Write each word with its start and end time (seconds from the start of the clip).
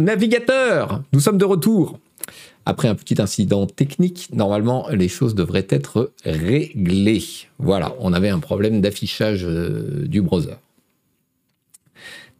Navigateur, 0.00 1.04
nous 1.12 1.20
sommes 1.20 1.38
de 1.38 1.44
retour. 1.44 2.00
Après 2.66 2.88
un 2.88 2.96
petit 2.96 3.22
incident 3.22 3.66
technique, 3.66 4.28
normalement, 4.32 4.88
les 4.88 5.06
choses 5.06 5.36
devraient 5.36 5.68
être 5.70 6.12
réglées. 6.24 7.22
Voilà, 7.60 7.94
on 8.00 8.12
avait 8.12 8.30
un 8.30 8.40
problème 8.40 8.80
d'affichage 8.80 9.44
euh, 9.44 10.04
du 10.08 10.20
browser. 10.20 10.56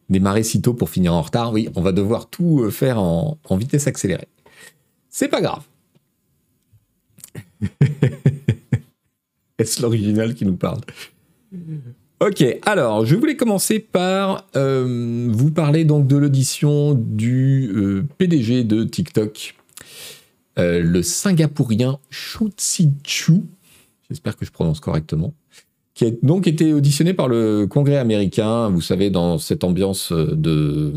Démarrer 0.09 0.43
si 0.43 0.61
tôt 0.61 0.73
pour 0.73 0.89
finir 0.89 1.13
en 1.13 1.21
retard, 1.21 1.53
oui, 1.53 1.69
on 1.75 1.81
va 1.81 1.93
devoir 1.93 2.29
tout 2.29 2.61
euh, 2.61 2.71
faire 2.71 2.99
en, 2.99 3.37
en 3.45 3.55
vitesse 3.55 3.87
accélérée. 3.87 4.27
C'est 5.09 5.29
pas 5.29 5.39
grave. 5.39 5.63
Est-ce 9.57 9.81
l'original 9.81 10.35
qui 10.35 10.45
nous 10.45 10.57
parle? 10.57 10.81
Ok, 12.21 12.45
alors 12.65 13.05
je 13.05 13.13
voulais 13.17 13.35
commencer 13.35 13.77
par 13.79 14.47
euh, 14.55 15.27
vous 15.29 15.51
parler 15.51 15.83
donc 15.83 16.07
de 16.07 16.15
l'audition 16.15 16.93
du 16.93 17.69
euh, 17.75 18.05
PDG 18.17 18.63
de 18.63 18.85
TikTok, 18.85 19.55
euh, 20.57 20.81
le 20.81 21.03
Singapourien 21.03 21.99
Shu 22.09 22.45
Chu, 23.05 23.41
j'espère 24.09 24.37
que 24.37 24.45
je 24.45 24.51
prononce 24.51 24.79
correctement, 24.79 25.33
qui 25.93 26.05
a 26.05 26.11
donc 26.23 26.47
été 26.47 26.71
auditionné 26.71 27.13
par 27.13 27.27
le 27.27 27.67
Congrès 27.67 27.97
américain, 27.97 28.69
vous 28.69 28.79
savez, 28.79 29.09
dans 29.09 29.37
cette 29.37 29.65
ambiance 29.65 30.13
de 30.13 30.93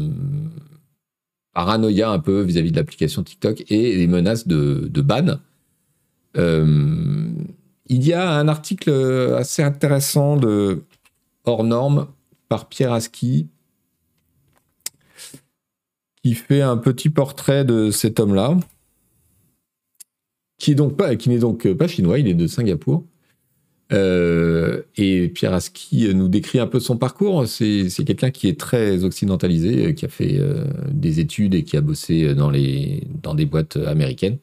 paranoïa 1.53 2.11
un 2.11 2.21
peu 2.21 2.43
vis-à-vis 2.43 2.71
de 2.71 2.77
l'application 2.77 3.25
TikTok 3.25 3.65
et 3.69 3.97
les 3.97 4.07
menaces 4.07 4.47
de, 4.47 4.89
de 4.89 5.01
ban. 5.01 5.41
il 6.37 8.07
y 8.07 8.13
a 8.13 8.31
un 8.31 8.47
article 8.47 8.91
assez 9.37 9.65
intéressant 9.65 10.37
de 10.37 10.85
hors 11.49 11.65
norme 11.65 12.07
par 12.49 12.69
Pierre 12.69 12.93
Aski 12.93 13.49
qui 16.23 16.35
fait 16.35 16.61
un 16.61 16.77
petit 16.77 17.11
portrait 17.11 17.65
de 17.65 17.91
cet 17.91 18.21
homme-là, 18.21 18.57
qui 20.59 20.71
n'est 20.73 21.39
donc 21.39 21.69
pas 21.73 21.87
chinois, 21.89 22.19
il 22.19 22.29
est 22.29 22.35
de 22.35 22.47
Singapour. 22.47 23.05
Euh, 23.91 24.83
et 24.97 25.29
Pierre 25.29 25.55
Aski 25.55 26.15
nous 26.15 26.29
décrit 26.29 26.59
un 26.59 26.67
peu 26.67 26.81
son 26.81 26.99
parcours. 26.99 27.47
C'est 27.47 27.89
quelqu'un 28.05 28.31
qui 28.31 28.49
est 28.49 28.61
très 28.61 29.05
occidentalisé, 29.05 29.95
qui 29.95 30.05
a 30.05 30.09
fait 30.09 30.39
euh, 30.39 30.65
des 30.91 31.21
études 31.21 31.55
et 31.55 31.63
qui 31.63 31.77
a 31.77 31.81
bossé 31.81 32.35
dans 32.35 32.51
des 32.51 33.47
boîtes 33.47 33.77
américaines. 33.77 34.39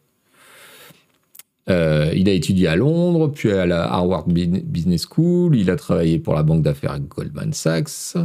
Euh, 1.70 2.12
il 2.16 2.30
a 2.30 2.32
étudié 2.32 2.68
à 2.68 2.76
Londres, 2.76 3.32
puis 3.32 3.52
à 3.52 3.66
la 3.66 3.92
Harvard 3.92 4.28
Business 4.28 5.08
School. 5.10 5.56
Il 5.56 5.70
a 5.70 5.76
travaillé 5.76 6.20
pour 6.20 6.34
la 6.34 6.44
banque 6.44 6.62
d'affaires 6.62 7.00
Goldman 7.00 7.54
Sachs. 7.54 8.16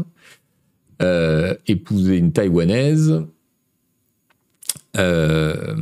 Euh, 1.02 1.54
épousé 1.66 2.18
une 2.18 2.32
taïwanaise. 2.32 3.24
Euh, 4.98 5.74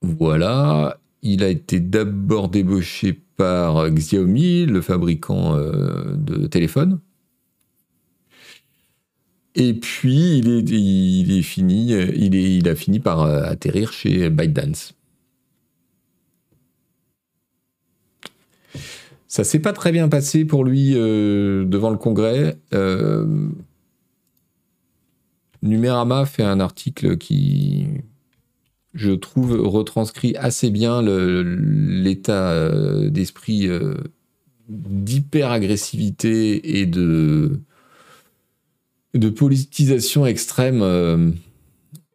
voilà. 0.00 0.98
Il 1.22 1.44
a 1.44 1.48
été 1.48 1.80
d'abord 1.80 2.48
débauché 2.48 3.12
par 3.36 3.90
Xiaomi, 3.90 4.64
le 4.64 4.80
fabricant 4.80 5.56
de 5.56 6.46
téléphones. 6.46 6.98
Et 9.54 9.74
puis, 9.74 10.38
il 10.38 10.48
est, 10.48 10.70
il 10.70 11.36
est 11.36 11.42
fini, 11.42 11.90
il, 11.90 12.36
est, 12.36 12.56
il 12.56 12.68
a 12.68 12.74
fini 12.74 13.00
par 13.00 13.22
euh, 13.22 13.42
atterrir 13.42 13.92
chez 13.92 14.30
ByteDance. 14.30 14.94
Ça 19.26 19.44
s'est 19.44 19.60
pas 19.60 19.72
très 19.72 19.92
bien 19.92 20.08
passé 20.08 20.44
pour 20.44 20.64
lui 20.64 20.92
euh, 20.94 21.64
devant 21.64 21.90
le 21.90 21.96
Congrès. 21.96 22.58
Euh, 22.74 23.48
Numérama 25.62 26.26
fait 26.26 26.42
un 26.42 26.60
article 26.60 27.16
qui, 27.16 27.86
je 28.94 29.12
trouve, 29.12 29.60
retranscrit 29.60 30.36
assez 30.36 30.70
bien 30.70 31.02
l'état 31.02 32.70
d'esprit 33.10 33.68
d'hyper-agressivité 34.68 36.80
et 36.80 36.86
de 36.86 37.60
de 39.14 39.28
politisation 39.28 40.26
extrême 40.26 40.82
euh, 40.82 41.30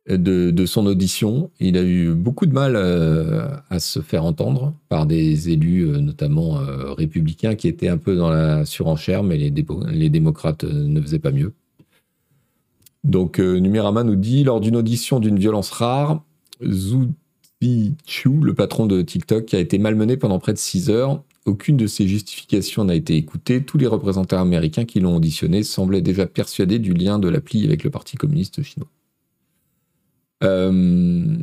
de, 0.08 0.66
son 0.66 0.86
audition. 0.86 1.52
Il 1.60 1.78
a 1.78 1.84
eu 1.84 2.14
beaucoup 2.14 2.46
de 2.46 2.54
mal 2.54 2.76
euh, 2.76 3.48
à 3.70 3.80
se 3.80 4.00
faire 4.00 4.24
entendre 4.24 4.74
par 4.88 5.06
des 5.06 5.50
élus, 5.50 5.88
euh, 5.88 6.00
notamment 6.00 6.60
républicains, 6.96 7.56
qui 7.56 7.68
étaient 7.68 7.90
un 7.90 7.98
peu 7.98 8.16
dans 8.16 8.30
la 8.30 8.66
surenchère, 8.66 9.24
mais 9.24 9.38
les, 9.38 10.10
démocrates 10.10 10.64
ne 10.64 11.02
faisaient 11.02 11.20
pas 11.20 11.32
mieux. 11.32 11.54
Donc, 13.04 13.40
Numérama 13.40 14.04
nous 14.04 14.16
dit 14.16 14.44
lors 14.44 14.60
d'une 14.60 14.76
audition 14.76 15.20
d'une 15.20 15.38
violence 15.38 15.70
rare, 15.70 16.24
Zhu 16.64 17.10
le 17.62 18.54
patron 18.54 18.86
de 18.86 19.02
TikTok, 19.02 19.54
a 19.54 19.60
été 19.60 19.80
malmené 19.80 20.18
pendant 20.18 20.38
près 20.38 20.54
de 20.54 20.58
6 20.58 20.90
heures 20.90 21.24
aucune 21.46 21.78
de 21.78 21.88
ces 21.88 22.08
justifications 22.08 22.86
n'a 22.86 22.96
été 22.96 23.16
écoutée. 23.16 23.64
Tous 23.64 23.78
les 23.78 23.88
représentants 23.88 24.42
américains 24.42 24.86
qui 24.86 25.00
l'ont 25.00 25.16
auditionné 25.16 25.64
semblaient 25.64 26.02
déjà 26.02 26.26
persuadés 26.26 26.80
du 26.80 26.94
lien 26.94 27.20
de 27.20 27.30
l'appli 27.30 27.66
avec 27.66 27.84
le 27.84 27.92
Parti 27.92 28.18
communiste 28.18 28.64
chinois. 28.64 28.90
Euh, 30.44 31.38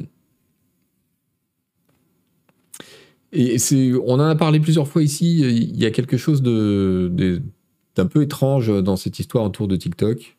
on 3.35 4.15
en 4.15 4.21
a 4.21 4.35
parlé 4.35 4.61
plusieurs 4.61 4.89
fois 4.89 5.03
ici. 5.03 5.41
Il 5.41 5.77
y 5.77 5.87
a 5.87 5.91
quelque 5.91 6.17
chose 6.17 6.43
d'un 6.43 8.07
peu 8.07 8.23
étrange 8.23 8.83
dans 8.83 8.97
cette 8.97 9.19
histoire 9.19 9.45
autour 9.45 9.69
de 9.69 9.77
TikTok. 9.77 10.37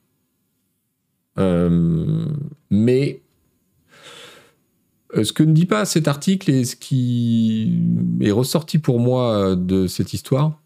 Euh, 1.39 2.27
mais 2.69 3.22
ce 5.21 5.33
que 5.33 5.43
ne 5.43 5.53
dit 5.53 5.65
pas 5.65 5.85
cet 5.85 6.07
article 6.07 6.49
et 6.49 6.65
ce 6.65 6.75
qui 6.75 7.79
est 8.21 8.31
ressorti 8.31 8.79
pour 8.79 8.99
moi 8.99 9.55
de 9.55 9.87
cette 9.87 10.13
histoire, 10.13 10.59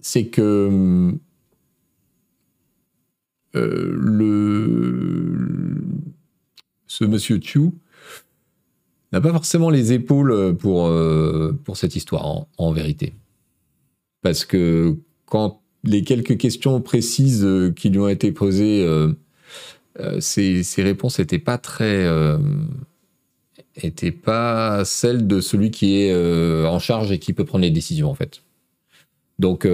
c'est 0.00 0.26
que 0.26 1.12
euh, 3.54 3.94
le, 3.96 5.80
ce 6.86 7.04
monsieur 7.04 7.40
Chu 7.40 7.70
n'a 9.12 9.20
pas 9.20 9.32
forcément 9.32 9.70
les 9.70 9.92
épaules 9.92 10.56
pour, 10.56 10.86
euh, 10.86 11.52
pour 11.64 11.76
cette 11.76 11.96
histoire, 11.96 12.46
en, 12.58 12.72
vérité. 12.72 13.14
Parce 14.22 14.44
que 14.44 14.96
quand 15.26 15.60
les 15.84 16.02
quelques 16.02 16.38
questions 16.38 16.80
précises 16.80 17.46
qui 17.76 17.90
lui 17.90 17.98
ont 17.98 18.08
été 18.08 18.32
posées 18.32 18.86
ces, 20.20 20.62
euh, 20.78 20.82
réponses 20.82 21.18
n'étaient 21.18 21.38
pas 21.38 21.58
très 21.58 22.04
euh, 22.04 22.38
pas 24.24 24.84
celles 24.84 25.26
de 25.26 25.40
celui 25.40 25.70
qui 25.70 26.00
est 26.00 26.12
euh, 26.12 26.66
en 26.66 26.78
charge 26.78 27.10
et 27.12 27.18
qui 27.18 27.32
peut 27.32 27.44
prendre 27.44 27.62
les 27.62 27.70
décisions 27.70 28.10
en 28.10 28.14
fait. 28.14 28.42
Donc 29.38 29.66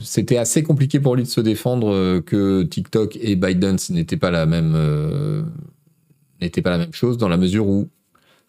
c'était 0.00 0.38
assez 0.38 0.64
compliqué 0.64 0.98
pour 0.98 1.14
lui 1.14 1.22
de 1.22 1.28
se 1.28 1.40
défendre 1.40 2.18
que 2.20 2.64
TikTok 2.64 3.16
et 3.20 3.36
Biden 3.36 3.76
n'étaient 3.90 4.16
pas 4.16 4.32
la 4.32 4.46
même 4.46 4.74
n'étaient 6.40 6.62
pas 6.62 6.70
la 6.70 6.78
même 6.78 6.92
chose 6.92 7.16
dans 7.16 7.28
la 7.28 7.36
mesure 7.36 7.68
où 7.68 7.88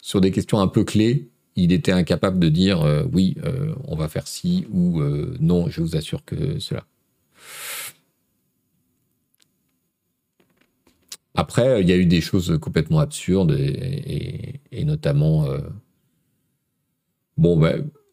sur 0.02 0.20
des 0.20 0.32
questions 0.32 0.58
un 0.58 0.66
peu 0.66 0.82
clés, 0.82 1.28
il 1.54 1.70
était 1.70 1.92
incapable 1.92 2.40
de 2.40 2.48
dire 2.48 2.84
oui, 3.12 3.36
on 3.84 3.94
va 3.94 4.08
faire 4.08 4.26
ci 4.26 4.66
ou 4.72 5.00
non, 5.38 5.68
je 5.68 5.80
vous 5.80 5.94
assure 5.94 6.24
que 6.24 6.58
cela. 6.58 6.84
Après, 11.38 11.80
il 11.80 11.88
y 11.88 11.92
a 11.92 11.96
eu 11.96 12.04
des 12.04 12.20
choses 12.20 12.58
complètement 12.60 12.98
absurdes 12.98 13.52
et, 13.52 14.84
notamment, 14.84 15.44
euh, 15.46 15.60
bon, 17.36 17.62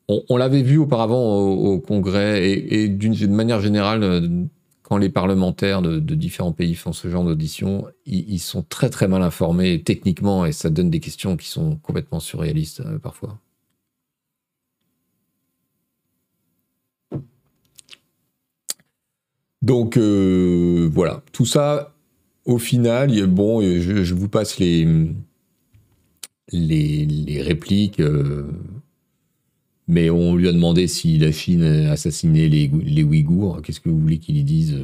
on, 0.07 0.37
l'avait 0.37 0.61
vu 0.61 0.77
auparavant 0.77 1.39
au, 1.39 1.79
Congrès 1.79 2.47
et, 2.47 2.87
d'une 2.87 3.33
manière 3.33 3.61
générale, 3.61 4.03
euh, 4.03 4.29
quand 4.83 4.97
les 4.97 5.09
parlementaires 5.09 5.81
de, 5.81 5.99
différents 6.13 6.51
pays 6.51 6.75
font 6.75 6.93
ce 6.93 7.07
genre 7.07 7.23
d'audition, 7.23 7.87
ils, 8.05 8.37
sont 8.37 8.61
très 8.61 8.91
très 8.91 9.07
mal 9.07 9.23
informés 9.23 9.81
techniquement 9.81 10.45
et 10.45 10.51
ça 10.51 10.69
donne 10.69 10.91
des 10.91 10.99
questions 10.99 11.35
qui 11.35 11.47
sont 11.47 11.77
complètement 11.77 12.19
surréalistes 12.19 12.81
euh, 12.81 12.99
parfois. 12.99 13.39
Donc 19.63 19.97
voilà, 19.97 21.23
tout 21.31 21.47
ça 21.47 21.94
au 22.45 22.59
final, 22.59 23.25
bon, 23.27 23.61
je, 23.61 24.13
vous 24.13 24.29
passe 24.29 24.59
les, 24.59 24.87
répliques, 27.41 27.99
euh, 27.99 28.47
mais 29.87 30.09
on 30.11 30.35
lui 30.35 30.47
a 30.47 30.51
demandé 30.51 30.87
si 30.87 31.17
la 31.17 31.31
Chine 31.31 31.63
assassinait 31.63 32.47
les, 32.47 32.67
les 32.67 33.03
Ouïghours. 33.03 33.61
Qu'est-ce 33.61 33.79
que 33.79 33.89
vous 33.89 33.99
voulez 33.99 34.19
qu'il 34.19 34.37
y 34.37 34.43
dise 34.43 34.77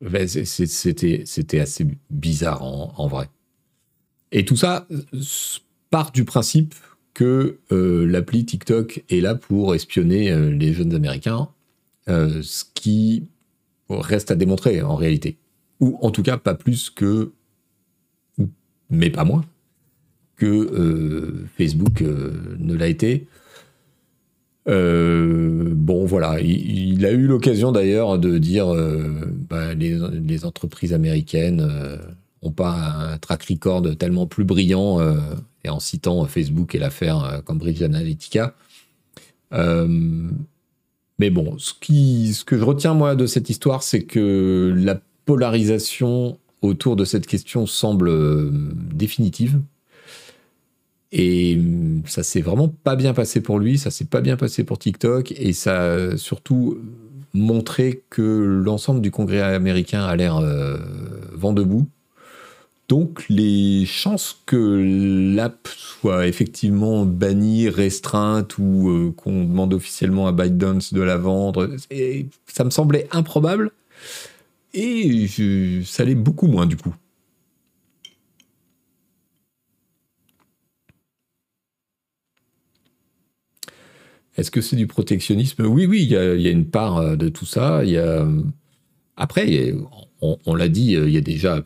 ben, 0.00 0.26
C'était 0.26 1.60
assez 1.60 1.86
bizarre 2.10 2.62
en, 2.62 3.06
vrai. 3.08 3.28
Et 4.32 4.44
tout 4.44 4.56
ça 4.56 4.86
part 5.90 6.12
du 6.12 6.24
principe 6.24 6.74
que 7.14 7.58
euh, 7.72 8.06
l'appli 8.06 8.44
TikTok 8.44 9.04
est 9.08 9.20
là 9.20 9.34
pour 9.34 9.74
espionner 9.74 10.30
euh, 10.30 10.50
les 10.50 10.72
jeunes 10.72 10.94
Américains, 10.94 11.48
ce 12.06 12.64
qui 12.72 13.24
reste 13.90 14.30
à 14.30 14.34
démontrer 14.34 14.80
en 14.80 14.96
réalité. 14.96 15.36
Ou 15.80 15.98
en 16.00 16.10
tout 16.10 16.22
cas 16.22 16.36
pas 16.36 16.54
plus 16.54 16.90
que, 16.90 17.32
mais 18.90 19.10
pas 19.10 19.24
moins, 19.24 19.44
que 20.38 20.46
euh, 20.46 21.46
Facebook 21.56 22.02
euh, 22.02 22.56
ne 22.58 22.74
l'a 22.74 22.88
été. 22.88 23.26
Euh, 24.68 25.72
bon, 25.74 26.04
voilà, 26.06 26.40
il, 26.40 27.04
a 27.06 27.10
eu 27.10 27.26
l'occasion 27.26 27.72
d'ailleurs 27.72 28.18
de 28.18 28.38
dire 28.38 28.66
bah, 29.48 29.74
les, 29.74 30.44
entreprises 30.44 30.92
américaines 30.92 31.66
n'ont 32.42 32.52
pas 32.52 32.74
un 33.12 33.18
track 33.18 33.44
record 33.44 33.96
tellement 33.96 34.26
plus 34.26 34.44
brillant, 34.44 35.00
et 35.64 35.70
en 35.70 35.80
citant 35.80 36.26
Facebook 36.26 36.74
et 36.74 36.78
l'affaire 36.78 37.40
Cambridge 37.46 37.80
Analytica. 37.82 38.54
mais 39.50 41.30
bon, 41.30 41.56
ce, 41.56 41.72
qui, 41.80 42.34
ce 42.34 42.44
que 42.44 42.58
je 42.58 42.64
retiens 42.64 42.92
moi 42.92 43.16
de 43.16 43.24
cette 43.24 43.48
histoire, 43.48 43.82
c'est 43.82 44.02
que 44.02 44.74
la 44.76 45.00
polarisation 45.28 46.38
autour 46.62 46.96
de 46.96 47.04
cette 47.04 47.26
question 47.26 47.66
semble 47.66 48.10
définitive. 48.94 49.60
Et 51.12 51.60
ça 52.06 52.22
s'est 52.22 52.40
vraiment 52.40 52.68
pas 52.68 52.96
bien 52.96 53.12
passé 53.12 53.42
pour 53.42 53.58
lui, 53.58 53.76
ça 53.76 53.90
s'est 53.90 54.06
pas 54.06 54.22
bien 54.22 54.38
passé 54.38 54.64
pour 54.64 54.78
TikTok, 54.78 55.32
et 55.32 55.52
ça 55.52 55.92
a 55.92 56.16
surtout 56.16 56.78
montré 57.34 58.04
que 58.08 58.22
l'ensemble 58.22 59.02
du 59.02 59.10
Congrès 59.10 59.42
américain 59.42 60.02
a 60.02 60.16
l'air 60.16 60.38
euh, 60.38 60.78
vent 61.34 61.52
debout. 61.52 61.86
Donc 62.88 63.26
les 63.28 63.84
chances 63.84 64.40
que 64.46 65.34
l'app 65.36 65.68
soit 65.68 66.26
effectivement 66.26 67.04
bannie, 67.04 67.68
restreinte 67.68 68.56
ou 68.56 68.88
euh, 68.88 69.12
qu'on 69.14 69.44
demande 69.44 69.74
officiellement 69.74 70.26
à 70.26 70.32
ByteDance 70.32 70.94
de 70.94 71.02
la 71.02 71.18
vendre, 71.18 71.68
ça 72.46 72.64
me 72.64 72.70
semblait 72.70 73.06
improbable 73.12 73.72
et 74.74 75.26
ça 75.84 76.04
l'est 76.04 76.14
beaucoup 76.14 76.46
moins 76.46 76.66
du 76.66 76.76
coup. 76.76 76.94
Est-ce 84.38 84.52
que 84.52 84.60
c'est 84.60 84.76
du 84.76 84.86
protectionnisme? 84.86 85.66
Oui, 85.66 85.84
oui, 85.86 86.04
il 86.04 86.10
y, 86.10 86.16
a, 86.16 86.50
une 86.50 86.70
part 86.70 86.98
euh, 86.98 87.16
de 87.16 87.28
tout 87.28 87.44
ça. 87.44 87.78
A... 87.80 88.26
Après, 89.16 89.74
on, 90.20 90.54
l'a 90.54 90.68
dit, 90.68 90.94
euh, 90.94 91.08
il 91.08 91.12
y 91.12 91.16
a 91.16 91.20
déjà 91.20 91.64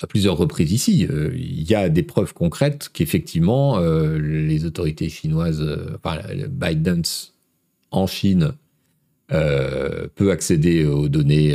à 0.00 0.06
plusieurs 0.06 0.36
reprises 0.36 0.70
ici, 0.70 1.08
euh, 1.10 1.32
il 1.34 1.68
y 1.68 1.74
a 1.74 1.88
des 1.88 2.04
preuves 2.04 2.32
concrètes 2.32 2.88
qu'effectivement 2.92 3.80
les 3.80 4.64
autorités 4.64 5.08
chinoises, 5.08 5.66
enfin 5.96 6.20
Biden 6.48 7.02
en 7.90 8.06
Chine 8.06 8.52
peut 9.28 10.30
accéder 10.30 10.86
aux 10.86 11.08
données 11.08 11.54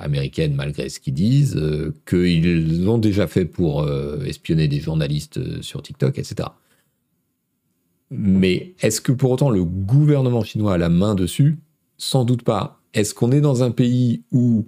américaines 0.00 0.54
malgré 0.54 0.88
ce 0.88 1.00
qu'ils 1.00 1.14
disent, 1.14 1.58
qu'ils 2.06 2.84
l'ont 2.84 2.98
déjà 2.98 3.26
fait 3.26 3.46
pour 3.46 3.88
espionner 4.26 4.68
des 4.68 4.80
journalistes 4.80 5.62
sur 5.62 5.82
TikTok, 5.82 6.18
etc. 6.18 6.48
Mais 8.10 8.74
est-ce 8.80 9.00
que 9.00 9.12
pour 9.12 9.30
autant 9.30 9.50
le 9.50 9.64
gouvernement 9.64 10.42
chinois 10.42 10.74
a 10.74 10.78
la 10.78 10.88
main 10.88 11.14
dessus? 11.14 11.58
Sans 11.96 12.24
doute 12.24 12.42
pas. 12.42 12.80
Est-ce 12.92 13.14
qu'on 13.14 13.30
est 13.30 13.40
dans 13.40 13.62
un 13.62 13.70
pays 13.70 14.24
où 14.32 14.66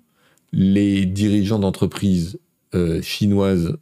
les 0.52 1.06
dirigeants 1.06 1.58
d'entreprises 1.58 2.38
euh, 2.74 3.02
chinoises 3.02 3.76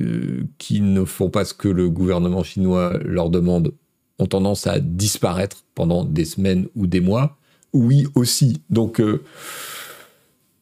euh, 0.00 0.44
qui 0.58 0.80
ne 0.80 1.04
font 1.04 1.28
pas 1.28 1.44
ce 1.44 1.54
que 1.54 1.68
le 1.68 1.90
gouvernement 1.90 2.42
chinois 2.42 2.98
leur 3.04 3.30
demande 3.30 3.74
ont 4.18 4.26
tendance 4.26 4.66
à 4.66 4.80
disparaître 4.80 5.64
pendant 5.74 6.04
des 6.04 6.24
semaines 6.24 6.66
ou 6.74 6.86
des 6.86 7.00
mois? 7.00 7.36
Oui, 7.74 8.06
aussi. 8.14 8.62
Donc, 8.70 9.00
euh, 9.00 9.22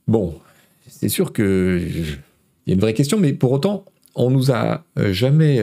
bon, 0.09 0.41
c'est 0.89 1.09
sûr 1.09 1.33
qu'il 1.33 2.19
y 2.67 2.71
a 2.71 2.75
une 2.75 2.81
vraie 2.81 2.95
question, 2.95 3.19
mais 3.19 3.33
pour 3.33 3.53
autant, 3.53 3.85
on 4.17 4.31
nous 4.31 4.51
a 4.51 4.85
jamais 4.97 5.61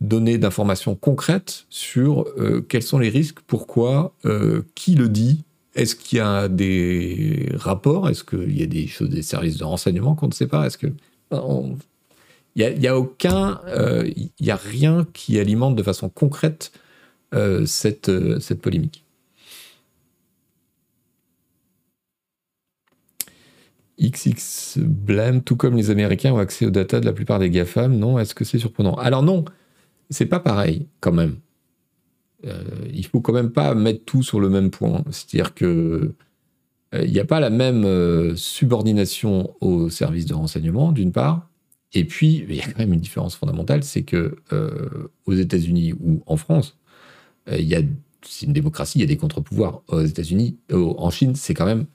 donner 0.00 0.38
d'informations 0.38 0.94
concrètes 0.94 1.66
sur 1.68 2.26
euh, 2.38 2.64
quels 2.66 2.82
sont 2.82 2.98
les 2.98 3.10
risques, 3.10 3.40
pourquoi, 3.46 4.14
euh, 4.24 4.62
qui 4.74 4.94
le 4.94 5.08
dit, 5.08 5.44
est-ce 5.74 5.94
qu'il 5.94 6.18
y 6.18 6.20
a 6.20 6.48
des 6.48 7.50
rapports, 7.54 8.08
est-ce 8.08 8.24
qu'il 8.24 8.58
y 8.58 8.62
a 8.62 8.66
des 8.66 8.86
choses, 8.86 9.10
des 9.10 9.22
services 9.22 9.58
de 9.58 9.64
renseignement 9.64 10.14
qu'on 10.14 10.28
ne 10.28 10.32
sait 10.32 10.46
pas, 10.46 10.66
est-ce 10.66 10.78
que 10.78 10.88
il 12.56 12.78
n'y 12.78 12.88
a, 12.88 12.98
aucun, 12.98 13.60
euh, 13.68 14.10
il 14.16 14.30
n'y 14.40 14.50
a 14.50 14.56
rien 14.56 15.06
qui 15.12 15.38
alimente 15.38 15.76
de 15.76 15.82
façon 15.82 16.08
concrète 16.08 16.72
cette, 17.64 18.10
cette 18.40 18.60
polémique. 18.60 19.04
XX 24.00 24.78
blâme, 24.78 25.42
tout 25.42 25.56
comme 25.56 25.76
les 25.76 25.90
Américains 25.90 26.32
ont 26.32 26.38
accès 26.38 26.66
aux 26.66 26.70
data 26.70 27.00
de 27.00 27.06
la 27.06 27.12
plupart 27.12 27.38
des 27.38 27.50
GAFAM, 27.50 27.96
non 27.96 28.18
Est-ce 28.18 28.34
que 28.34 28.44
c'est 28.44 28.58
surprenant? 28.58 28.94
Alors 28.94 29.22
non, 29.22 29.44
c'est 30.08 30.26
pas 30.26 30.40
pareil 30.40 30.86
quand 31.00 31.12
même. 31.12 31.36
Euh, 32.46 32.62
il 32.92 33.04
faut 33.06 33.20
quand 33.20 33.32
même 33.32 33.50
pas 33.50 33.74
mettre 33.74 34.04
tout 34.04 34.22
sur 34.22 34.40
le 34.40 34.48
même 34.48 34.70
point. 34.70 35.04
C'est-à-dire 35.10 35.54
que 35.54 36.14
euh, 36.94 37.04
il 37.04 37.12
n'y 37.12 37.20
a 37.20 37.24
pas 37.24 37.40
la 37.40 37.50
même 37.50 37.84
euh, 37.84 38.34
subordination 38.36 39.54
aux 39.60 39.90
services 39.90 40.26
de 40.26 40.34
renseignement, 40.34 40.92
d'une 40.92 41.12
part, 41.12 41.48
et 41.92 42.04
puis 42.04 42.44
il 42.48 42.54
y 42.54 42.60
a 42.60 42.64
quand 42.64 42.78
même 42.78 42.92
une 42.92 43.00
différence 43.00 43.34
fondamentale, 43.34 43.82
c'est 43.82 44.02
que 44.02 44.36
aux 45.26 45.34
États-Unis 45.34 45.92
ou 45.92 46.22
en 46.26 46.36
France, 46.36 46.78
il 47.50 47.64
y 47.64 47.74
a 47.74 47.82
c'est 48.22 48.46
une 48.46 48.52
démocratie, 48.52 48.98
il 48.98 49.00
y 49.00 49.04
a 49.04 49.08
des 49.08 49.16
contre-pouvoirs. 49.16 49.82
Aux 49.88 50.02
États-Unis, 50.02 50.58
en 50.72 51.10
Chine, 51.10 51.34
c'est 51.34 51.54
quand 51.54 51.64
même 51.64 51.86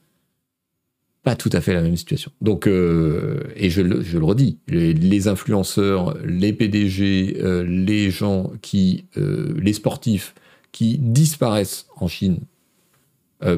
pas 1.25 1.35
tout 1.35 1.49
à 1.53 1.59
fait 1.59 1.73
la 1.73 1.81
même 1.81 1.97
situation. 1.97 2.31
Donc, 2.39 2.67
euh, 2.67 3.41
et 3.55 3.71
je 3.71 3.81
le, 3.81 4.23
redis, 4.23 4.59
les, 4.67 5.27
influenceurs, 5.27 6.15
les 6.23 6.53
PDG, 6.53 7.37
euh, 7.41 7.63
les 7.63 8.11
gens 8.11 8.51
qui, 8.61 9.05
euh, 9.17 9.55
les 9.59 9.73
sportifs 9.73 10.35
qui 10.71 10.99
disparaissent 10.99 11.87
en 11.97 12.07
Chine 12.07 12.39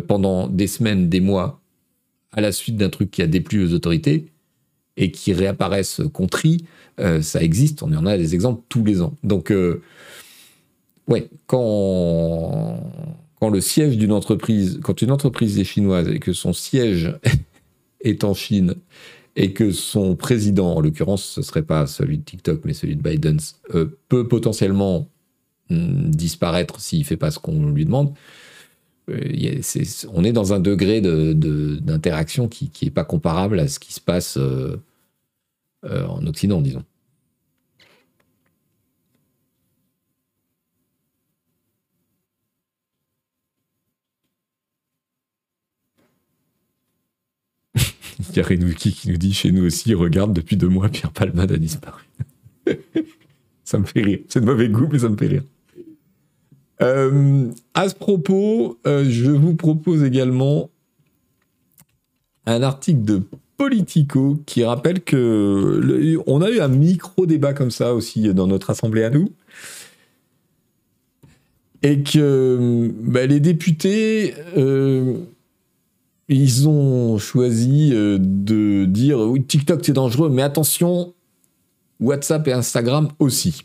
pendant 0.08 0.48
des 0.48 0.68
semaines, 0.68 1.08
des 1.08 1.22
mois, 1.22 1.62
à 2.34 2.42
la 2.42 2.52
suite 2.52 2.75
d'un 2.75 2.90
truc 2.90 3.10
qui 3.10 3.22
a 3.22 3.28
déplu 3.28 3.64
aux 3.64 3.74
autorités 3.74 4.28
et 4.98 5.12
qui 5.12 5.31
réapparaissent 5.31 6.02
contris, 6.12 6.66
ça 7.22 7.42
existe. 7.42 7.84
On 7.84 7.94
en 7.94 8.06
a 8.06 8.18
des 8.18 8.36
exemples 8.36 8.62
tous 8.68 8.84
les 8.84 9.02
ans. 9.02 9.16
Donc, 9.24 9.54
ouais, 11.08 11.30
quand 11.46 12.92
quand 13.40 13.50
le 13.50 13.62
siège 13.62 13.98
d'une 13.98 14.12
entreprise, 14.12 14.80
quand 14.84 15.02
une 15.02 15.12
entreprise 15.12 15.60
est 15.60 15.64
chinoise 15.64 16.10
et 16.10 16.19
que 16.19 16.34
son 16.34 16.54
siège 16.54 17.14
est 18.01 18.23
en 18.23 18.33
Chine 18.33 18.75
et 19.35 19.53
que 19.53 19.71
son 19.71 20.15
président, 20.15 20.75
en 20.75 20.81
l'occurrence, 20.81 21.23
ce 21.23 21.42
serait 21.44 21.61
pas 21.61 21.85
celui 21.85 22.18
de 22.18 22.23
TikTok, 22.23 22.61
mais 22.66 22.73
celui 22.73 22.95
de 22.95 23.01
Biden, 23.04 23.39
euh, 23.75 23.97
peut 24.09 24.27
potentiellement 24.27 25.07
hmm, 25.69 26.09
disparaître 26.09 26.81
s'il 26.81 27.06
fait 27.06 27.18
pas 27.18 27.30
ce 27.31 27.39
qu'on 27.39 27.69
lui 27.71 27.85
demande. 27.85 28.13
Euh, 29.09 29.61
on 30.11 30.23
est 30.23 30.33
dans 30.33 30.54
un 30.54 30.59
degré 30.59 31.01
d'interaction 31.01 32.47
qui 32.47 32.71
n'est 32.81 32.92
pas 32.92 33.06
comparable 33.06 33.59
à 33.59 33.68
ce 33.68 33.80
qui 33.80 33.94
se 33.94 34.01
passe 34.01 34.37
euh, 34.37 34.77
en 35.83 36.25
Occident, 36.25 36.59
disons. 36.61 36.83
Il 48.19 48.25
Renouki 48.41 48.91
qui 48.91 49.09
nous 49.09 49.17
dit 49.17 49.33
chez 49.33 49.51
nous 49.51 49.65
aussi, 49.65 49.94
regarde, 49.94 50.33
depuis 50.33 50.57
deux 50.57 50.69
mois, 50.69 50.89
Pierre 50.89 51.11
Palmade 51.11 51.51
a 51.51 51.57
disparu. 51.57 52.03
ça 53.63 53.79
me 53.79 53.85
fait 53.85 54.01
rire. 54.01 54.19
C'est 54.27 54.41
de 54.41 54.45
mauvais 54.45 54.69
goût, 54.69 54.87
mais 54.91 54.99
ça 54.99 55.09
me 55.09 55.17
fait 55.17 55.27
rire. 55.27 55.44
Euh, 56.81 57.49
à 57.73 57.89
ce 57.89 57.95
propos, 57.95 58.77
euh, 58.85 59.06
je 59.09 59.31
vous 59.31 59.56
propose 59.56 60.03
également 60.03 60.69
un 62.45 62.61
article 62.61 63.01
de 63.01 63.21
Politico 63.57 64.37
qui 64.45 64.63
rappelle 64.63 65.01
que 65.01 66.19
on 66.27 66.41
a 66.44 66.51
eu 66.51 66.59
un 66.59 66.67
micro 66.67 67.25
débat 67.25 67.53
comme 67.53 67.71
ça 67.71 67.95
aussi 67.95 68.31
dans 68.33 68.45
notre 68.45 68.69
assemblée 68.69 69.03
à 69.03 69.09
nous 69.09 69.31
et 71.81 72.03
que 72.03 72.91
bah, 73.01 73.25
les 73.25 73.39
députés 73.39 74.35
euh, 74.57 75.17
ils 76.30 76.68
ont 76.68 77.18
choisi 77.18 77.92
euh, 77.94 78.18
de 78.19 78.86
dire 78.86 79.19
oui, 79.19 79.44
TikTok 79.44 79.81
c'est 79.84 79.94
dangereux, 79.94 80.30
mais 80.30 80.42
attention, 80.42 81.14
WhatsApp 82.00 82.48
et 82.48 82.54
Instagram 82.54 83.10
aussi. 83.19 83.64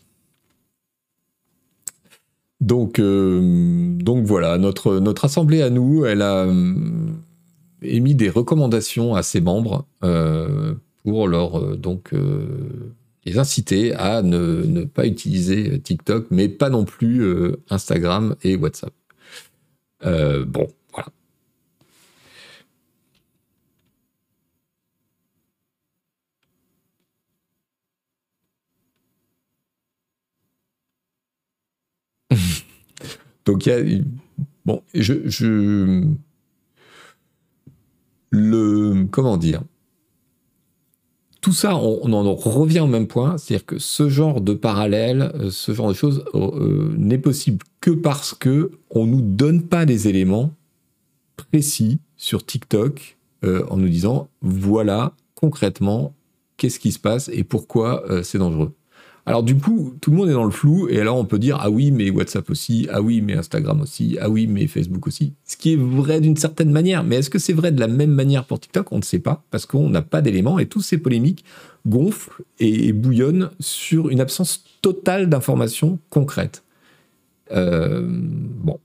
Donc, 2.60 3.00
euh, 3.00 3.96
donc 3.98 4.24
voilà, 4.24 4.56
notre, 4.58 5.00
notre 5.00 5.24
assemblée 5.24 5.62
à 5.62 5.70
nous, 5.70 6.04
elle 6.04 6.22
a 6.22 6.44
euh, 6.46 6.74
émis 7.82 8.14
des 8.14 8.30
recommandations 8.30 9.16
à 9.16 9.22
ses 9.24 9.40
membres 9.40 9.84
pour 11.02 11.26
leur 11.26 11.76
donc 11.76 12.12
les 13.24 13.38
inciter 13.38 13.92
à 13.94 14.22
ne, 14.22 14.62
ne, 14.64 14.84
pas 14.84 15.06
utiliser 15.06 15.80
TikTok, 15.80 16.26
mais 16.30 16.48
pas 16.48 16.70
non 16.70 16.84
plus 16.84 17.24
Instagram 17.70 18.36
et 18.44 18.54
WhatsApp. 18.54 18.92
bon, 20.46 20.68
Donc 33.44 33.66
il 33.66 33.68
y 33.68 33.72
a 33.72 34.02
bon, 34.64 34.82
je, 34.94 36.04
le 38.30 39.06
comment 39.10 39.36
dire? 39.36 39.62
Tout 41.40 41.52
ça, 41.52 41.76
on, 41.76 42.12
en 42.12 42.34
revient 42.34 42.80
au 42.80 42.86
même 42.86 43.08
point, 43.08 43.36
c'est-à-dire 43.36 43.66
que 43.66 43.78
ce 43.80 44.08
genre 44.08 44.40
de 44.40 44.54
parallèle, 44.54 45.32
euh, 45.34 45.50
ce 45.50 45.74
genre 45.74 45.88
de 45.88 45.94
choses 45.94 46.24
euh, 46.34 46.94
n'est 46.96 47.18
possible 47.18 47.64
que 47.80 47.90
parce 47.90 48.32
que 48.32 48.70
on 48.90 49.06
nous 49.06 49.22
donne 49.22 49.62
pas 49.62 49.84
des 49.84 50.06
éléments 50.06 50.54
précis 51.36 51.98
sur 52.16 52.46
TikTok 52.46 53.18
euh, 53.44 53.66
en 53.70 53.76
nous 53.76 53.88
disant 53.88 54.28
voilà 54.40 55.14
concrètement 55.34 56.14
qu'est-ce 56.58 56.78
qui 56.78 56.92
se 56.92 57.00
passe 57.00 57.28
et 57.32 57.42
pourquoi 57.42 58.04
c'est 58.22 58.38
dangereux. 58.38 58.72
Alors 59.24 59.44
du 59.44 59.56
coup, 59.56 59.94
tout 60.00 60.10
le 60.10 60.16
monde 60.16 60.28
est 60.28 60.32
dans 60.32 60.44
le 60.44 60.50
flou, 60.50 60.88
et 60.88 60.98
alors 60.98 61.16
on 61.16 61.24
peut 61.24 61.38
dire, 61.38 61.58
ah 61.60 61.70
oui, 61.70 61.92
mais 61.92 62.10
WhatsApp 62.10 62.50
aussi, 62.50 62.88
ah 62.90 63.00
oui, 63.00 63.20
mais 63.20 63.36
Instagram 63.36 63.80
aussi, 63.80 64.18
ah 64.20 64.28
oui, 64.28 64.48
mais 64.48 64.66
Facebook 64.66 65.06
aussi. 65.06 65.34
Ce 65.44 65.56
qui 65.56 65.74
est 65.74 65.76
vrai 65.76 66.20
d'une 66.20 66.36
certaine 66.36 66.72
manière, 66.72 67.04
mais 67.04 67.16
est-ce 67.16 67.30
que 67.30 67.38
c'est 67.38 67.52
vrai 67.52 67.70
de 67.70 67.78
la 67.78 67.86
même 67.86 68.10
manière 68.10 68.44
pour 68.44 68.58
TikTok? 68.58 68.90
On 68.90 68.98
ne 68.98 69.02
sait 69.02 69.20
pas, 69.20 69.44
parce 69.52 69.64
qu'on 69.64 69.88
n'a 69.88 70.02
pas 70.02 70.22
d'éléments, 70.22 70.58
et 70.58 70.66
toutes 70.66 70.82
ces 70.82 70.98
polémiques 70.98 71.44
gonflent 71.86 72.42
et 72.58 72.92
bouillonnent 72.92 73.50
sur 73.60 74.08
une 74.08 74.20
absence 74.20 74.64
totale 74.82 75.28
d'informations 75.28 76.00
concrètes. 76.10 76.64
Euh, 77.52 78.02
bon. 78.04 78.80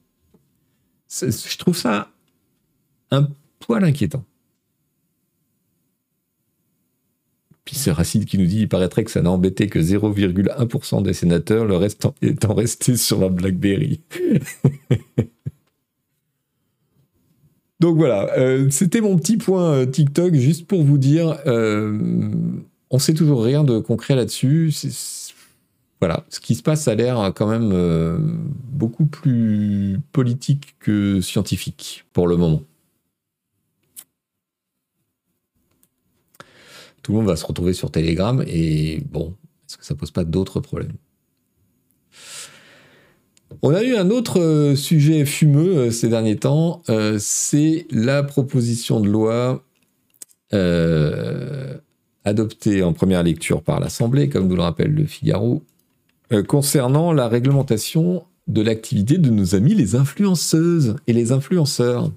Je 1.09 1.57
trouve 1.57 1.75
ça 1.75 2.11
un 3.09 3.27
poil 3.59 3.83
inquiétant. 3.83 4.23
Puis 7.67 7.75
c'est 7.75 7.91
Racine 7.91 8.23
qui 8.23 8.37
nous 8.37 8.45
dit 8.45 8.61
il 8.61 8.69
paraîtrait 8.69 9.03
que 9.03 9.11
ça 9.11 9.21
n'a 9.21 9.29
embêté 9.29 9.67
que 9.67 9.77
0,1% 9.77 11.03
des 11.03 11.11
sénateurs, 11.11 11.65
le 11.65 11.75
reste 11.75 12.07
étant 12.21 12.53
resté 12.53 12.95
sur 12.95 13.19
la 13.19 13.27
Blackberry. 13.27 13.99
Donc 17.81 17.97
voilà, 17.97 18.33
euh, 18.37 18.69
c'était 18.69 19.01
mon 19.01 19.17
petit 19.17 19.35
point 19.35 19.73
euh, 19.73 19.85
TikTok, 19.85 20.33
juste 20.35 20.65
pour 20.65 20.81
vous 20.81 20.97
dire, 20.97 21.37
euh, 21.45 22.31
on 22.89 22.99
sait 22.99 23.13
toujours 23.13 23.43
rien 23.43 23.65
de 23.65 23.79
concret 23.79 24.15
là-dessus. 24.15 24.73
Voilà, 25.99 26.23
ce 26.29 26.39
qui 26.39 26.55
se 26.55 26.63
passe 26.63 26.87
a 26.87 26.95
l'air 26.95 27.33
quand 27.35 27.47
même 27.47 28.39
beaucoup 28.71 29.07
plus 29.07 29.99
politique 30.13 30.75
que 30.79 31.19
scientifique 31.19 32.05
pour 32.13 32.29
le 32.29 32.37
moment. 32.37 32.61
Tout 37.07 37.13
le 37.13 37.19
monde 37.19 37.27
va 37.27 37.37
se 37.37 37.45
retrouver 37.45 37.71
sur 37.71 37.89
Telegram 37.89 38.43
et 38.45 39.01
bon, 39.09 39.33
est-ce 39.65 39.77
que 39.77 39.85
ça 39.85 39.95
pose 39.95 40.11
pas 40.11 40.25
d'autres 40.25 40.59
problèmes? 40.59 40.91
On 43.61 43.73
a 43.73 43.81
eu 43.81 43.95
un 43.95 44.09
autre 44.09 44.41
euh, 44.41 44.75
sujet 44.75 45.23
fumeux 45.23 45.77
euh, 45.77 45.89
ces 45.89 46.09
derniers 46.09 46.35
temps, 46.35 46.81
euh, 46.89 47.15
c'est 47.17 47.87
la 47.91 48.23
proposition 48.23 48.99
de 48.99 49.07
loi 49.07 49.63
adoptée 52.25 52.83
en 52.83 52.91
première 52.91 53.23
lecture 53.23 53.61
par 53.61 53.79
l'Assemblée, 53.79 54.27
comme 54.27 54.49
nous 54.49 54.57
le 54.57 54.63
rappelle 54.63 54.91
le 54.93 55.05
Figaro, 55.05 55.63
concernant 56.47 57.13
la 57.13 57.29
réglementation 57.29 58.25
de 58.47 58.61
l'activité 58.61 59.17
de 59.17 59.29
nos 59.29 59.55
amis 59.55 59.75
les 59.75 59.95
influenceuses 59.95 60.97
et 61.07 61.13
les 61.13 61.31
influenceurs. 61.31 62.11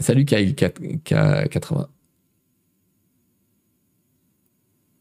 Salut 0.00 0.24
K80. 0.24 1.86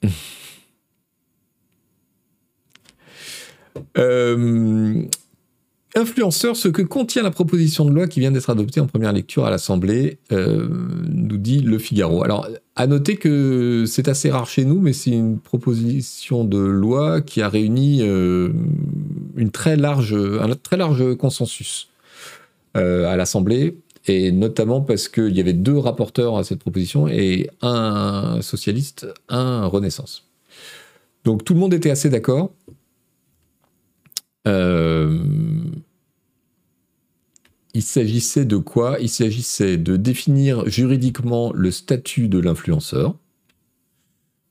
euh, 3.97 5.03
influenceur, 5.95 6.57
ce 6.57 6.67
que 6.67 6.81
contient 6.81 7.23
la 7.23 7.31
proposition 7.31 7.85
de 7.85 7.91
loi 7.91 8.07
qui 8.07 8.19
vient 8.19 8.31
d'être 8.31 8.49
adoptée 8.49 8.81
en 8.81 8.87
première 8.87 9.13
lecture 9.13 9.45
à 9.45 9.49
l'Assemblée, 9.49 10.19
euh, 10.33 10.67
nous 11.07 11.37
dit 11.37 11.61
Le 11.61 11.79
Figaro. 11.79 12.25
Alors, 12.25 12.49
à 12.75 12.85
noter 12.85 13.15
que 13.15 13.85
c'est 13.87 14.09
assez 14.09 14.29
rare 14.29 14.47
chez 14.47 14.65
nous, 14.65 14.81
mais 14.81 14.91
c'est 14.91 15.11
une 15.11 15.39
proposition 15.39 16.43
de 16.43 16.59
loi 16.59 17.21
qui 17.21 17.41
a 17.41 17.47
réuni 17.47 18.01
euh, 18.01 18.51
un 19.37 19.47
très 19.47 19.77
large 19.77 20.15
consensus 21.15 21.87
à 22.75 23.15
l'Assemblée 23.17 23.75
et 24.05 24.31
notamment 24.31 24.81
parce 24.81 25.07
qu'il 25.07 25.35
y 25.35 25.39
avait 25.39 25.53
deux 25.53 25.77
rapporteurs 25.77 26.37
à 26.37 26.43
cette 26.43 26.59
proposition 26.59 27.07
et 27.07 27.49
un 27.61 28.39
socialiste, 28.41 29.07
un 29.27 29.65
Renaissance. 29.65 30.29
Donc 31.25 31.43
tout 31.43 31.53
le 31.53 31.59
monde 31.59 31.73
était 31.73 31.89
assez 31.89 32.09
d'accord. 32.09 32.53
Euh, 34.47 35.21
il 37.73 37.83
s'agissait 37.83 38.45
de 38.45 38.57
quoi? 38.57 38.97
Il 38.99 39.09
s'agissait 39.09 39.77
de 39.77 39.95
définir 39.95 40.67
juridiquement 40.67 41.51
le 41.53 41.71
statut 41.71 42.29
de 42.29 42.39
l'influenceur. 42.39 43.15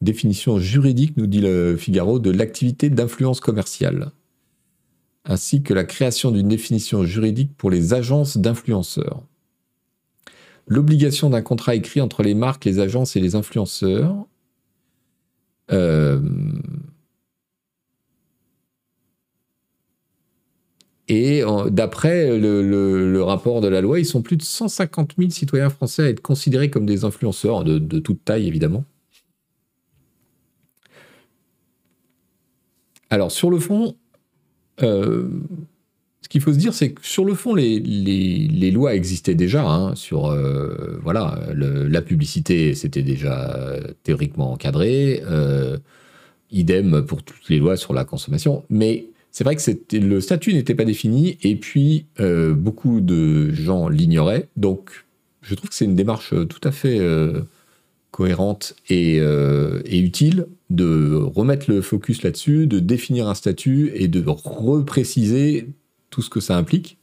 Définition 0.01 0.61
juridique, 0.61 1.17
nous 1.17 1.27
dit 1.27 1.41
le 1.41 1.77
Figaro, 1.77 2.21
de 2.21 2.31
l'activité 2.31 2.91
d'influence 2.91 3.41
commerciale, 3.41 4.13
ainsi 5.25 5.63
que 5.63 5.75
la 5.75 5.83
création 5.83 6.31
d'une 6.31 6.47
définition 6.47 7.05
juridique 7.05 7.57
pour 7.57 7.71
les 7.71 7.93
agences 7.95 8.37
d'influenceurs 8.37 9.25
l'obligation 10.69 11.31
d'un 11.31 11.43
contrat 11.43 11.75
écrit 11.75 12.01
entre 12.01 12.23
les 12.23 12.35
marques, 12.35 12.65
les 12.65 12.79
agences 12.79 13.17
et 13.17 13.21
les 13.21 13.35
influenceurs. 13.35 14.27
Euh, 15.71 16.21
et 21.09 21.43
d'après 21.71 22.39
le, 22.39 23.23
rapport 23.23 23.61
de 23.63 23.69
la 23.69 23.81
loi, 23.81 23.99
ils 23.99 24.05
sont 24.05 24.21
plus 24.23 24.37
de 24.37 24.43
150 24.43 25.15
000 25.19 25.31
citoyens 25.31 25.71
français 25.71 26.03
à 26.03 26.09
être 26.11 26.21
considérés 26.21 26.71
comme 26.71 26.85
des 26.85 27.05
influenceurs, 27.05 27.65
de, 27.65 27.99
toute 27.99 28.25
taille 28.25 28.47
évidemment. 28.47 28.85
Alors 33.11 33.33
sur 33.33 33.51
le 33.51 33.59
fond, 33.59 33.97
euh, 34.83 35.31
ce 36.29 36.31
qu'il 36.31 36.43
faut 36.43 36.53
se 36.53 36.59
dire, 36.59 36.75
c'est 36.75 36.91
que 36.91 37.07
sur 37.07 37.25
le 37.25 37.33
fond, 37.33 37.55
les, 37.55 38.71
lois 38.71 38.95
existaient 38.95 39.35
déjà. 39.35 39.67
Hein, 39.67 39.95
sur 39.95 40.27
euh, 40.27 41.01
voilà, 41.03 41.41
la 41.55 42.03
publicité, 42.03 42.75
c'était 42.75 43.03
déjà 43.03 43.79
théoriquement 44.03 44.53
encadré. 44.53 45.23
Euh, 45.27 45.79
idem 46.51 47.03
pour 47.03 47.23
toutes 47.23 47.49
les 47.49 47.59
lois 47.59 47.79
sur 47.79 47.95
la 47.95 48.05
consommation. 48.05 48.63
Mais 48.69 49.07
c'est 49.31 49.43
vrai 49.43 49.57
que 49.57 49.97
le 49.97 50.21
statut 50.21 50.53
n'était 50.53 50.75
pas 50.75 50.85
défini 50.85 51.39
et 51.43 51.57
puis 51.57 52.05
euh, 52.21 52.53
beaucoup 52.53 53.01
de 53.01 53.51
gens 53.51 53.89
l'ignoraient. 53.89 54.49
Donc, 54.59 55.07
je 55.41 55.55
trouve 55.55 55.71
que 55.71 55.75
c'est 55.75 55.87
une 55.87 55.97
démarche 55.97 56.35
tout 56.47 56.61
à 56.63 56.73
fait 56.73 57.01
cohérente 58.11 58.77
et, 58.91 59.17
et, 59.17 59.99
utile 59.99 60.47
de 60.69 61.15
remettre 61.15 61.71
le 61.71 61.81
focus 61.81 62.23
là-dessus, 62.23 62.67
de 62.67 62.81
définir 62.81 63.29
un 63.29 63.35
statut 63.35 63.93
et 63.95 64.09
de 64.09 64.23
repréciser 64.27 65.69
tout 66.11 66.23
ce 66.23 66.31
que 66.31 66.41
ça 66.41 66.57
implique. 66.57 66.99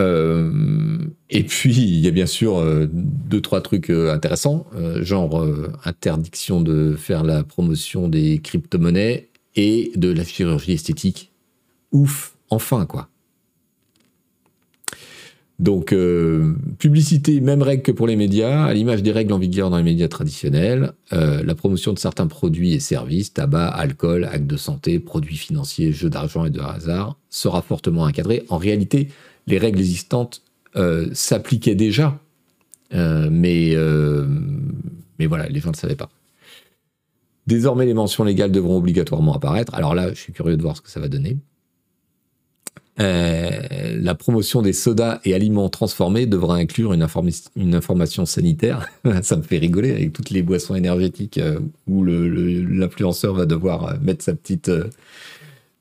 Euh, 0.00 0.98
et 1.28 1.44
puis, 1.44 1.74
il 1.74 2.00
y 2.00 2.08
a 2.08 2.10
bien 2.10 2.26
sûr 2.26 2.58
euh, 2.58 2.88
deux, 2.90 3.40
trois 3.40 3.60
trucs 3.60 3.90
euh, 3.90 4.12
intéressants, 4.12 4.66
genre 5.02 5.46
interdiction 5.84 6.60
de 6.60 6.96
faire 6.96 7.22
la 7.22 7.44
promotion 7.44 8.08
des 8.08 8.38
crypto-monnaies 8.38 9.28
et 9.56 9.92
de 9.96 10.10
la 10.10 10.24
chirurgie 10.24 10.72
esthétique. 10.72 11.32
Ouf, 11.92 12.36
enfin, 12.48 12.86
quoi. 12.86 13.09
Donc, 15.60 15.92
euh, 15.92 16.54
publicité, 16.78 17.42
même 17.42 17.60
règle 17.60 17.82
que 17.82 17.92
pour 17.92 18.06
les 18.06 18.16
médias, 18.16 18.64
à 18.64 18.72
l'image 18.72 19.02
des 19.02 19.12
règles 19.12 19.34
en 19.34 19.38
vigueur 19.38 19.68
dans 19.68 19.76
les 19.76 19.82
médias 19.82 20.08
traditionnels. 20.08 20.92
Euh, 21.12 21.42
la 21.42 21.54
promotion 21.54 21.92
de 21.92 21.98
certains 21.98 22.26
produits 22.28 22.72
et 22.72 22.80
services, 22.80 23.34
tabac, 23.34 23.68
alcool, 23.68 24.24
actes 24.24 24.46
de 24.46 24.56
santé, 24.56 24.98
produits 24.98 25.36
financiers, 25.36 25.92
jeux 25.92 26.08
d'argent 26.08 26.46
et 26.46 26.50
de 26.50 26.60
hasard, 26.60 27.18
sera 27.28 27.60
fortement 27.60 28.04
encadrée. 28.04 28.42
En 28.48 28.56
réalité, 28.56 29.08
les 29.46 29.58
règles 29.58 29.80
existantes 29.80 30.42
euh, 30.76 31.10
s'appliquaient 31.12 31.74
déjà, 31.74 32.18
mais, 32.90 33.76
mais 35.18 35.26
voilà, 35.26 35.46
les 35.48 35.60
gens 35.60 35.68
ne 35.68 35.74
le 35.74 35.78
savaient 35.78 35.94
pas. 35.94 36.08
Désormais, 37.46 37.84
les 37.84 37.94
mentions 37.94 38.24
légales 38.24 38.50
devront 38.50 38.78
obligatoirement 38.78 39.34
apparaître. 39.34 39.74
Alors 39.74 39.94
là, 39.94 40.08
je 40.08 40.18
suis 40.18 40.32
curieux 40.32 40.56
de 40.56 40.62
voir 40.62 40.76
ce 40.76 40.80
que 40.80 40.90
ça 40.90 41.00
va 41.00 41.08
donner. 41.08 41.36
Euh, 43.00 43.98
la 43.98 44.14
promotion 44.14 44.60
des 44.60 44.72
sodas 44.72 45.20
et 45.24 45.34
aliments 45.34 45.68
transformés 45.70 46.26
devra 46.26 46.56
inclure 46.56 46.92
une, 46.92 47.74
information 47.74 48.26
sanitaire. 48.26 48.86
Ça 49.22 49.36
me 49.36 49.42
fait 49.42 49.58
rigoler 49.58 49.90
avec 49.92 50.12
toutes 50.12 50.30
les 50.30 50.42
boissons 50.42 50.74
énergétiques 50.74 51.38
euh, 51.38 51.60
où 51.86 52.04
l'influenceur 52.04 53.34
va 53.34 53.46
devoir 53.46 53.86
euh, 53.86 53.94
mettre 54.02 54.24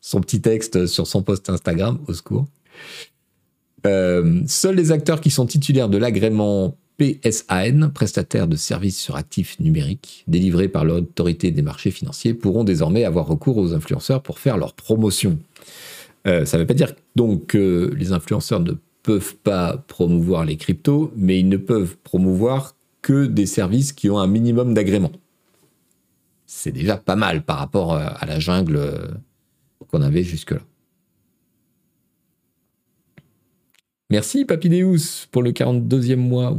son 0.02 0.22
petit 0.22 0.42
texte 0.42 0.86
sur 0.86 1.08
son 1.08 1.22
post 1.22 1.50
Instagram, 1.50 2.00
au 2.08 2.14
secours. 2.14 2.46
seuls 3.84 4.76
les 4.76 4.92
acteurs 4.92 5.20
qui 5.20 5.30
sont 5.30 5.46
titulaires 5.46 5.90
de 5.90 5.98
l'agrément 5.98 6.78
PSAN, 7.00 7.90
prestataires 7.94 8.48
de 8.48 8.56
services 8.56 9.00
sur 9.00 9.16
actifs 9.16 9.60
numériques, 9.60 10.24
délivrés 10.28 10.68
par 10.68 10.84
l'autorité 10.86 11.52
des 11.52 11.62
marchés 11.62 11.92
financiers, 11.92 12.34
pourront 12.34 12.64
désormais 12.64 13.06
avoir 13.06 13.26
recours 13.28 13.58
aux 13.58 13.74
influenceurs 13.74 14.22
pour 14.22 14.40
faire 14.40 14.58
leur 14.58 14.74
promotion. 14.74 15.38
Euh, 16.28 16.46
ça 16.46 16.58
ne 16.58 16.64
veut 16.64 16.68
pas 16.68 16.74
dire 16.74 16.94
donc 17.16 17.48
que 17.48 17.94
les 17.96 18.12
influenceurs 18.12 18.60
ne 18.60 18.74
peuvent 19.04 19.36
pas 19.38 19.78
promouvoir 19.78 20.46
les 20.46 20.58
cryptos, 20.58 21.12
mais 21.16 21.40
ils 21.40 21.48
ne 21.48 21.58
peuvent 21.58 21.98
promouvoir 21.98 22.76
que 23.02 23.26
des 23.26 23.46
services 23.46 23.94
qui 23.94 24.10
ont 24.10 24.20
un 24.20 24.28
minimum 24.28 24.74
d'agrément. 24.74 25.12
C'est 26.46 26.72
déjà 26.72 26.98
pas 26.98 27.16
mal 27.16 27.44
par 27.44 27.58
rapport 27.58 27.94
euh, 27.94 28.08
à 28.20 28.26
la 28.26 28.40
jungle 28.40 28.76
euh, 28.76 29.08
qu'on 29.90 30.02
avait 30.02 30.24
jusque-là. 30.24 30.62
Merci 34.10 34.44
Papideus 34.44 35.28
pour 35.32 35.44
le 35.44 35.52
42e 35.52 36.16
mois. 36.16 36.56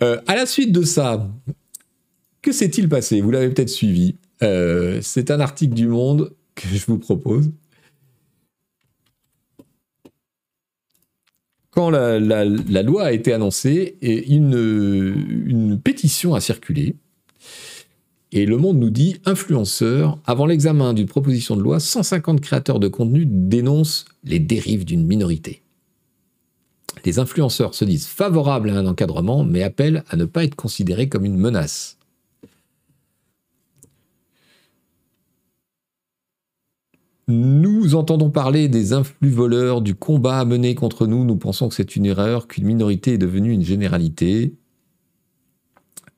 À 0.00 0.34
la 0.34 0.46
suite 0.46 0.72
de 0.72 0.82
ça, 0.82 1.30
que 2.42 2.50
s'est-il 2.50 2.88
passé? 2.88 3.20
Vous 3.20 3.30
l'avez 3.30 3.48
peut-être 3.50 3.68
suivi. 3.68 4.16
C'est 4.40 5.30
un 5.30 5.38
article 5.38 5.74
du 5.74 5.86
Monde 5.86 6.34
que 6.54 6.68
je 6.68 6.86
vous 6.86 6.98
propose. 6.98 7.50
Quand 11.70 11.88
la, 11.88 12.44
loi 12.82 13.04
a 13.04 13.12
été 13.12 13.32
annoncée, 13.32 13.96
une, 14.02 15.44
une 15.46 15.80
pétition 15.80 16.34
a 16.34 16.40
circulé 16.40 16.96
et 18.34 18.46
Le 18.46 18.56
Monde 18.56 18.78
nous 18.78 18.88
dit 18.88 19.20
influenceurs, 19.26 20.18
avant 20.24 20.46
l'examen 20.46 20.94
d'une 20.94 21.06
proposition 21.06 21.54
de 21.54 21.62
loi, 21.62 21.80
150 21.80 22.40
créateurs 22.40 22.80
de 22.80 22.88
contenu 22.88 23.26
dénoncent 23.26 24.06
les 24.24 24.38
dérives 24.38 24.86
d'une 24.86 25.06
minorité. 25.06 25.60
Les 27.04 27.18
influenceurs 27.18 27.74
se 27.74 27.84
disent 27.84 28.06
favorables 28.06 28.70
à 28.70 28.78
un 28.78 28.86
encadrement, 28.86 29.44
mais 29.44 29.62
appellent 29.62 30.02
à 30.08 30.16
ne 30.16 30.24
pas 30.24 30.44
être 30.44 30.54
considérés 30.54 31.10
comme 31.10 31.26
une 31.26 31.36
menace. 31.36 31.98
Nous 37.32 37.94
entendons 37.94 38.30
parler 38.30 38.68
des 38.68 38.92
influx 38.92 39.30
voleurs, 39.30 39.80
du 39.80 39.94
combat 39.94 40.40
à 40.40 40.74
contre 40.74 41.06
nous. 41.06 41.24
Nous 41.24 41.36
pensons 41.36 41.70
que 41.70 41.74
c'est 41.74 41.96
une 41.96 42.04
erreur, 42.04 42.46
qu'une 42.46 42.66
minorité 42.66 43.14
est 43.14 43.18
devenue 43.18 43.52
une 43.52 43.64
généralité, 43.64 44.54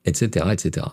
etc., 0.03 0.47
etc. 0.51 0.87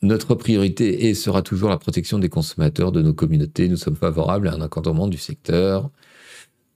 Notre 0.00 0.34
priorité 0.34 1.08
est 1.08 1.14
sera 1.14 1.42
toujours 1.42 1.68
la 1.68 1.76
protection 1.76 2.18
des 2.18 2.30
consommateurs 2.30 2.90
de 2.90 3.02
nos 3.02 3.12
communautés. 3.12 3.68
Nous 3.68 3.76
sommes 3.76 3.96
favorables 3.96 4.48
à 4.48 4.54
un 4.54 4.62
encadrement 4.62 5.08
du 5.08 5.18
secteur. 5.18 5.90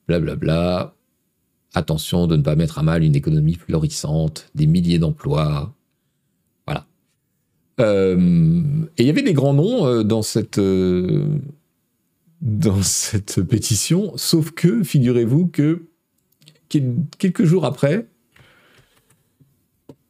Blablabla. 0.09 0.37
Bla 0.37 0.85
bla. 0.85 0.97
Attention 1.73 2.26
de 2.26 2.37
ne 2.37 2.43
pas 2.43 2.55
mettre 2.55 2.79
à 2.79 2.83
mal 2.83 3.02
une 3.02 3.17
économie 3.17 3.55
florissante, 3.55 4.50
des 4.55 4.67
milliers 4.67 4.99
d'emplois. 4.99 5.75
Euh, 7.81 8.17
et 8.99 9.02
il 9.02 9.07
y 9.07 9.11
avait 9.11 9.23
des 9.23 9.33
grands 9.33 9.55
noms 9.55 9.87
euh, 9.87 10.02
dans 10.02 10.23
cette, 10.23 10.59
euh, 10.59 11.25
dans 12.41 12.83
cette 12.83 13.43
pétition, 13.43 14.12
sauf 14.17 14.50
que, 14.50 14.83
figurez-vous 14.83 15.47
que 15.47 15.83
quelques 17.19 17.45
jours 17.45 17.67
après, 17.67 18.07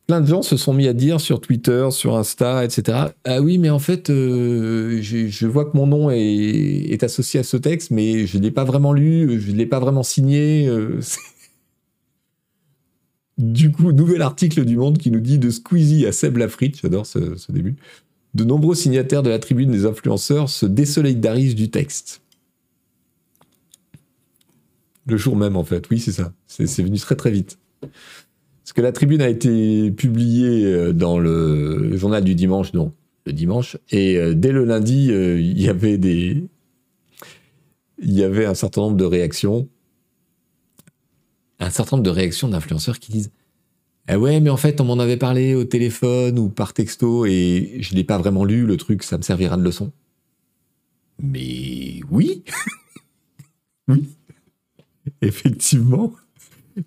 plein 0.06 0.20
de 0.20 0.26
gens 0.26 0.42
se 0.42 0.56
sont 0.56 0.72
mis 0.72 0.86
à 0.86 0.92
dire 0.92 1.20
sur 1.20 1.40
Twitter, 1.40 1.88
sur 1.90 2.16
Insta, 2.16 2.64
etc. 2.64 2.98
Ah 3.24 3.40
oui, 3.40 3.58
mais 3.58 3.70
en 3.70 3.80
fait, 3.80 4.08
je, 4.08 5.46
vois 5.46 5.64
que 5.64 5.76
mon 5.76 5.88
nom 5.88 6.10
est, 6.10 7.02
associé 7.02 7.40
à 7.40 7.42
ce 7.42 7.56
texte, 7.56 7.90
mais 7.90 8.26
je 8.26 8.38
ne 8.38 8.44
l'ai 8.44 8.52
pas 8.52 8.62
vraiment 8.62 8.92
lu, 8.92 9.40
je 9.40 9.50
ne 9.50 9.56
l'ai 9.56 9.66
pas 9.66 9.80
vraiment 9.80 10.04
signé. 10.04 10.70
du 13.42 13.72
coup, 13.72 13.92
nouvel 13.92 14.22
article 14.22 14.64
du 14.64 14.76
Monde 14.76 14.98
qui 14.98 15.10
nous 15.10 15.20
dit 15.20 15.38
de 15.38 15.50
Squeezie 15.50 16.06
à 16.06 16.12
Seb 16.12 16.36
Lafrite, 16.36 16.80
j'adore 16.80 17.06
ce, 17.06 17.50
début. 17.50 17.76
De 18.34 18.44
nombreux 18.44 18.74
signataires 18.74 19.22
de 19.22 19.30
la 19.30 19.38
tribune 19.38 19.70
des 19.70 19.84
influenceurs 19.84 20.48
se 20.48 20.64
désolidarisent 20.64 21.56
du 21.56 21.68
texte. 21.68 22.22
Le 25.06 25.16
jour 25.16 25.34
même, 25.34 25.56
en 25.56 25.64
fait. 25.64 25.90
Oui, 25.90 25.98
c'est 25.98 26.12
ça. 26.12 26.32
C'est 26.46 26.82
venu 26.82 26.98
très 26.98 27.16
très 27.16 27.32
vite. 27.32 27.58
Parce 27.80 28.72
que 28.74 28.80
la 28.80 28.92
tribune 28.92 29.20
a 29.20 29.28
été 29.28 29.90
publiée 29.90 30.64
euh, 30.64 30.92
dans 30.92 31.18
le 31.18 31.96
journal 31.96 32.22
du 32.22 32.36
dimanche, 32.36 32.70
donc 32.70 32.94
le 33.26 33.32
dimanche, 33.32 33.76
et 33.90 34.16
euh, 34.16 34.34
dès 34.34 34.52
le 34.52 34.64
lundi, 34.64 35.10
euh, 35.10 35.40
il 35.40 35.60
y 35.60 35.68
avait 35.68 35.98
des, 35.98 36.44
il 38.00 38.12
y 38.12 38.22
avait 38.22 38.46
un 38.46 38.54
certain 38.54 38.82
nombre 38.82 38.96
de 38.96 39.04
réactions, 39.04 39.68
un 41.62 41.70
certain 41.70 41.96
nombre 41.96 42.04
de 42.04 42.10
réactions 42.10 42.48
d'influenceurs 42.48 42.98
qui 42.98 43.12
disent 43.12 43.30
ah 44.08 44.18
ouais, 44.18 44.40
mais 44.40 44.50
en 44.50 44.56
fait, 44.56 44.80
on 44.80 44.84
m'en 44.84 44.98
avait 44.98 45.16
parlé 45.16 45.54
au 45.54 45.64
téléphone 45.64 46.38
ou 46.38 46.48
par 46.48 46.72
texto 46.72 47.24
et 47.24 47.78
je 47.80 47.94
l'ai 47.94 48.02
pas 48.02 48.18
vraiment 48.18 48.44
lu, 48.44 48.66
le 48.66 48.76
truc, 48.76 49.04
ça 49.04 49.16
me 49.16 49.22
servira 49.22 49.56
de 49.56 49.62
leçon. 49.62 49.92
Mais 51.22 52.00
oui, 52.10 52.42
oui, 53.88 54.08
effectivement. 55.20 56.12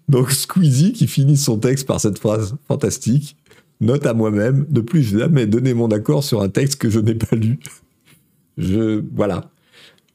Donc 0.10 0.32
Squeezie 0.32 0.94
qui 0.94 1.08
finit 1.08 1.38
son 1.38 1.58
texte 1.58 1.88
par 1.88 2.02
cette 2.02 2.20
phrase 2.20 2.58
fantastique 2.68 3.38
Note 3.82 4.06
à 4.06 4.14
moi-même, 4.14 4.66
ne 4.70 4.80
plus 4.80 5.04
jamais 5.04 5.48
donner 5.48 5.74
mon 5.74 5.90
accord 5.90 6.24
sur 6.24 6.42
un 6.42 6.50
texte 6.50 6.80
que 6.80 6.90
je 6.90 7.00
n'ai 7.00 7.14
pas 7.14 7.36
lu. 7.36 7.60
Je 8.58 9.04
voilà. 9.14 9.52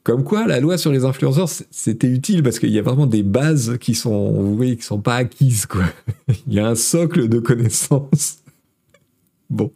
Comme 0.02 0.24
quoi, 0.24 0.46
la 0.46 0.60
loi 0.60 0.78
sur 0.78 0.92
les 0.92 1.04
influenceurs, 1.04 1.48
c'était 1.70 2.06
utile 2.08 2.42
parce 2.42 2.58
qu'il 2.58 2.70
y 2.70 2.78
a 2.78 2.82
vraiment 2.82 3.06
des 3.06 3.22
bases 3.22 3.76
qui 3.78 3.94
sont, 3.94 4.32
vous 4.32 4.56
voyez, 4.56 4.76
qui 4.76 4.82
sont 4.82 5.00
pas 5.00 5.16
acquises 5.16 5.66
quoi. 5.66 5.84
Il 6.46 6.54
y 6.54 6.60
a 6.60 6.66
un 6.66 6.74
socle 6.74 7.28
de 7.28 7.38
connaissances. 7.38 8.38
Bon. 9.50 9.72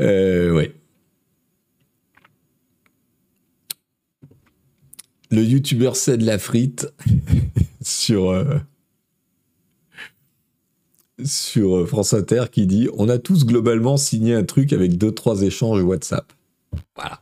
Euh, 0.00 0.52
ouais. 0.52 0.74
Le 5.30 5.42
youtubeur 5.44 5.94
c'est 5.94 6.18
de 6.18 6.26
la 6.26 6.38
frite 6.38 6.88
sur, 7.80 8.30
euh, 8.30 8.58
sur 11.22 11.76
euh, 11.76 11.86
France 11.86 12.14
Inter 12.14 12.44
qui 12.50 12.66
dit 12.66 12.88
On 12.96 13.08
a 13.08 13.18
tous 13.18 13.44
globalement 13.44 13.96
signé 13.96 14.34
un 14.34 14.44
truc 14.44 14.72
avec 14.72 14.98
deux, 14.98 15.12
trois 15.12 15.42
échanges 15.42 15.82
WhatsApp. 15.82 16.32
Voilà. 16.96 17.20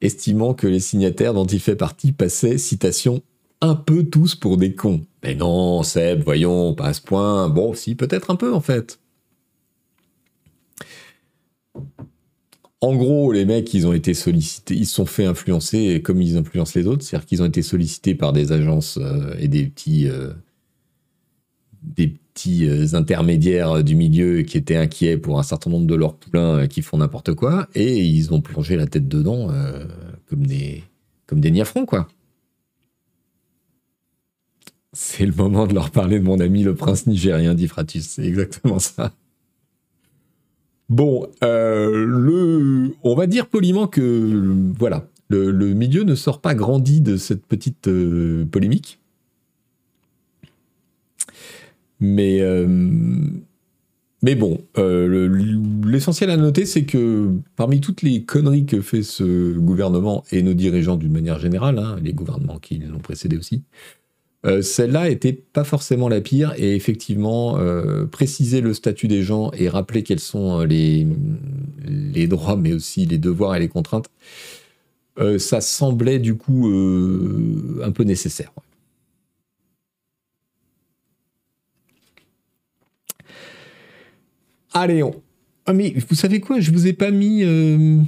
Estimant 0.00 0.54
que 0.54 0.66
les 0.66 0.80
signataires 0.80 1.34
dont 1.34 1.46
il 1.46 1.60
fait 1.60 1.76
partie 1.76 2.12
passaient, 2.12 2.58
citation, 2.58 3.22
un 3.60 3.74
peu 3.74 4.04
tous 4.04 4.34
pour 4.34 4.56
des 4.56 4.74
cons. 4.74 5.02
Mais 5.22 5.34
non, 5.34 5.82
Seb, 5.82 6.22
voyons, 6.22 6.74
pas 6.74 6.86
à 6.86 6.92
ce 6.92 7.00
point. 7.00 7.48
Bon, 7.48 7.74
si, 7.74 7.94
peut-être 7.94 8.30
un 8.30 8.36
peu 8.36 8.52
en 8.52 8.60
fait. 8.60 8.98
En 12.80 12.94
gros, 12.96 13.32
les 13.32 13.46
mecs, 13.46 13.72
ils 13.72 13.86
ont 13.86 13.94
été 13.94 14.12
sollicités, 14.12 14.74
ils 14.74 14.84
se 14.84 14.94
sont 14.94 15.06
fait 15.06 15.24
influencer 15.24 16.02
comme 16.02 16.20
ils 16.20 16.36
influencent 16.36 16.78
les 16.78 16.86
autres, 16.86 17.02
c'est-à-dire 17.02 17.26
qu'ils 17.26 17.42
ont 17.42 17.46
été 17.46 17.62
sollicités 17.62 18.14
par 18.14 18.34
des 18.34 18.52
agences 18.52 18.98
euh, 19.00 19.34
et 19.38 19.48
des 19.48 19.64
petits, 19.64 20.06
euh, 20.06 20.34
des 21.82 22.14
petits 22.34 22.66
euh, 22.66 22.94
intermédiaires 22.94 23.82
du 23.82 23.94
milieu 23.94 24.42
qui 24.42 24.58
étaient 24.58 24.76
inquiets 24.76 25.16
pour 25.16 25.38
un 25.38 25.42
certain 25.42 25.70
nombre 25.70 25.86
de 25.86 25.94
leurs 25.94 26.16
poulains 26.16 26.66
qui 26.66 26.82
font 26.82 26.98
n'importe 26.98 27.32
quoi, 27.34 27.68
et 27.74 28.04
ils 28.04 28.34
ont 28.34 28.40
plongé 28.40 28.76
la 28.76 28.86
tête 28.86 29.08
dedans 29.08 29.48
comme 30.28 30.46
des, 30.46 30.82
comme 31.26 31.40
des 31.40 31.50
niafrons, 31.50 31.86
quoi. 31.86 32.08
C'est 34.92 35.26
le 35.26 35.32
moment 35.32 35.66
de 35.66 35.74
leur 35.74 35.90
parler 35.90 36.20
de 36.20 36.24
mon 36.24 36.38
ami 36.38 36.62
le 36.62 36.74
prince 36.74 37.06
nigérien 37.08 37.54
d'Ifratus, 37.54 38.04
c'est 38.04 38.24
exactement 38.24 38.78
ça. 38.78 39.12
Bon, 40.88 41.26
euh, 41.42 42.04
le, 42.06 42.94
on 43.02 43.14
va 43.14 43.26
dire 43.26 43.48
poliment 43.48 43.88
que 43.88 44.70
voilà, 44.78 45.08
le, 45.28 45.52
milieu 45.74 46.04
ne 46.04 46.14
sort 46.14 46.40
pas 46.40 46.54
grandi 46.54 47.00
de 47.00 47.16
cette 47.16 47.44
petite 47.46 47.88
euh, 47.88 48.44
polémique. 48.44 49.00
Mais, 52.00 52.40
euh, 52.40 52.66
mais 54.22 54.34
bon, 54.34 54.60
l'essentiel 55.86 56.30
à 56.30 56.36
noter, 56.36 56.66
c'est 56.66 56.84
que 56.84 57.30
parmi 57.56 57.80
toutes 57.80 58.02
les 58.02 58.24
conneries 58.24 58.66
que 58.66 58.80
fait 58.80 59.02
ce 59.02 59.56
gouvernement 59.58 60.24
et 60.32 60.42
nos 60.42 60.54
dirigeants 60.54 60.96
d'une 60.96 61.12
manière 61.12 61.38
générale, 61.38 61.78
hein, 61.78 61.96
les 62.02 62.12
gouvernements 62.12 62.58
qui 62.58 62.78
l'ont 62.78 62.98
précédé 62.98 63.36
aussi, 63.36 63.62
euh, 64.46 64.60
celle-là 64.60 65.08
était 65.08 65.32
pas 65.32 65.64
forcément 65.64 66.08
la 66.08 66.20
pire 66.20 66.52
et 66.58 66.74
effectivement 66.74 67.56
euh, 67.58 68.04
préciser 68.04 68.60
le 68.60 68.74
statut 68.74 69.08
des 69.08 69.22
gens 69.22 69.50
et 69.56 69.68
rappeler 69.70 70.02
quels 70.02 70.20
sont 70.20 70.60
euh, 70.60 70.66
les, 70.66 71.06
les 71.86 72.26
droits 72.26 72.56
mais 72.56 72.74
aussi 72.74 73.06
les 73.06 73.16
devoirs 73.16 73.56
et 73.56 73.60
les 73.60 73.68
contraintes, 73.68 74.10
ça 75.38 75.60
semblait 75.60 76.18
du 76.18 76.34
coup 76.34 76.66
un 76.66 77.92
peu 77.92 78.02
nécessaire. 78.02 78.52
Allez, 84.74 85.02
on... 85.02 85.22
Ah 85.66 85.72
mais 85.72 85.94
vous 86.08 86.14
savez 86.14 86.40
quoi? 86.40 86.60
Je 86.60 86.70
vous 86.72 86.86
ai 86.86 86.92
pas 86.92 87.10
mis... 87.10 87.42
Euh, 87.44 88.02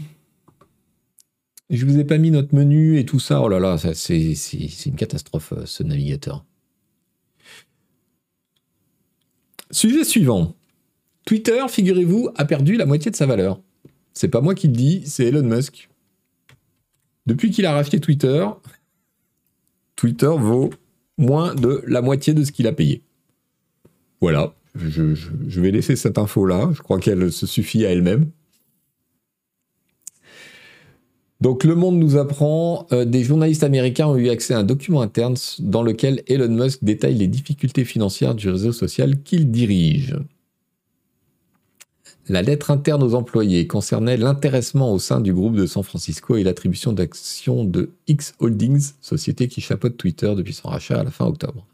je 1.70 1.87
vous 1.87 1.98
ai 1.98 2.05
pas 2.05 2.18
mis 2.18 2.31
notre 2.31 2.55
menu 2.55 2.98
et 2.98 3.07
tout 3.07 3.18
ça. 3.20 3.40
Oh 3.40 3.48
là 3.48 3.59
là, 3.59 3.79
c'est 3.79 4.35
une 4.87 4.96
catastrophe, 4.96 5.52
euh, 5.52 5.64
ce 5.64 5.83
navigateur. 5.83 6.44
Sujet 9.70 10.05
suivant. 10.05 10.55
Twitter, 11.24 11.64
figurez-vous, 11.68 12.31
a 12.37 12.44
perdu 12.44 12.76
la 12.76 12.87
moitié 12.87 13.11
de 13.11 13.16
sa 13.16 13.26
valeur. 13.26 13.61
C'est 14.12 14.29
pas 14.29 14.40
moi 14.40 14.55
qui 14.55 14.68
le 14.68 14.74
dis, 14.74 15.02
c'est 15.07 15.26
Elon 15.26 15.42
Musk. 15.42 15.88
Depuis 17.26 17.50
qu'il 17.50 17.66
a 17.66 17.72
racheté 17.72 18.00
Twitter, 18.00 18.46
Twitter 19.96 20.33
vaut 20.38 20.70
moins 21.18 21.55
de 21.55 21.83
la 21.87 22.00
moitié 22.00 22.33
de 22.33 22.44
ce 22.44 22.52
qu'il 22.52 22.66
a 22.66 22.72
payé. 22.72 23.02
Voilà, 24.20 24.55
je, 24.78 25.60
vais 25.60 25.70
laisser 25.70 25.96
cette 25.96 26.18
info-là. 26.18 26.70
Je 26.74 26.82
crois 26.82 26.98
qu'elle 26.98 27.32
se 27.32 27.46
suffit 27.46 27.84
à 27.86 27.90
elle-même. 27.90 28.30
Donc 31.40 31.64
Le 31.64 31.74
Monde 31.74 31.98
nous 31.98 32.16
apprend, 32.16 32.86
euh, 32.92 33.04
des 33.04 33.22
journalistes 33.22 33.62
américains 33.62 34.06
ont 34.06 34.16
eu 34.16 34.30
accès 34.30 34.54
à 34.54 34.58
un 34.58 34.64
document 34.64 35.02
interne 35.02 35.34
dans 35.58 35.82
lequel 35.82 36.22
Elon 36.28 36.48
Musk 36.48 36.82
détaille 36.82 37.16
les 37.16 37.26
difficultés 37.26 37.84
financières 37.84 38.34
du 38.34 38.48
réseau 38.48 38.72
social 38.72 39.22
qu'il 39.22 39.50
dirige. 39.50 40.16
La 42.28 42.42
lettre 42.42 42.70
interne 42.70 43.02
aux 43.02 43.14
employés 43.14 43.66
concernait 43.66 44.16
l'intéressement 44.16 44.92
au 44.92 44.98
sein 44.98 45.20
du 45.20 45.32
groupe 45.32 45.54
de 45.54 45.66
San 45.66 45.84
Francisco 45.84 46.36
et 46.36 46.42
l'attribution 46.42 46.92
d'actions 46.92 47.64
de 47.64 47.90
X 48.08 48.34
Holdings, 48.40 48.94
société 49.00 49.46
qui 49.46 49.60
chapeaute 49.60 49.96
Twitter 49.96 50.34
depuis 50.34 50.54
son 50.54 50.68
rachat 50.68 50.98
à 50.98 51.04
la 51.04 51.10
fin 51.10 51.26
octobre. 51.26 51.64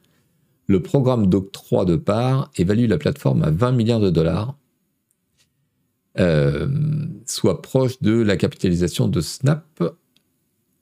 Le 0.73 0.81
programme 0.81 1.27
d'octroi 1.27 1.85
de 1.85 1.97
parts 1.97 2.51
évalue 2.57 2.89
la 2.89 2.97
plateforme 2.97 3.43
à 3.43 3.51
20 3.51 3.73
milliards 3.73 4.01
de 4.01 4.09
dollars, 4.09 4.57
euh, 6.19 6.67
soit 7.27 7.61
proche 7.61 8.01
de 8.01 8.13
la 8.13 8.39
capitalisation 8.39 9.07
de 9.07 9.21
Snap 9.21 9.85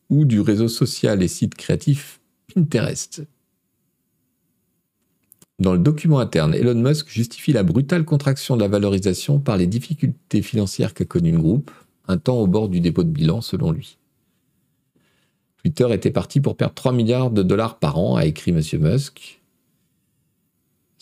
ou 0.08 0.24
du 0.24 0.40
réseau 0.40 0.68
social 0.68 1.24
et 1.24 1.26
site 1.26 1.56
créatif 1.56 2.20
Pinterest. 2.54 3.26
Dans 5.58 5.72
le 5.72 5.80
document 5.80 6.20
interne, 6.20 6.54
Elon 6.54 6.80
Musk 6.80 7.08
justifie 7.08 7.52
la 7.52 7.64
brutale 7.64 8.04
contraction 8.04 8.54
de 8.54 8.60
la 8.60 8.68
valorisation 8.68 9.40
par 9.40 9.56
les 9.56 9.66
difficultés 9.66 10.42
financières 10.42 10.94
qu'a 10.94 11.04
connu 11.04 11.32
le 11.32 11.40
groupe, 11.40 11.72
un 12.06 12.16
temps 12.16 12.38
au 12.38 12.46
bord 12.46 12.68
du 12.68 12.78
dépôt 12.78 13.02
de 13.02 13.10
bilan 13.10 13.40
selon 13.40 13.72
lui. 13.72 13.98
Twitter 15.64 15.88
était 15.90 16.12
parti 16.12 16.40
pour 16.40 16.56
perdre 16.56 16.74
3 16.74 16.92
milliards 16.92 17.32
de 17.32 17.42
dollars 17.42 17.80
par 17.80 17.98
an, 17.98 18.14
a 18.14 18.24
écrit 18.24 18.52
M. 18.52 18.62
Musk. 18.78 19.39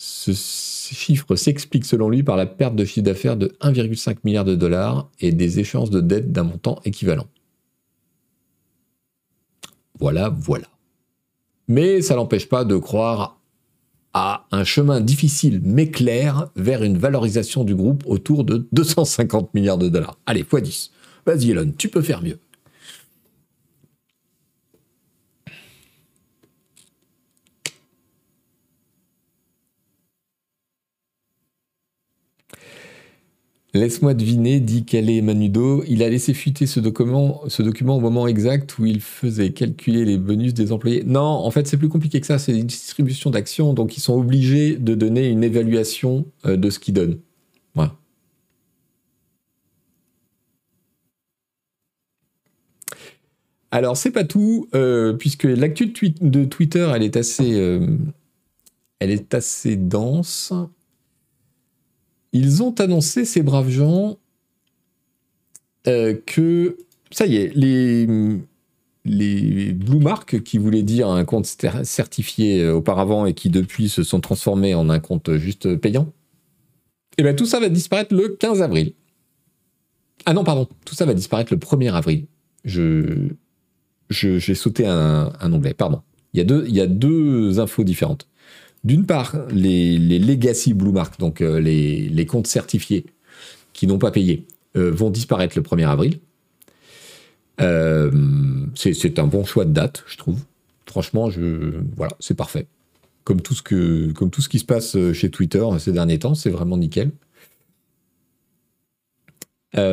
Ce 0.01 0.31
chiffre 0.31 1.35
s'explique 1.35 1.83
selon 1.83 2.09
lui 2.09 2.23
par 2.23 2.37
la 2.37 2.45
perte 2.45 2.73
de 2.73 2.85
chiffre 2.85 3.03
d'affaires 3.03 3.35
de 3.35 3.47
1,5 3.59 4.19
milliard 4.23 4.45
de 4.45 4.55
dollars 4.55 5.09
et 5.19 5.33
des 5.33 5.59
échéances 5.59 5.89
de 5.89 5.99
dette 5.99 6.31
d'un 6.31 6.43
montant 6.43 6.79
équivalent. 6.85 7.27
Voilà, 9.99 10.29
voilà. 10.29 10.67
Mais 11.67 12.01
ça 12.01 12.15
n'empêche 12.15 12.47
pas 12.47 12.63
de 12.63 12.77
croire 12.77 13.41
à 14.13 14.47
un 14.51 14.63
chemin 14.63 15.01
difficile 15.01 15.59
mais 15.65 15.91
clair 15.91 16.47
vers 16.55 16.81
une 16.81 16.97
valorisation 16.97 17.65
du 17.65 17.75
groupe 17.75 18.03
autour 18.05 18.45
de 18.45 18.69
250 18.71 19.53
milliards 19.53 19.77
de 19.77 19.89
dollars. 19.89 20.17
Allez, 20.25 20.45
x 20.49 20.61
10. 20.61 20.91
Vas-y 21.25 21.51
Elon, 21.51 21.73
tu 21.77 21.89
peux 21.89 22.01
faire 22.01 22.23
mieux. 22.23 22.39
Laisse-moi 33.79 34.13
deviner, 34.13 34.59
dit 34.59 34.83
est 34.91 35.21
Manudo. 35.21 35.85
Il 35.87 36.03
a 36.03 36.09
laissé 36.09 36.33
fuiter 36.33 36.65
ce 36.65 36.81
document, 36.81 37.45
au 37.45 37.99
moment 38.01 38.27
exact 38.27 38.77
où 38.77 38.85
il 38.85 38.99
faisait 38.99 39.53
calculer 39.53 40.03
les 40.03 40.17
bonus 40.17 40.53
des 40.53 40.73
employés. 40.73 41.03
Non, 41.05 41.21
en 41.21 41.49
fait, 41.49 41.65
c'est 41.65 41.77
plus 41.77 41.87
compliqué 41.87 42.19
que 42.19 42.27
ça. 42.27 42.39
C'est 42.39 42.57
une 42.57 42.67
distribution 42.67 43.29
d'actions, 43.29 43.73
donc 43.73 43.95
ils 43.95 44.01
sont 44.01 44.19
obligés 44.19 44.75
de 44.75 44.95
donner 44.95 45.29
une 45.29 45.45
évaluation 45.45 46.25
euh, 46.45 46.57
de 46.57 46.69
ce 46.69 46.79
qu'ils 46.79 46.93
donnent. 46.93 47.19
Voilà. 47.73 47.95
Alors, 53.71 53.95
c'est 53.95 54.11
pas 54.11 54.25
tout, 54.25 54.67
euh, 54.75 55.13
puisque 55.13 55.45
l'actu 55.45 55.93
de 56.19 56.43
Twitter, 56.43 56.91
elle 56.93 57.03
est 57.03 57.15
assez, 57.15 57.53
euh, 57.53 57.87
elle 58.99 59.11
est 59.11 59.33
assez 59.33 59.77
dense. 59.77 60.51
Ils 62.33 62.61
ont 62.63 62.73
annoncé, 62.79 63.25
ces 63.25 63.41
braves 63.41 63.69
gens, 63.69 64.17
euh, 65.87 66.15
que 66.25 66.77
ça 67.11 67.25
y 67.25 67.37
est, 67.37 67.55
les, 67.55 68.05
Blue 69.73 69.99
Mark, 69.99 70.43
qui 70.43 70.57
voulaient 70.57 70.83
dire 70.83 71.09
un 71.09 71.25
compte 71.25 71.45
certifié 71.83 72.61
euh, 72.61 72.75
auparavant 72.75 73.25
et 73.25 73.33
qui 73.33 73.49
depuis 73.49 73.89
se 73.89 74.03
sont 74.03 74.19
transformés 74.19 74.75
en 74.75 74.89
un 74.89 74.99
compte 74.99 75.37
juste 75.37 75.75
payant, 75.77 76.13
et 77.19 77.21
eh 77.21 77.23
bien 77.25 77.33
tout 77.33 77.45
ça 77.45 77.59
va 77.59 77.67
disparaître 77.67 78.15
le 78.15 78.29
15 78.29 78.61
avril. 78.61 78.93
Ah 80.25 80.31
non, 80.33 80.45
pardon, 80.45 80.69
tout 80.85 80.95
ça 80.95 81.03
va 81.03 81.13
disparaître 81.13 81.53
le 81.53 81.59
1er 81.59 81.91
avril. 81.91 82.27
Je, 82.63 83.27
j'ai 84.09 84.55
sauté 84.55 84.87
un, 84.87 85.33
un, 85.37 85.51
onglet, 85.51 85.73
pardon. 85.73 86.01
Il 86.33 86.39
y 86.39 86.79
a 86.79 86.87
deux 86.87 87.59
infos 87.59 87.83
différentes. 87.83 88.28
D'une 88.83 89.05
part, 89.05 89.35
les, 89.51 89.97
legacy 90.19 90.73
Blue 90.73 90.91
Mark, 90.91 91.19
donc 91.19 91.41
euh, 91.41 91.59
les, 91.59 92.25
comptes 92.25 92.47
certifiés 92.47 93.05
qui 93.73 93.87
n'ont 93.87 93.97
pas 93.97 94.11
payé, 94.11 94.45
euh, 94.77 94.91
vont 94.91 95.09
disparaître 95.09 95.57
le 95.57 95.63
1er 95.63 95.87
avril. 95.87 96.19
Euh, 97.59 98.09
c'est 98.75 99.19
un 99.19 99.27
bon 99.27 99.43
choix 99.43 99.65
de 99.65 99.73
date, 99.73 100.03
je 100.07 100.17
trouve. 100.17 100.39
Franchement, 100.85 101.29
voilà, 101.95 102.13
c'est 102.19 102.35
parfait. 102.35 102.67
Comme 103.25 103.41
tout, 103.41 103.53
ce 103.53 104.11
comme 104.13 104.31
tout 104.31 104.41
ce 104.41 104.49
qui 104.49 104.59
se 104.59 104.65
passe 104.65 104.97
chez 105.13 105.29
Twitter 105.29 105.63
ces 105.77 105.91
derniers 105.91 106.19
temps, 106.19 106.35
c'est 106.35 106.49
vraiment 106.49 106.77
nickel. 106.77 107.11
et 109.75 109.83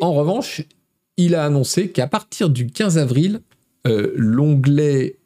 en 0.00 0.14
revanche, 0.14 0.62
il 1.16 1.34
a 1.34 1.44
annoncé 1.44 1.90
qu'à 1.90 2.06
partir 2.06 2.48
du 2.48 2.68
15 2.68 2.96
avril, 2.96 3.42
l'onglet 3.84 5.18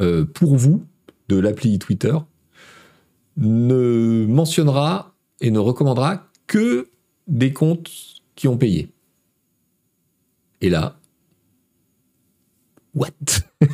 euh, 0.00 0.24
pour 0.24 0.56
vous 0.56 0.84
de 1.28 1.36
l'appli 1.36 1.78
Twitter 1.78 2.16
ne 3.36 4.26
mentionnera 4.28 5.14
et 5.40 5.50
ne 5.50 5.58
recommandera 5.58 6.28
que 6.46 6.90
des 7.26 7.52
comptes 7.52 7.90
qui 8.34 8.48
ont 8.48 8.56
payé. 8.56 8.90
Et 10.60 10.70
là, 10.70 10.96
what? 12.94 13.10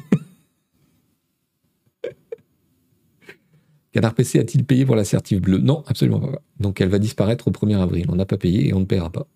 Canard 3.93 4.15
PC 4.15 4.39
a-t-il 4.39 4.65
payé 4.65 4.87
pour 4.87 4.97
la 4.97 5.03
bleue? 5.41 5.59
Non, 5.59 5.83
absolument 5.87 6.21
pas. 6.21 6.41
Donc 6.61 6.81
elle 6.81 6.89
va 6.89 6.99
disparaître 6.99 7.49
au 7.49 7.51
1er 7.51 7.79
avril. 7.79 8.07
On 8.09 8.17
n'a 8.17 8.27
pas 8.27 8.37
payé 8.37 8.69
et 8.69 8.75
on 8.75 8.81
ne 8.81 8.85
paiera 8.85 9.11
pas. 9.11 9.27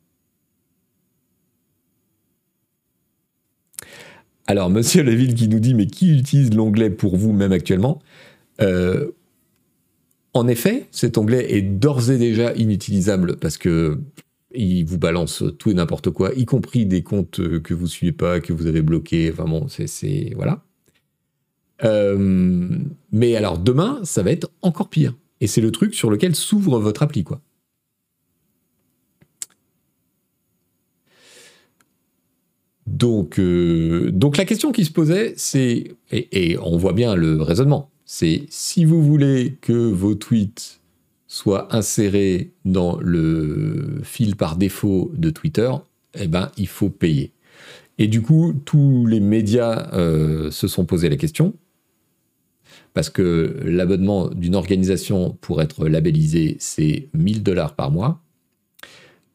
Alors, 4.52 4.68
Monsieur 4.68 5.02
Leville 5.02 5.32
qui 5.32 5.48
nous 5.48 5.60
dit, 5.60 5.72
mais 5.72 5.86
qui 5.86 6.14
utilise 6.14 6.52
l'onglet 6.52 6.90
pour 6.90 7.16
vous, 7.16 7.32
même 7.32 7.52
actuellement 7.52 8.02
euh, 8.60 9.06
En 10.34 10.46
effet, 10.46 10.88
cet 10.90 11.16
onglet 11.16 11.54
est 11.54 11.62
d'ores 11.62 12.10
et 12.10 12.18
déjà 12.18 12.52
inutilisable 12.52 13.38
parce 13.38 13.56
que 13.56 13.98
il 14.54 14.84
vous 14.84 14.98
balance 14.98 15.42
tout 15.58 15.70
et 15.70 15.74
n'importe 15.74 16.10
quoi, 16.10 16.32
y 16.36 16.44
compris 16.44 16.84
des 16.84 17.02
comptes 17.02 17.40
que 17.62 17.72
vous 17.72 17.86
suivez 17.86 18.12
pas, 18.12 18.40
que 18.40 18.52
vous 18.52 18.66
avez 18.66 18.82
bloqués. 18.82 19.30
Enfin 19.32 19.46
bon, 19.46 19.68
c'est 19.68 20.34
voilà. 20.36 20.62
Euh, 21.82 22.68
mais 23.10 23.36
alors 23.36 23.56
demain, 23.56 24.00
ça 24.02 24.22
va 24.22 24.32
être 24.32 24.50
encore 24.60 24.90
pire. 24.90 25.14
Et 25.40 25.46
c'est 25.46 25.62
le 25.62 25.70
truc 25.70 25.94
sur 25.94 26.10
lequel 26.10 26.34
s'ouvre 26.34 26.78
votre 26.78 27.02
appli, 27.02 27.24
quoi. 27.24 27.40
Donc, 33.02 33.40
euh, 33.40 34.12
donc 34.12 34.36
la 34.36 34.44
question 34.44 34.70
qui 34.70 34.84
se 34.84 34.92
posait, 34.92 35.34
c'est, 35.36 35.96
et, 36.12 36.56
on 36.62 36.76
voit 36.76 36.92
bien 36.92 37.16
le 37.16 37.42
raisonnement, 37.42 37.90
c'est 38.04 38.44
si 38.48 38.84
vous 38.84 39.02
voulez 39.02 39.58
que 39.60 39.72
vos 39.72 40.14
tweets 40.14 40.80
soient 41.26 41.74
insérés 41.74 42.52
dans 42.64 42.96
le 43.00 43.98
fil 44.04 44.36
par 44.36 44.54
défaut 44.54 45.10
de 45.16 45.30
Twitter, 45.30 45.68
eh 46.14 46.28
ben, 46.28 46.52
il 46.56 46.68
faut 46.68 46.90
payer. 46.90 47.32
Et 47.98 48.06
du 48.06 48.22
coup, 48.22 48.54
tous 48.64 49.04
les 49.06 49.18
médias 49.18 49.90
euh, 49.94 50.52
se 50.52 50.68
sont 50.68 50.84
posé 50.84 51.08
la 51.08 51.16
question, 51.16 51.54
parce 52.94 53.10
que 53.10 53.56
l'abonnement 53.64 54.28
d'une 54.28 54.54
organisation 54.54 55.36
pour 55.40 55.60
être 55.60 55.88
labellisé, 55.88 56.56
c'est 56.60 57.08
1000 57.14 57.42
dollars 57.42 57.74
par 57.74 57.90
mois. 57.90 58.22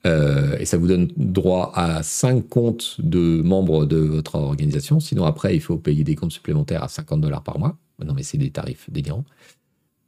Euh, 0.07 0.57
et 0.59 0.65
ça 0.65 0.77
vous 0.77 0.87
donne 0.87 1.09
droit 1.17 1.71
à 1.75 2.01
5 2.01 2.47
comptes 2.47 2.95
de 2.99 3.41
membres 3.41 3.85
de 3.85 3.97
votre 3.97 4.35
organisation. 4.35 4.99
Sinon, 4.99 5.25
après, 5.25 5.55
il 5.55 5.61
faut 5.61 5.77
payer 5.77 6.03
des 6.03 6.15
comptes 6.15 6.31
supplémentaires 6.31 6.83
à 6.83 6.87
50 6.87 7.19
dollars 7.21 7.43
par 7.43 7.59
mois. 7.59 7.77
Non, 8.03 8.13
mais 8.13 8.23
c'est 8.23 8.37
des 8.37 8.51
tarifs 8.51 8.89
délirants. 8.89 9.25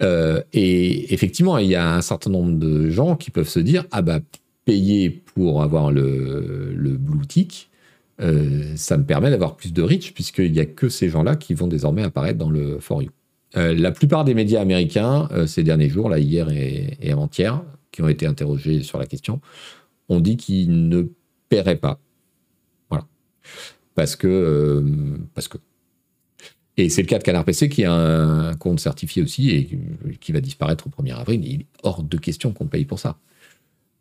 Euh, 0.02 0.42
et 0.54 1.14
effectivement, 1.14 1.58
il 1.58 1.68
y 1.68 1.76
a 1.76 1.96
un 1.96 2.02
certain 2.02 2.30
nombre 2.30 2.58
de 2.58 2.90
gens 2.90 3.18
qui 3.18 3.32
peuvent 3.32 3.50
se 3.50 3.60
dire 3.60 3.86
ah 3.92 4.02
bah 4.02 4.20
payer 4.64 5.10
pour 5.10 5.62
avoir 5.62 5.92
le, 5.92 6.74
le 6.74 6.92
blue 6.92 7.28
tick, 7.28 7.70
euh, 8.22 8.74
ça 8.76 8.98
me 8.98 9.04
permet 9.04 9.30
d'avoir 9.30 9.58
plus 9.58 9.74
de 9.74 9.82
reach 9.82 10.14
puisqu'il 10.14 10.52
n'y 10.54 10.60
a 10.60 10.66
que 10.66 10.88
ces 10.88 11.10
gens-là 11.10 11.36
qui 11.36 11.54
vont 11.54 11.68
désormais 11.68 12.04
apparaître 12.04 12.38
dans 12.38 12.50
le 12.50 12.80
for 12.80 13.02
you. 13.02 13.10
La 13.56 13.92
plupart 13.92 14.26
des 14.26 14.36
médias 14.36 14.62
américains 14.62 15.28
ces 15.48 15.64
derniers 15.64 15.90
jours, 15.90 16.08
là 16.08 16.20
hier 16.20 16.50
et 16.52 17.12
avant-hier, 17.12 17.64
qui 17.92 18.04
ont 18.04 18.08
été 18.08 18.28
interrogés 18.28 18.84
sur 18.84 19.00
la 19.00 19.08
question, 19.08 19.42
ont 20.10 20.19
dit 20.19 20.38
qu'ils 20.38 20.89
ne 20.89 21.04
paieraient 21.48 21.78
pas. 21.78 22.00
Voilà, 22.89 23.08
parce 23.95 24.15
que 24.15 24.84
parce 25.34 25.48
que 25.48 25.58
et 26.80 26.88
c'est 26.88 27.02
le 27.02 27.08
cas 27.08 27.17
de 27.17 27.24
Canard 27.24 27.43
PC 27.43 27.67
qui 27.67 27.84
a 27.84 27.93
un 27.93 28.56
compte 28.56 28.80
certifié 28.80 29.22
aussi 29.22 29.50
et 29.50 29.80
qui 30.22 30.32
va 30.32 30.39
disparaître 30.39 30.88
au 30.88 30.89
1er 30.89 31.13
avril. 31.13 31.45
Il 31.45 31.62
est 31.62 31.65
hors 31.84 32.04
de 32.04 32.17
question 32.17 32.54
qu'on 32.54 32.67
paye 32.67 32.86
pour 32.86 33.00
ça. 33.00 33.17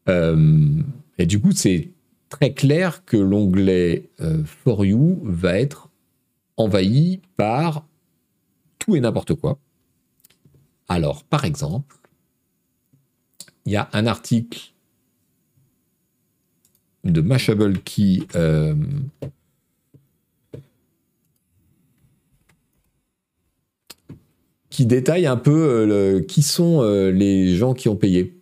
Euh, 0.08 0.80
et 1.18 1.26
du 1.26 1.40
coup, 1.40 1.50
c'est 1.50 1.90
très 2.28 2.54
clair 2.54 3.04
que 3.04 3.16
l'onglet 3.16 4.10
euh, 4.20 4.44
For 4.44 4.84
You 4.84 5.20
va 5.24 5.58
être 5.58 5.88
envahi 6.56 7.20
par 7.36 7.84
tout 8.78 8.94
et 8.94 9.00
n'importe 9.00 9.34
quoi. 9.34 9.58
Alors, 10.88 11.24
par 11.24 11.44
exemple, 11.44 11.96
il 13.66 13.72
y 13.72 13.76
a 13.76 13.88
un 13.92 14.06
article 14.06 14.72
de 17.12 17.20
Mashable 17.20 17.80
qui 17.80 18.26
euh, 18.34 18.74
qui 24.70 24.86
détaille 24.86 25.26
un 25.26 25.36
peu 25.36 25.50
euh, 25.50 26.20
qui 26.22 26.42
sont 26.42 26.82
euh, 26.82 27.10
les 27.10 27.56
gens 27.56 27.74
qui 27.74 27.88
ont 27.88 27.96
payé. 27.96 28.34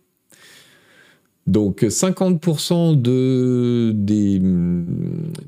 Donc 1.47 1.81
50% 1.81 3.01
de, 3.01 3.91
des, 3.95 4.41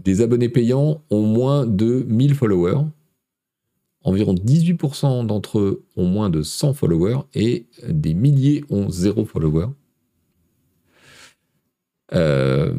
des, 0.04 0.22
abonnés 0.22 0.48
payants 0.48 1.04
ont 1.10 1.24
moins 1.24 1.68
de 1.68 2.06
1000 2.08 2.36
followers. 2.36 2.86
Environ 4.04 4.34
18% 4.34 5.26
d'entre 5.26 5.60
eux 5.60 5.84
ont 5.98 6.06
moins 6.06 6.30
de 6.30 6.42
100 6.42 6.74
followers 6.74 7.20
et 7.36 7.66
des 7.88 8.14
milliers 8.14 8.64
ont 8.70 8.90
zéro 8.90 9.26
follower. 9.26 9.68
Euh, 12.14 12.74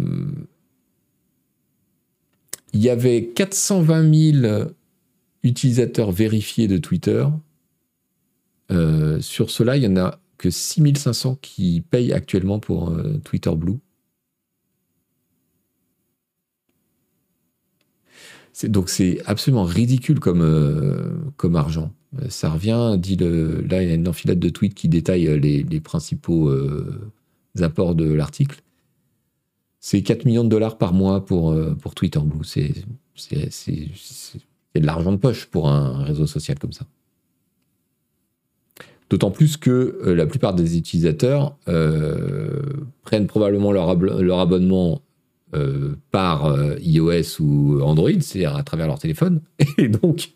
il 2.73 2.81
y 2.81 2.91
avait 2.91 3.27
420 3.35 4.33
000 4.43 4.65
utilisateurs 5.43 6.13
vérifiés 6.13 6.69
de 6.69 6.79
Twitter 6.79 7.27
euh, 8.71 9.21
sur 9.21 9.51
cela, 9.51 9.77
il 9.77 9.83
y 9.83 9.87
en 9.87 9.97
a 9.97 10.21
que 10.39 10.51
6500 10.51 11.39
qui 11.43 11.83
payent 11.91 12.13
actuellement 12.13 12.61
pour 12.61 12.91
euh, 12.91 13.19
Twitter 13.25 13.51
Blue. 13.55 13.79
Donc 18.65 18.91
c'est 18.91 19.23
absolument 19.27 19.65
ridicule 19.65 20.21
comme, 20.21 21.33
comme 21.37 21.57
argent. 21.57 21.95
Ça 22.29 22.51
revient, 22.51 22.97
dit 22.99 23.17
le, 23.17 23.63
là 23.63 23.83
il 23.83 23.89
y 23.89 23.93
a 23.93 23.95
une 23.95 24.09
enfilade 24.09 24.39
de 24.39 24.49
tweets 24.51 24.75
qui 24.75 24.89
détaille 24.89 25.41
les, 25.41 25.81
principaux 25.81 26.53
apports 27.59 27.95
de 27.95 28.13
l'article. 28.13 28.61
C'est 29.81 30.03
4 30.03 30.27
millions 30.27 30.45
de 30.45 30.49
dollars 30.49 30.79
par 30.79 30.93
mois 30.93 31.25
pour, 31.25 31.57
pour 31.81 31.95
Twitter 31.95 32.21
Blue. 32.21 32.45
C'est 32.45 32.85
de 34.75 34.87
l'argent 34.87 35.13
de 35.13 35.17
poche 35.17 35.47
pour 35.47 35.69
un 35.69 36.05
réseau 36.05 36.27
social 36.27 36.59
comme 36.59 36.73
ça. 36.73 36.87
D'autant 39.11 39.33
plus 39.33 39.57
que 39.57 39.99
euh, 40.07 40.15
la 40.15 40.27
plupart 40.27 40.55
des 40.55 40.79
utilisateurs 40.79 41.57
euh, 41.69 42.61
prennent 43.03 43.27
probablement 43.27 43.73
leur, 43.73 43.89
abonnement 44.39 45.03
euh, 45.55 45.97
par 46.13 46.57
iOS 46.81 47.41
ou 47.41 47.81
Android, 47.83 48.21
c'est-à-dire 48.21 48.55
à 48.55 48.63
travers 48.63 48.87
leur 48.87 49.01
téléphone. 49.01 49.41
Et 49.79 49.89
donc, 49.89 50.31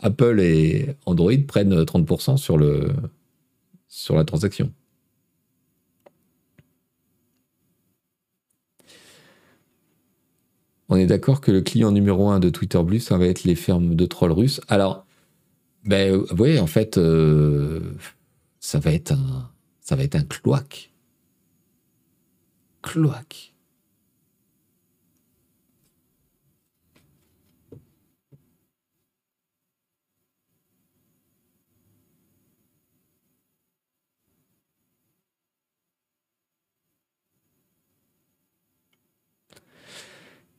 Apple 0.00 0.40
et 0.40 0.94
Android 1.06 1.32
prennent 1.48 1.84
30% 1.84 2.36
sur, 2.36 2.58
le, 2.58 2.88
sur 3.88 4.14
la 4.16 4.24
transaction. 4.24 4.70
On 10.88 10.96
est 10.96 11.06
d'accord 11.06 11.40
que 11.40 11.50
le 11.50 11.62
client 11.62 11.90
numéro 11.90 12.28
un 12.28 12.38
de 12.38 12.48
Twitter 12.48 12.82
Blue, 12.82 13.00
ça 13.00 13.18
va 13.18 13.26
être 13.26 13.44
les 13.44 13.56
fermes 13.56 13.94
de 13.94 14.06
trolls 14.06 14.32
russes. 14.32 14.60
Alors, 14.68 15.04
ben 15.84 16.22
oui, 16.38 16.58
en 16.58 16.66
fait, 16.66 16.98
euh, 16.98 17.80
ça 18.60 18.78
va 18.78 18.92
être 18.92 19.12
un, 19.12 19.50
ça 19.80 19.96
va 19.96 20.04
être 20.04 20.16
un 20.16 20.22
cloaque. 20.22 20.92
Cloaque. 22.82 23.52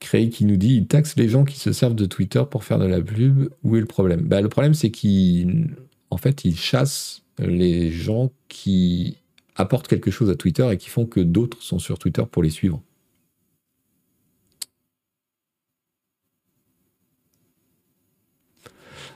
Qui 0.09 0.45
nous 0.45 0.57
dit 0.57 0.75
il 0.75 0.87
taxe 0.87 1.15
les 1.17 1.27
gens 1.27 1.43
qui 1.43 1.59
se 1.59 1.73
servent 1.73 1.95
de 1.95 2.05
Twitter 2.05 2.43
pour 2.49 2.63
faire 2.63 2.79
de 2.79 2.85
la 2.85 3.01
pub. 3.01 3.49
Où 3.63 3.75
est 3.75 3.79
le 3.79 3.85
problème? 3.85 4.21
Bah, 4.21 4.41
Le 4.41 4.49
problème, 4.49 4.73
c'est 4.73 4.91
qu'en 4.91 6.17
fait, 6.17 6.45
il 6.45 6.57
chasse 6.57 7.23
les 7.39 7.91
gens 7.91 8.31
qui 8.47 9.17
apportent 9.55 9.87
quelque 9.87 10.11
chose 10.11 10.29
à 10.29 10.35
Twitter 10.35 10.67
et 10.71 10.77
qui 10.77 10.89
font 10.89 11.05
que 11.05 11.19
d'autres 11.19 11.61
sont 11.61 11.79
sur 11.79 11.99
Twitter 11.99 12.23
pour 12.31 12.43
les 12.43 12.49
suivre. 12.49 12.81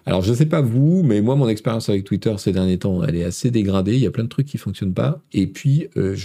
Alors, 0.06 0.22
je 0.24 0.32
ne 0.32 0.36
sais 0.36 0.48
pas 0.48 0.62
vous, 0.62 1.04
mais 1.04 1.22
moi, 1.22 1.36
mon 1.36 1.48
expérience 1.48 1.90
avec 1.90 2.04
Twitter 2.04 2.34
ces 2.38 2.52
derniers 2.52 2.80
temps, 2.80 3.04
elle 3.04 3.16
est 3.16 3.24
assez 3.24 3.52
dégradée. 3.52 3.94
Il 3.94 4.00
y 4.00 4.08
a 4.08 4.12
plein 4.12 4.24
de 4.24 4.30
trucs 4.30 4.48
qui 4.48 4.58
ne 4.58 4.62
fonctionnent 4.62 4.94
pas. 4.94 5.22
Et 5.32 5.48
puis, 5.48 5.88
euh, 5.96 6.16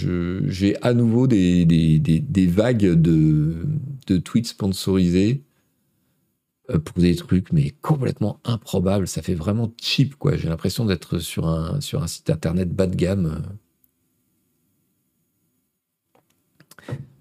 j'ai 0.49 0.83
à 0.83 0.95
nouveau 0.95 1.27
des, 1.27 2.49
vagues 2.49 2.95
de, 2.95 3.55
de, 4.07 4.17
tweets 4.17 4.47
sponsorisés 4.47 5.43
euh, 6.71 6.79
pour 6.79 7.03
des 7.03 7.15
trucs, 7.17 7.53
mais 7.53 7.75
complètement 7.83 8.41
improbables. 8.45 9.07
Ça 9.07 9.21
fait 9.21 9.35
vraiment 9.35 9.73
cheap, 9.81 10.17
quoi. 10.17 10.37
J'ai 10.37 10.49
l'impression 10.49 10.87
d'être 10.87 11.19
sur 11.19 11.47
un, 11.47 11.81
sur 11.83 12.03
un 12.03 12.07
site 12.07 12.31
internet 12.31 12.75
bas 12.75 12.87
de 12.87 12.97
gamme. 12.97 13.43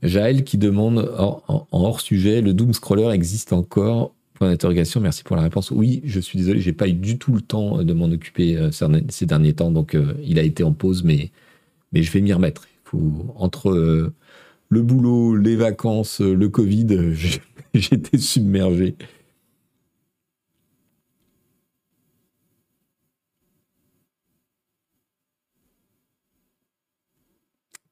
Jaël 0.03 0.43
qui 0.43 0.57
demande 0.57 1.11
en, 1.17 1.67
hors 1.71 2.01
sujet, 2.01 2.41
le 2.41 2.53
Doom 2.53 2.73
Scroller 2.73 3.09
existe 3.13 3.53
encore 3.53 4.14
Point 4.35 4.49
d'interrogation, 4.49 4.99
merci 4.99 5.23
pour 5.23 5.37
la 5.37 5.43
réponse. 5.43 5.71
Oui, 5.71 6.01
je 6.03 6.19
suis 6.19 6.37
désolé, 6.37 6.59
j'ai 6.59 6.73
pas 6.73 6.89
eu 6.89 6.93
du 6.93 7.17
tout 7.17 7.33
le 7.33 7.39
temps 7.39 7.81
de 7.83 7.93
m'en 7.93 8.07
occuper 8.07 8.57
euh, 8.57 8.69
ces 8.71 9.25
derniers 9.25 9.53
temps, 9.53 9.71
donc 9.71 9.95
euh, 9.95 10.13
il 10.23 10.39
a 10.39 10.43
été 10.43 10.61
en 10.61 10.73
pause, 10.73 11.03
mais, 11.03 11.31
je 11.93 12.11
vais 12.11 12.19
m'y 12.19 12.33
remettre. 12.33 12.67
Entre 13.35 13.71
euh, 13.71 14.13
le 14.69 14.81
boulot, 14.81 15.35
les 15.37 15.55
vacances, 15.55 16.19
le 16.19 16.49
Covid, 16.49 17.13
j'étais 17.73 18.17
submergé. 18.17 18.95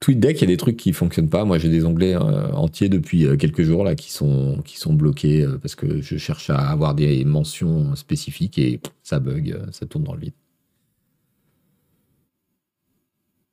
TweetDeck, 0.03 0.41
il 0.41 0.41
y 0.41 0.43
a 0.43 0.47
des 0.47 0.57
trucs 0.57 0.75
qui 0.75 0.91
fonctionnent 0.91 1.29
pas. 1.29 1.45
Moi, 1.45 1.57
j'ai 1.59 1.69
des 1.69 1.85
onglets 1.85 2.13
euh, 2.13 2.51
entiers 2.51 2.89
depuis 2.89 3.25
euh, 3.25 3.37
quelques 3.37 3.63
jours 3.63 3.85
là 3.85 3.95
qui 3.95 4.11
sont, 4.11 4.61
bloqués 4.89 5.43
euh, 5.43 5.57
parce 5.57 5.75
que 5.75 6.01
je 6.01 6.17
cherche 6.17 6.49
à 6.49 6.57
avoir 6.57 6.93
des 6.93 7.23
mentions 7.23 7.95
spécifiques 7.95 8.57
et 8.57 8.81
ça 9.01 9.19
bug, 9.19 9.57
ça 9.71 9.85
tourne 9.85 10.03
dans 10.03 10.13
le 10.13 10.19
vide. 10.19 10.33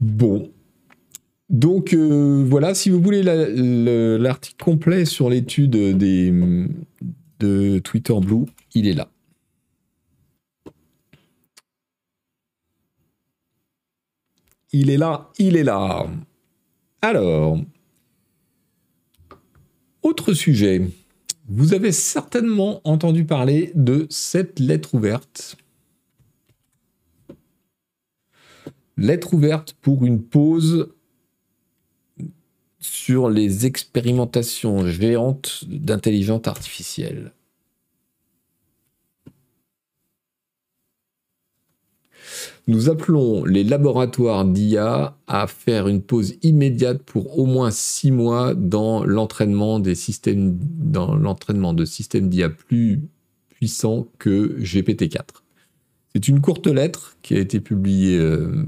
Bon. 0.00 0.50
Donc 1.48 1.94
voilà, 1.94 2.74
si 2.74 2.90
vous 2.90 3.00
voulez 3.00 3.22
l'article 3.22 4.64
complet 4.64 5.04
sur 5.04 5.30
l'étude 5.30 5.70
des, 5.70 6.32
de 7.38 7.78
Twitter 7.78 8.14
Blue, 8.20 8.46
il 8.74 8.88
est 8.88 8.94
là. 8.94 9.08
Il 14.72 14.90
est 14.90 14.96
là, 14.96 15.30
il 15.38 15.56
est 15.56 15.64
là. 15.64 16.06
Alors, 17.02 17.58
autre 20.02 20.34
sujet. 20.34 20.82
Vous 21.48 21.72
avez 21.72 21.92
certainement 21.92 22.80
entendu 22.84 23.24
parler 23.24 23.72
de 23.74 24.06
cette 24.10 24.60
lettre 24.60 24.94
ouverte. 24.94 25.56
Lettre 28.96 29.32
ouverte 29.32 29.72
pour 29.80 30.04
une 30.04 30.22
pause 30.22 30.92
sur 32.78 33.30
les 33.30 33.64
expérimentations 33.64 34.86
géantes 34.86 35.64
d'intelligence 35.66 36.46
artificielle. 36.46 37.32
Nous 42.66 42.88
appelons 42.88 43.44
les 43.44 43.64
laboratoires 43.64 44.44
d'IA 44.44 45.16
à 45.26 45.46
faire 45.46 45.88
une 45.88 46.02
pause 46.02 46.34
immédiate 46.42 47.02
pour 47.02 47.38
au 47.38 47.46
moins 47.46 47.70
six 47.70 48.10
mois 48.10 48.54
dans 48.54 49.04
l'entraînement 49.04 49.80
des 49.80 49.94
systèmes, 49.94 50.58
dans 50.60 51.14
l'entraînement 51.14 51.72
de 51.74 51.84
systèmes 51.84 52.28
d'IA 52.28 52.48
plus 52.48 53.00
puissants 53.48 54.06
que 54.18 54.58
GPT-4. 54.60 55.20
C'est 56.14 56.28
une 56.28 56.40
courte 56.40 56.66
lettre 56.66 57.16
qui 57.22 57.34
a 57.34 57.38
été 57.38 57.60
publiée 57.60 58.18
euh, 58.18 58.64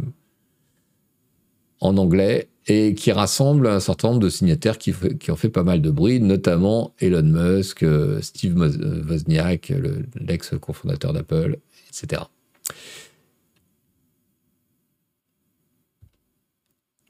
en 1.81 1.97
anglais 1.97 2.49
et 2.69 2.95
qui 2.95 3.11
rassemble 3.11 3.67
un 3.67 3.81
certain 3.81 4.09
nombre 4.09 4.21
de 4.21 4.29
signataires 4.29 4.79
qui, 4.79 4.95
qui, 5.19 5.31
ont 5.33 5.37
fait 5.37 5.49
pas 5.49 5.65
mal 5.65 5.83
de 5.83 5.91
bruit, 5.91 6.21
notamment 6.21 6.95
Elon 7.01 7.23
Musk, 7.23 7.83
euh, 7.83 8.21
Steve 8.21 8.57
Wozniak, 8.57 9.73
l'ex-cofondateur 10.15 11.13
d'Apple, 11.13 11.59
etc. 11.89 12.23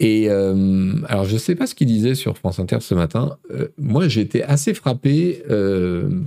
Et 0.03 0.29
euh, 0.29 0.97
alors, 1.07 1.25
je 1.25 1.35
ne 1.35 1.39
sais 1.39 1.55
pas 1.55 1.69
ce 1.69 1.77
qu'il 1.77 1.87
disait 1.87 2.17
sur 2.17 2.37
France 2.37 2.59
Inter 2.59 2.79
ce 2.81 2.93
matin. 2.93 3.39
Euh, 3.53 3.69
moi, 3.79 4.09
j'étais 4.09 4.43
assez 4.43 4.75
frappé 4.75 5.45
euh, 5.49 6.25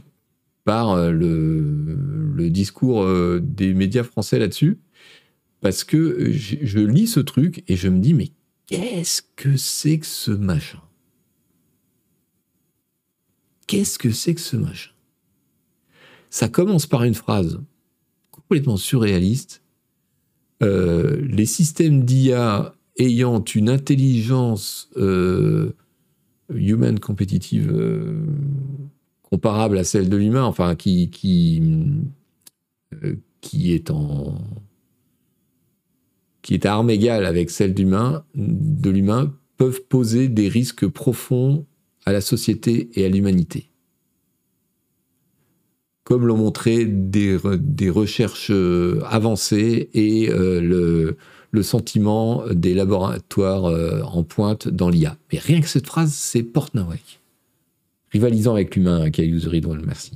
par 0.63 0.95
le, 1.11 2.49
discours 2.49 3.05
des 3.41 3.73
médias 3.73 4.03
français 4.03 4.39
là-dessus, 4.39 4.77
parce 5.59 5.83
que 5.83 6.31
je, 6.31 6.79
lis 6.79 7.07
ce 7.07 7.19
truc 7.19 7.63
et 7.67 7.75
je 7.75 7.89
me 7.89 7.99
dis, 7.99 8.13
mais 8.13 8.29
qu'est-ce 8.67 9.21
que 9.35 9.57
c'est 9.57 9.97
que 9.99 10.05
ce 10.05 10.31
machin? 10.31 10.79
Qu'est-ce 13.67 13.99
que 13.99 14.11
c'est 14.11 14.35
que 14.35 14.41
ce 14.41 14.55
machin? 14.55 14.91
Ça 16.29 16.47
commence 16.47 16.85
par 16.85 17.03
une 17.03 17.15
phrase 17.15 17.59
complètement 18.31 18.77
surréaliste. 18.77 19.63
les 20.61 21.45
systèmes 21.45 22.05
d'IA 22.05 22.74
ayant 22.97 23.43
une 23.43 23.69
intelligence 23.69 24.89
euh, 24.97 25.73
human 26.53 26.99
compétitive 26.99 27.71
euh, 27.73 28.25
comparable 29.23 29.77
à 29.77 29.83
celle 29.83 30.09
de 30.09 30.17
l'humain, 30.17 30.43
enfin 30.43 30.75
qui, 30.75 31.09
qui, 31.09 31.61
euh, 33.03 33.15
qui 33.41 33.73
est 33.73 33.91
en 33.91 34.37
qui 36.41 36.53
est 36.53 36.67
à 36.67 36.73
armes 36.73 36.91
égales 36.91 37.25
avec 37.25 37.49
celle 37.49 37.73
de 37.73 38.89
l'humain, 38.91 39.33
peuvent 39.57 39.81
poser 39.89 40.27
des 40.27 40.47
risques 40.47 40.85
profonds 40.85 41.65
à 42.05 42.11
la 42.11 42.21
société 42.21 42.91
et 42.93 43.03
à 43.03 43.09
l'humanité. 43.09 43.71
Comme 46.03 46.27
l'ont 46.27 46.37
montré 46.37 46.85
des, 46.85 47.39
des, 47.57 47.89
recherches 47.89 48.51
avancées 49.09 49.89
et 49.95 50.27
le, 50.27 51.17
le 51.55 51.63
sentiment 51.63 52.43
des 52.51 52.73
laboratoires 52.73 53.65
euh, 53.65 54.01
en 54.03 54.23
pointe 54.23 54.67
dans 54.67 54.89
l'IA. 54.89 55.17
Mais 55.31 55.39
rien 55.39 55.61
que 55.61 55.67
cette 55.67 55.87
phrase, 55.87 56.13
c'est 56.13 56.43
Portnawek. 56.43 57.19
Rivalisant 58.11 58.53
avec 58.53 58.75
l'humain, 58.75 59.09
Caillou 59.09 59.39
Ridwan, 59.49 59.81
merci. 59.85 60.11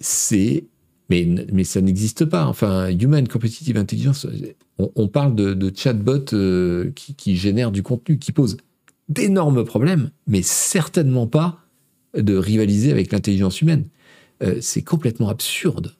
C'est. 0.00 0.64
Mais, 1.08 1.24
mais 1.52 1.62
ça 1.62 1.80
n'existe 1.80 2.24
pas. 2.24 2.46
Enfin, 2.46 2.88
Human 2.90 3.28
Competitive 3.28 3.76
Intelligence, 3.76 4.26
on, 4.78 5.06
parle 5.06 5.36
de, 5.36 5.72
chatbots 5.72 6.32
euh, 6.32 6.90
qui, 6.96 7.14
qui 7.14 7.36
génèrent 7.36 7.70
du 7.70 7.84
contenu, 7.84 8.18
qui 8.18 8.32
posent 8.32 8.56
d'énormes 9.08 9.64
problèmes, 9.64 10.10
mais 10.26 10.42
certainement 10.42 11.28
pas 11.28 11.60
de 12.16 12.36
rivaliser 12.36 12.90
avec 12.90 13.12
l'intelligence 13.12 13.60
humaine. 13.60 13.84
Euh, 14.42 14.58
c'est 14.60 14.82
complètement 14.82 15.28
absurde. 15.28 15.94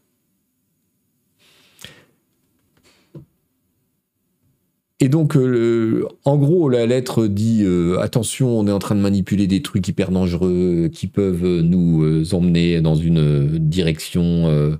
Et 4.99 5.11
donc, 5.11 5.37
euh, 5.37 6.09
en 6.25 6.39
gros, 6.39 6.71
la 6.71 6.87
lettre 6.87 7.27
dit 7.27 7.63
euh, 7.65 7.99
attention, 8.01 8.59
on 8.59 8.67
est 8.67 8.73
en 8.73 8.79
train 8.79 8.95
de 8.95 9.01
manipuler 9.01 9.47
des 9.47 9.61
trucs 9.61 9.87
hyper 9.89 10.11
dangereux 10.11 10.89
qui 10.91 11.07
peuvent 11.07 11.61
nous 11.61 12.03
euh, 12.03 12.25
emmener 12.33 12.81
dans 12.81 12.95
une 12.95 13.59
direction 13.59 14.79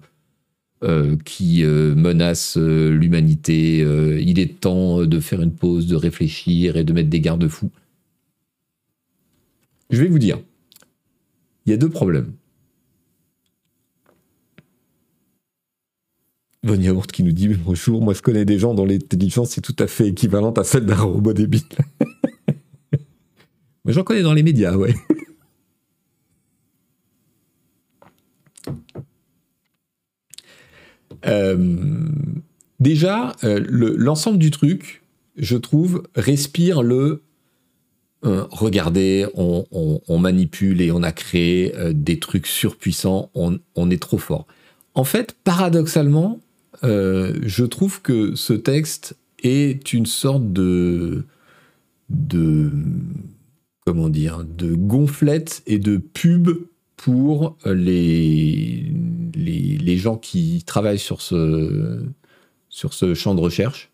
qui 1.25 1.65
menace 1.65 2.57
l'humanité. 2.57 3.79
il 4.21 4.39
est 4.39 4.61
temps 4.61 5.05
de 5.05 5.21
faire 5.21 5.43
une 5.43 5.51
pause, 5.51 5.87
de 5.87 5.97
réfléchir 5.97 6.77
et 6.77 6.85
de 6.85 6.93
mettre 6.93 7.11
des 7.11 7.21
garde-fous. 7.21 7.71
Je 9.91 10.03
vais 10.03 10.09
vous 10.09 10.19
dire, 10.21 10.39
il 11.65 11.71
y 11.71 11.73
a 11.73 11.77
deux 11.77 11.89
problèmes. 11.89 12.33
Von 16.67 16.81
Yaourt 16.81 17.07
qui 17.07 17.23
nous 17.23 17.33
dit 17.33 17.49
bonjour, 17.49 18.03
moi 18.03 18.13
je 18.13 18.23
connais 18.23 18.45
des 18.45 18.59
gens 18.59 18.75
dont 18.75 18.85
l'intelligence 18.85 19.57
est 19.57 19.61
tout 19.61 19.77
à 19.79 19.87
fait 19.87 20.09
équivalente 20.09 20.59
à 20.59 20.65
celle 20.65 20.85
d'un 20.85 20.97
robot 20.97 21.33
débile. 21.33 21.63
Mais 23.85 23.93
j'en 23.93 24.03
connais 24.03 24.23
dans 24.23 24.35
les 24.35 24.43
médias, 24.43 24.77
ouais. 24.77 24.95
Euh, 31.27 32.07
déjà, 32.79 33.35
euh, 33.43 33.65
l'ensemble 33.69 34.39
du 34.39 34.51
truc, 34.51 35.03
je 35.37 35.57
trouve, 35.57 36.05
respire 36.15 36.83
le 36.83 37.23
euh, 38.25 38.45
regardez, 38.51 39.27
on, 39.35 40.19
manipule 40.19 40.81
et 40.81 40.91
on 40.91 41.03
a 41.03 41.13
créé 41.13 41.73
des 41.93 42.19
trucs 42.19 42.47
surpuissants, 42.47 43.31
on, 43.35 43.91
est 43.91 44.01
trop 44.01 44.19
fort. 44.19 44.47
En 44.95 45.05
fait, 45.05 45.37
paradoxalement, 45.45 46.41
euh, 46.85 47.39
je 47.43 47.65
trouve 47.65 48.03
que 48.03 48.35
ce 48.35 48.53
texte 48.53 49.17
est 49.43 49.93
une 49.93 50.07
sorte 50.07 50.53
de, 50.53 51.25
comment 53.85 54.09
dire, 54.09 54.45
de 54.45 54.75
gonflette 54.75 55.63
et 55.67 55.79
de 55.79 55.97
pub 55.97 56.51
pour 56.97 57.57
les, 57.67 58.93
les, 59.35 59.97
gens 59.99 60.17
qui 60.17 60.65
travaillent 60.65 60.99
sur 60.99 61.21
ce, 61.21 62.03
sur 62.69 62.95
ce 62.95 63.15
champ 63.15 63.35
de 63.35 63.41
recherche. 63.41 63.91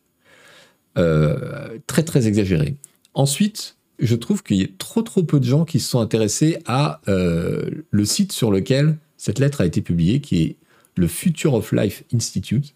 Euh, 0.99 1.79
très 1.87 2.03
très 2.03 2.27
exagéré. 2.27 2.77
Ensuite, 3.15 3.77
je 3.99 4.15
trouve 4.15 4.43
qu'il 4.43 4.59
y 4.59 4.65
a 4.65 4.69
trop 4.79 5.03
trop 5.03 5.23
peu 5.23 5.41
de 5.41 5.45
gens 5.45 5.65
qui 5.65 5.81
se 5.81 5.89
sont 5.89 6.01
intéressés 6.01 6.59
à 6.67 7.01
euh, 7.09 7.71
le 7.91 8.05
site 8.05 8.33
sur 8.33 8.51
lequel 8.51 8.99
cette 9.17 9.39
lettre 9.39 9.61
a 9.63 9.67
été 9.67 9.81
publiée, 9.81 10.21
qui 10.21 10.43
est 10.43 10.57
le 10.97 11.09
Future 11.09 11.55
of 11.55 11.73
Life 11.73 12.05
Institute, 12.13 12.75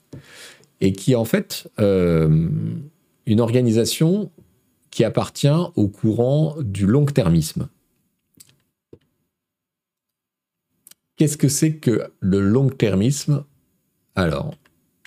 et 0.80 0.92
qui 0.92 1.12
est 1.12 1.16
en 1.16 1.24
fait 1.24 1.70
euh, 1.78 2.48
une 3.26 3.40
organisation 3.40 4.30
qui 4.90 5.04
appartient 5.04 5.48
au 5.74 5.88
courant 5.88 6.56
du 6.60 6.86
long-termisme. 6.86 7.68
Qu'est-ce 11.16 11.36
que 11.36 11.48
c'est 11.48 11.76
que 11.76 12.10
le 12.20 12.40
long-termisme? 12.40 13.44
Alors, 14.14 14.54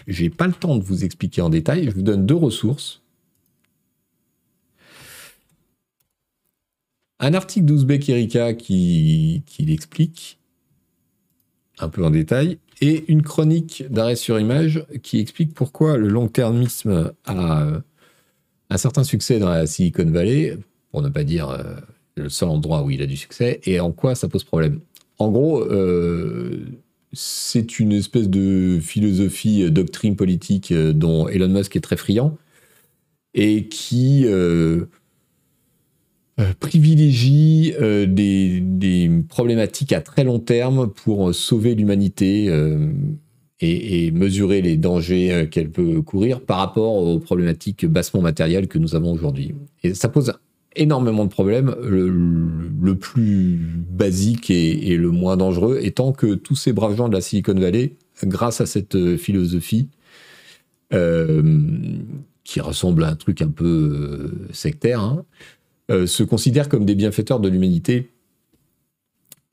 j'ai 0.08 0.30
pas 0.30 0.48
le 0.48 0.54
temps 0.54 0.76
de 0.76 0.84
vous 0.84 1.04
expliquer 1.04 1.42
en 1.42 1.50
détail, 1.50 1.86
je 1.86 1.92
vous 1.92 2.02
donne 2.02 2.26
deux 2.26 2.36
ressources. 2.36 3.02
Un 7.20 7.34
article 7.34 7.66
d'Ouzbek 7.66 8.10
Erika 8.10 8.54
qui, 8.54 9.44
qui 9.46 9.66
l'explique 9.66 10.40
un 11.80 11.90
peu 11.90 12.04
en 12.04 12.10
détail, 12.10 12.60
et 12.82 13.06
une 13.08 13.22
chronique 13.22 13.84
d'arrêt 13.90 14.16
sur 14.16 14.40
image 14.40 14.86
qui 15.04 15.20
explique 15.20 15.54
pourquoi 15.54 15.98
le 15.98 16.08
long-termisme 16.08 17.12
a 17.26 17.68
un 18.70 18.78
certain 18.78 19.04
succès 19.04 19.40
dans 19.40 19.50
la 19.50 19.66
Silicon 19.66 20.06
Valley, 20.06 20.58
pour 20.92 21.02
ne 21.02 21.10
pas 21.10 21.24
dire 21.24 21.50
euh, 21.50 21.76
le 22.16 22.30
seul 22.30 22.50
endroit 22.50 22.84
où 22.84 22.92
il 22.92 23.02
a 23.02 23.06
du 23.06 23.18
succès, 23.18 23.60
et 23.66 23.80
en 23.80 23.92
quoi 23.92 24.16
ça 24.16 24.28
pose 24.28 24.44
problème. 24.44 24.80
En 25.18 25.30
gros, 25.30 25.62
euh, 25.62 26.66
c'est 27.12 27.80
une 27.80 27.92
espèce 27.92 28.30
de 28.30 28.80
philosophie, 28.82 29.64
euh, 29.64 29.70
doctrine 29.70 30.16
politique 30.16 30.74
dont 30.74 31.28
Elon 31.28 31.50
Musk 31.50 31.76
est 31.76 31.82
très 31.82 31.98
friand, 31.98 32.38
et 33.34 33.68
qui 33.68 34.24
euh, 34.26 34.86
privilégie 36.60 37.74
euh, 37.80 38.06
des, 38.06 39.12
problématiques 39.28 39.94
à 39.94 40.02
très 40.02 40.24
long 40.24 40.40
terme 40.40 40.90
pour 40.90 41.34
sauver 41.34 41.76
l'humanité 41.76 42.50
euh, 42.50 42.92
et, 43.60 44.12
mesurer 44.12 44.62
les 44.62 44.78
dangers 44.78 45.48
qu'elle 45.52 45.70
peut 45.70 46.02
courir 46.02 46.42
par 46.42 46.58
rapport 46.58 46.94
aux 46.96 47.20
problématiques 47.20 47.86
bassement 47.86 48.22
matérielles 48.22 48.68
que 48.68 48.78
nous 48.78 48.96
avons 48.96 49.12
aujourd'hui. 49.12 49.54
Et 49.84 49.94
ça 49.94 50.08
pose 50.10 50.34
énormément 50.76 51.26
de 51.26 51.30
problèmes, 51.30 51.76
le, 51.84 52.96
plus 52.96 53.60
basique 53.90 54.50
et, 54.50 54.96
le 54.96 55.12
moins 55.12 55.36
dangereux 55.36 55.80
étant 55.82 56.14
que 56.14 56.36
tous 56.36 56.56
ces 56.56 56.74
braves 56.74 56.96
gens 56.96 57.10
de 57.10 57.14
la 57.14 57.22
Silicon 57.22 57.54
Valley, 57.54 57.96
grâce 58.24 58.62
à 58.62 58.66
cette 58.66 59.18
philosophie, 59.18 59.90
qui 60.90 62.62
ressemble 62.62 63.04
à 63.04 63.10
un 63.10 63.16
truc 63.16 63.42
un 63.42 63.50
peu 63.50 64.32
sectaire, 64.52 65.02
hein, 65.02 65.26
euh, 65.90 66.08
se 66.08 66.24
considèrent 66.24 66.70
comme 66.70 66.86
des 66.86 66.96
bienfaiteurs 66.96 67.40
de 67.40 67.50
l'humanité 67.50 68.10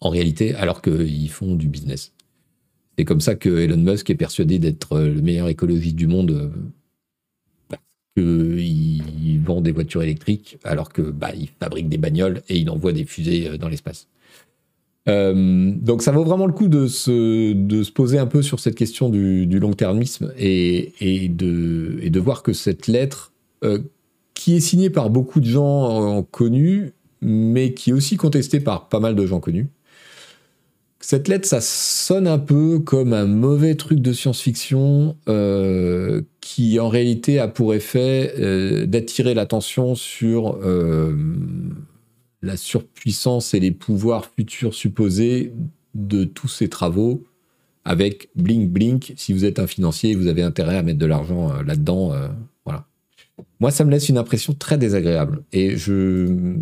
en 0.01 0.11
réalité, 0.11 0.55
alors 0.55 0.83
qu'ils 0.83 1.31
font 1.31 1.55
du 1.55 1.69
business. 1.69 2.13
C'est 2.99 3.05
comme 3.05 3.21
ça 3.21 3.35
que 3.35 3.49
Elon 3.49 3.79
Musk 3.79 4.11
est 4.11 4.15
persuadé 4.15 4.59
d'être 4.59 4.99
le 4.99 5.21
meilleur 5.23 5.49
écologiste 5.49 5.97
du 5.97 6.07
monde 6.07 6.53
parce 7.69 7.83
qu'il 8.17 9.41
vend 9.41 9.61
des 9.61 9.73
voitures 9.73 10.03
électriques 10.03 10.59
alors 10.65 10.93
que 10.93 11.03
bah, 11.03 11.31
il 11.35 11.49
fabrique 11.49 11.89
des 11.89 11.99
bagnoles 11.99 12.43
et 12.49 12.59
il 12.59 12.71
envoie 12.71 12.93
des 12.93 13.05
fusées 13.05 13.59
dans 13.59 13.69
l'espace. 13.69 14.09
Euh, 15.09 15.73
donc 15.77 16.03
ça 16.03 16.11
vaut 16.11 16.25
vraiment 16.25 16.47
le 16.47 16.53
coup 16.53 16.69
de 16.69 16.89
se, 16.89 17.53
de 17.53 17.83
se 17.83 17.93
poser 17.93 18.19
un 18.19 18.27
peu 18.27 18.43
sur 18.43 18.59
cette 18.59 18.75
question 18.75 19.09
du, 19.09 19.47
long-termisme 19.47 20.33
et, 20.37 20.93
et, 21.01 21.29
de, 21.29 21.99
et 22.03 22.11
de 22.11 22.21
voir 22.21 22.43
que 22.43 22.53
cette 22.53 22.89
lettre, 22.89 23.33
euh, 23.63 23.79
qui 24.37 24.55
est 24.55 24.61
signée 24.61 24.91
par 24.91 25.11
beaucoup 25.11 25.41
de 25.41 25.47
gens 25.47 26.23
connus, 26.31 26.93
mais 27.21 27.75
qui 27.75 27.91
est 27.91 27.93
aussi 27.93 28.17
contestée 28.17 28.61
par 28.61 28.89
pas 28.89 29.01
mal 29.01 29.17
de 29.17 29.27
gens 29.27 29.41
connus, 29.41 29.67
cette 31.01 31.27
lettre, 31.29 31.47
ça 31.47 31.61
sonne 31.61 32.27
un 32.27 32.39
peu 32.39 32.79
comme 32.81 33.13
un 33.13 33.27
mauvais 33.27 33.77
truc 33.77 34.01
de 34.01 34.13
science-fiction 34.13 35.17
euh, 35.29 36.23
qui 36.41 36.81
en 36.81 36.89
réalité 36.89 37.39
a 37.39 37.49
pour 37.49 37.75
effet 37.75 38.87
d'attirer 38.87 39.35
l'attention 39.35 39.95
sur 39.95 40.59
la 42.43 42.57
surpuissance 42.57 43.55
et 43.55 43.61
les 43.61 43.73
pouvoirs 43.73 44.27
futurs 44.37 44.75
supposés 44.75 45.53
de 45.95 46.25
tous 46.25 46.49
ces 46.49 46.69
travaux 46.69 47.25
avec 47.85 48.29
blink 48.35 48.71
blink. 48.71 49.15
Si 49.17 49.33
vous 49.33 49.45
êtes 49.45 49.59
un 49.59 49.67
financier, 49.67 50.15
vous 50.15 50.27
avez 50.27 50.43
intérêt 50.43 50.77
à 50.77 50.83
mettre 50.83 50.99
de 50.99 51.07
l'argent 51.07 51.51
euh, 51.51 51.63
là-dedans. 51.63 52.13
Euh. 53.39 53.43
Moi, 53.61 53.71
ça 53.71 53.85
me 53.85 53.91
laisse 53.91 54.09
une 54.09 54.19
impression 54.19 54.55
très 54.55 54.79
désagréable. 54.79 55.45
Et 55.53 55.77
je, 55.77 56.57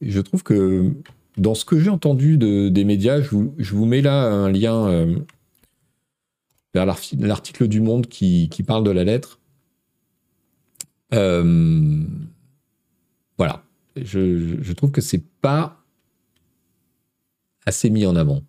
je 0.00 0.20
trouve 0.20 0.42
que 0.42 0.92
dans 1.36 1.54
ce 1.54 1.64
que 1.64 1.78
j'ai 1.78 1.90
entendu 1.90 2.38
des 2.38 2.84
médias, 2.84 3.20
je 3.20 3.74
vous, 3.74 3.86
mets 3.86 4.02
là 4.02 4.24
un 4.24 4.50
lien 4.50 4.88
euh, 4.88 5.16
vers 6.74 6.86
l'article 6.86 7.68
du 7.68 7.80
Monde 7.80 8.06
qui, 8.06 8.48
parle 8.66 8.84
de 8.84 8.90
la 8.90 9.04
lettre. 9.04 9.40
voilà 11.10 12.04
je, 13.96 14.72
trouve 14.72 14.90
que 14.90 15.00
c'est 15.00 15.22
pas 15.40 15.84
assez 17.66 17.90
mis 17.90 18.06
en 18.06 18.16
avant. 18.16 18.42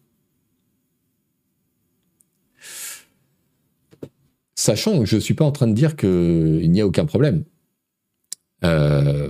Sachant 4.55 4.99
que 4.99 5.05
je 5.05 5.17
ne 5.17 5.21
suis 5.21 5.33
pas 5.33 5.43
en 5.43 5.51
train 5.51 5.67
de 5.67 5.73
dire 5.73 5.97
qu'il 5.97 6.71
n'y 6.71 6.79
a 6.79 6.87
aucun 6.87 7.05
problème. 7.05 7.43
Euh, 8.63 9.29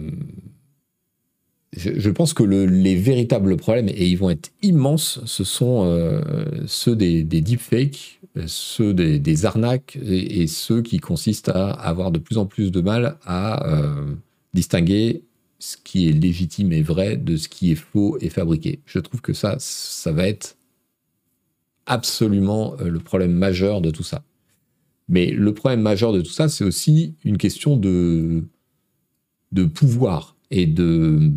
je, 1.76 2.10
pense 2.12 2.34
que 2.34 2.44
les 2.44 2.96
véritables 2.96 3.58
problèmes, 3.58 3.90
et 3.90 4.08
ils 4.08 4.18
vont 4.18 4.30
être 4.30 4.52
immenses, 4.62 5.20
ce 5.26 5.44
sont 5.44 5.84
euh, 5.86 6.22
ceux 6.68 6.96
des, 6.96 7.24
deepfakes, 7.24 8.22
ceux 8.46 8.94
des, 8.94 9.46
arnaques 9.46 9.98
et, 10.02 10.46
ceux 10.48 10.84
qui 10.84 11.00
consistent 11.00 11.50
à 11.50 11.72
avoir 11.72 12.12
de 12.12 12.20
plus 12.20 12.38
en 12.38 12.46
plus 12.46 12.72
de 12.72 12.82
mal 12.82 13.18
à 13.26 13.68
euh, 13.68 14.14
distinguer 14.54 15.24
ce 15.58 15.76
qui 15.76 16.08
est 16.08 16.12
légitime 16.12 16.72
et 16.72 16.84
vrai 16.84 17.18
de 17.18 17.36
ce 17.36 17.50
qui 17.50 17.72
est 17.72 17.76
faux 17.76 18.18
et 18.22 18.30
fabriqué. 18.30 18.80
Je 18.86 19.00
trouve 19.00 19.22
que 19.22 19.34
ça, 19.34 19.56
ça 19.58 20.12
va 20.12 20.28
être 20.28 20.56
absolument 21.88 22.76
le 22.80 23.00
problème 23.00 23.34
majeur 23.34 23.82
de 23.82 23.90
tout 23.90 24.04
ça. 24.04 24.24
Mais 25.08 25.28
le 25.28 25.54
problème 25.54 25.82
majeur 25.82 26.14
de 26.14 26.22
tout 26.22 26.32
ça, 26.32 26.50
c'est 26.50 26.64
aussi 26.64 27.16
une 27.24 27.38
question 27.38 27.78
de, 27.78 28.44
de 29.52 29.66
pouvoir 29.66 30.36
et 30.52 30.66
de 30.66 31.32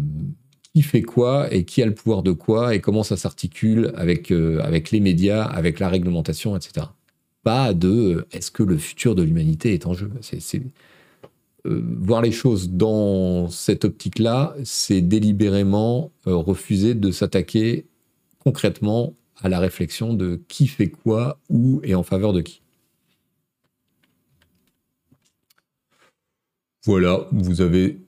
qui 0.74 0.82
fait 0.82 1.02
quoi 1.02 1.52
et 1.52 1.64
qui 1.64 1.82
a 1.82 1.86
le 1.86 1.94
pouvoir 1.94 2.22
de 2.22 2.32
quoi 2.32 2.74
et 2.74 2.80
comment 2.80 3.02
ça 3.02 3.16
s'articule 3.16 3.92
avec, 3.96 4.30
euh, 4.30 4.60
avec 4.62 4.90
les 4.90 5.00
médias, 5.00 5.42
avec 5.42 5.80
la 5.80 5.88
réglementation, 5.88 6.56
etc. 6.56 6.86
Pas 7.42 7.74
de 7.74 8.26
est-ce 8.32 8.50
que 8.50 8.62
le 8.62 8.76
futur 8.78 9.14
de 9.14 9.22
l'humanité 9.22 9.74
est 9.74 9.86
en 9.86 9.94
jeu? 9.94 10.10
Euh, 11.66 11.82
voir 12.00 12.22
les 12.22 12.32
choses 12.32 12.70
dans 12.70 13.48
cette 13.48 13.84
optique-là, 13.84 14.54
c'est 14.64 15.00
délibérément 15.00 16.12
euh, 16.26 16.34
refuser 16.36 16.94
de 16.94 17.10
s'attaquer 17.10 17.86
concrètement 18.38 19.14
à 19.40 19.48
la 19.48 19.58
réflexion 19.58 20.14
de 20.14 20.40
qui 20.48 20.66
fait 20.66 20.88
quoi, 20.88 21.38
où 21.48 21.80
et 21.84 21.94
en 21.94 22.02
faveur 22.02 22.32
de 22.32 22.40
qui. 22.40 22.62
Voilà, 26.88 27.26
vous 27.32 27.60
avez 27.60 27.98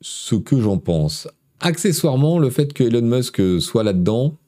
ce 0.00 0.34
que 0.34 0.58
j'en 0.58 0.78
pense. 0.78 1.28
Accessoirement, 1.60 2.38
le 2.38 2.48
fait 2.48 2.72
que 2.72 2.84
Elon 2.84 3.02
Musk 3.02 3.42
soit 3.60 3.82
là-dedans, 3.82 4.38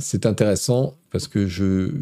c'est 0.00 0.26
intéressant 0.26 0.96
parce 1.12 1.28
que 1.28 1.46
je, 1.46 1.92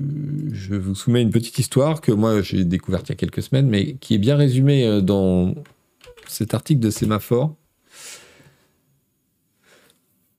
vous 0.74 0.94
soumets 0.94 1.20
une 1.20 1.28
petite 1.28 1.58
histoire 1.58 2.00
que 2.00 2.12
moi 2.12 2.40
j'ai 2.40 2.64
découverte 2.64 3.10
il 3.10 3.10
y 3.10 3.12
a 3.12 3.16
quelques 3.16 3.42
semaines, 3.42 3.68
mais 3.68 3.96
qui 3.96 4.14
est 4.14 4.18
bien 4.18 4.36
résumée 4.36 4.86
euh, 4.86 5.02
dans 5.02 5.54
cet 6.26 6.54
article 6.54 6.80
de 6.80 6.88
Sémaphore, 6.88 7.54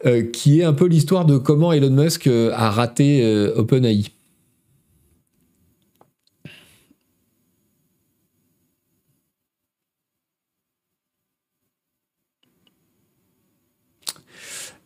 euh, 0.08 0.24
qui 0.24 0.62
est 0.62 0.64
un 0.64 0.74
peu 0.74 0.88
l'histoire 0.88 1.26
de 1.26 1.38
comment 1.38 1.72
Elon 1.72 1.92
Musk 1.92 2.26
euh, 2.26 2.52
a 2.56 2.72
raté 2.72 3.24
OpenAI. 3.56 4.06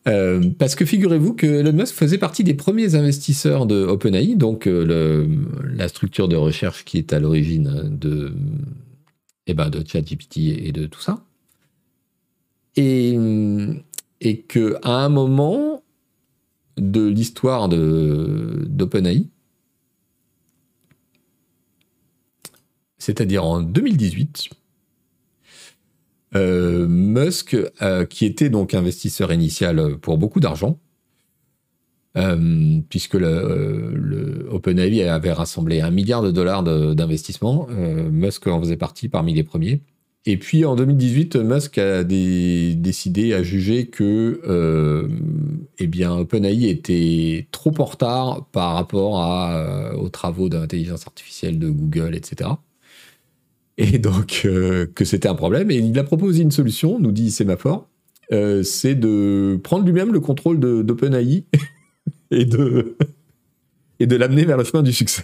Euh, 0.07 0.51
parce 0.59 0.75
que 0.75 0.85
figurez-vous 0.85 1.33
que 1.33 1.47
Elon 1.47 1.73
Musk 1.73 1.95
faisait 1.95 2.19
partie 2.19 2.43
des 2.43 2.53
premiers 2.53 2.93
investisseurs 2.93 3.65
de 3.65 3.83
OpenAI, 3.83 4.35
donc 4.35 4.67
euh, 4.67 5.27
la 5.63 5.87
structure 5.87 6.27
de 6.27 6.35
recherche 6.35 6.85
qui 6.85 6.99
est 6.99 7.11
à 7.11 7.19
l'origine 7.19 7.89
de, 7.89 8.33
eh 9.47 9.53
ben, 9.55 9.69
de 9.69 9.83
ChatGPT 9.85 10.37
et 10.37 10.71
de 10.71 10.85
tout 10.85 11.01
ça. 11.01 11.25
Et, 12.75 13.17
et 14.21 14.41
qu'à 14.41 14.79
un 14.83 15.09
moment 15.09 15.81
de 16.77 17.07
l'histoire 17.07 17.67
d'OpenAI, 17.69 19.27
c'est-à-dire 22.99 23.45
en 23.45 23.61
2018, 23.61 24.49
euh, 26.35 26.87
Musk, 26.87 27.55
euh, 27.81 28.05
qui 28.05 28.25
était 28.25 28.49
donc 28.49 28.73
investisseur 28.73 29.31
initial 29.31 29.97
pour 30.01 30.17
beaucoup 30.17 30.39
d'argent, 30.39 30.79
euh, 32.17 32.79
puisque 32.89 33.13
le, 33.13 34.47
OpenAI 34.51 35.03
avait 35.03 35.31
rassemblé 35.31 35.81
un 35.81 35.91
milliard 35.91 36.21
de 36.21 36.31
dollars 36.31 36.63
d'investissement. 36.63 37.67
Musk 38.11 38.47
en 38.47 38.59
faisait 38.59 38.77
partie 38.77 39.09
parmi 39.09 39.33
les 39.33 39.43
premiers. 39.43 39.81
Et 40.27 40.37
puis 40.37 40.65
en 40.65 40.75
2018, 40.75 41.35
Musk 41.35 41.77
a 41.77 42.03
décidé, 42.03 43.33
à 43.33 43.43
juger 43.43 43.87
que 43.87 44.41
eh 45.77 46.05
OpenAI 46.07 46.69
était 46.69 47.47
trop 47.51 47.73
en 47.77 47.85
retard 47.85 48.45
par 48.51 48.73
rapport 48.73 49.95
aux 49.99 50.09
travaux 50.09 50.49
d'intelligence 50.49 51.05
artificielle 51.05 51.59
de 51.59 51.69
Google, 51.69 52.15
etc 52.15 52.49
et 53.77 53.99
donc 53.99 54.43
euh, 54.45 54.87
que 54.93 55.05
c'était 55.05 55.27
un 55.27 55.35
problème. 55.35 55.71
Et 55.71 55.77
il 55.77 55.97
a 55.99 56.03
proposé 56.03 56.41
une 56.41 56.51
solution, 56.51 56.99
nous 56.99 57.11
dit 57.11 57.31
Sémaphore, 57.31 57.89
euh, 58.31 58.63
c'est 58.63 58.95
de 58.95 59.59
prendre 59.63 59.85
lui-même 59.85 60.13
le 60.13 60.19
contrôle 60.19 60.59
d'OpenAI 60.59 61.45
et 62.31 62.45
de, 62.45 62.95
l'amener 63.99 64.45
vers 64.45 64.57
le 64.57 64.63
chemin 64.63 64.83
du 64.83 64.93
succès. 64.93 65.23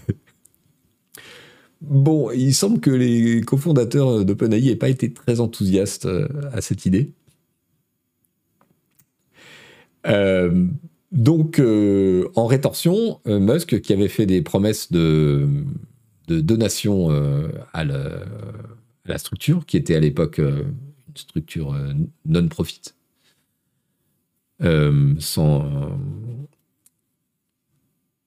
Bon, 1.82 2.30
il 2.32 2.54
semble 2.54 2.80
que 2.80 2.91
les 2.91 3.41
cofondateurs 3.41 4.24
d'OpenAI 4.24 4.62
n'aient 4.62 4.76
pas 4.76 4.89
été 4.89 5.12
très 5.12 5.39
enthousiastes 5.39 6.06
euh, 6.06 6.28
à 6.54 6.62
cette 6.62 6.86
idée. 6.86 7.14
donc, 11.12 11.62
en 12.36 12.45
rétorsion, 12.45 13.20
Musk, 13.26 13.82
qui 13.82 13.93
avait 13.93 14.08
fait 14.08 14.26
des 14.26 14.41
promesses 14.41 14.91
de, 14.91 15.47
de 16.32 16.41
donation 16.41 17.11
euh, 17.11 17.49
à, 17.73 17.84
la 17.84 19.17
structure, 19.17 19.65
qui 19.65 19.77
était 19.77 19.95
à 19.95 19.99
l'époque 19.99 20.39
euh, 20.39 20.63
une 21.07 21.17
structure 21.17 21.73
euh, 21.73 21.93
non-profit. 22.25 22.82
sans. 25.19 25.97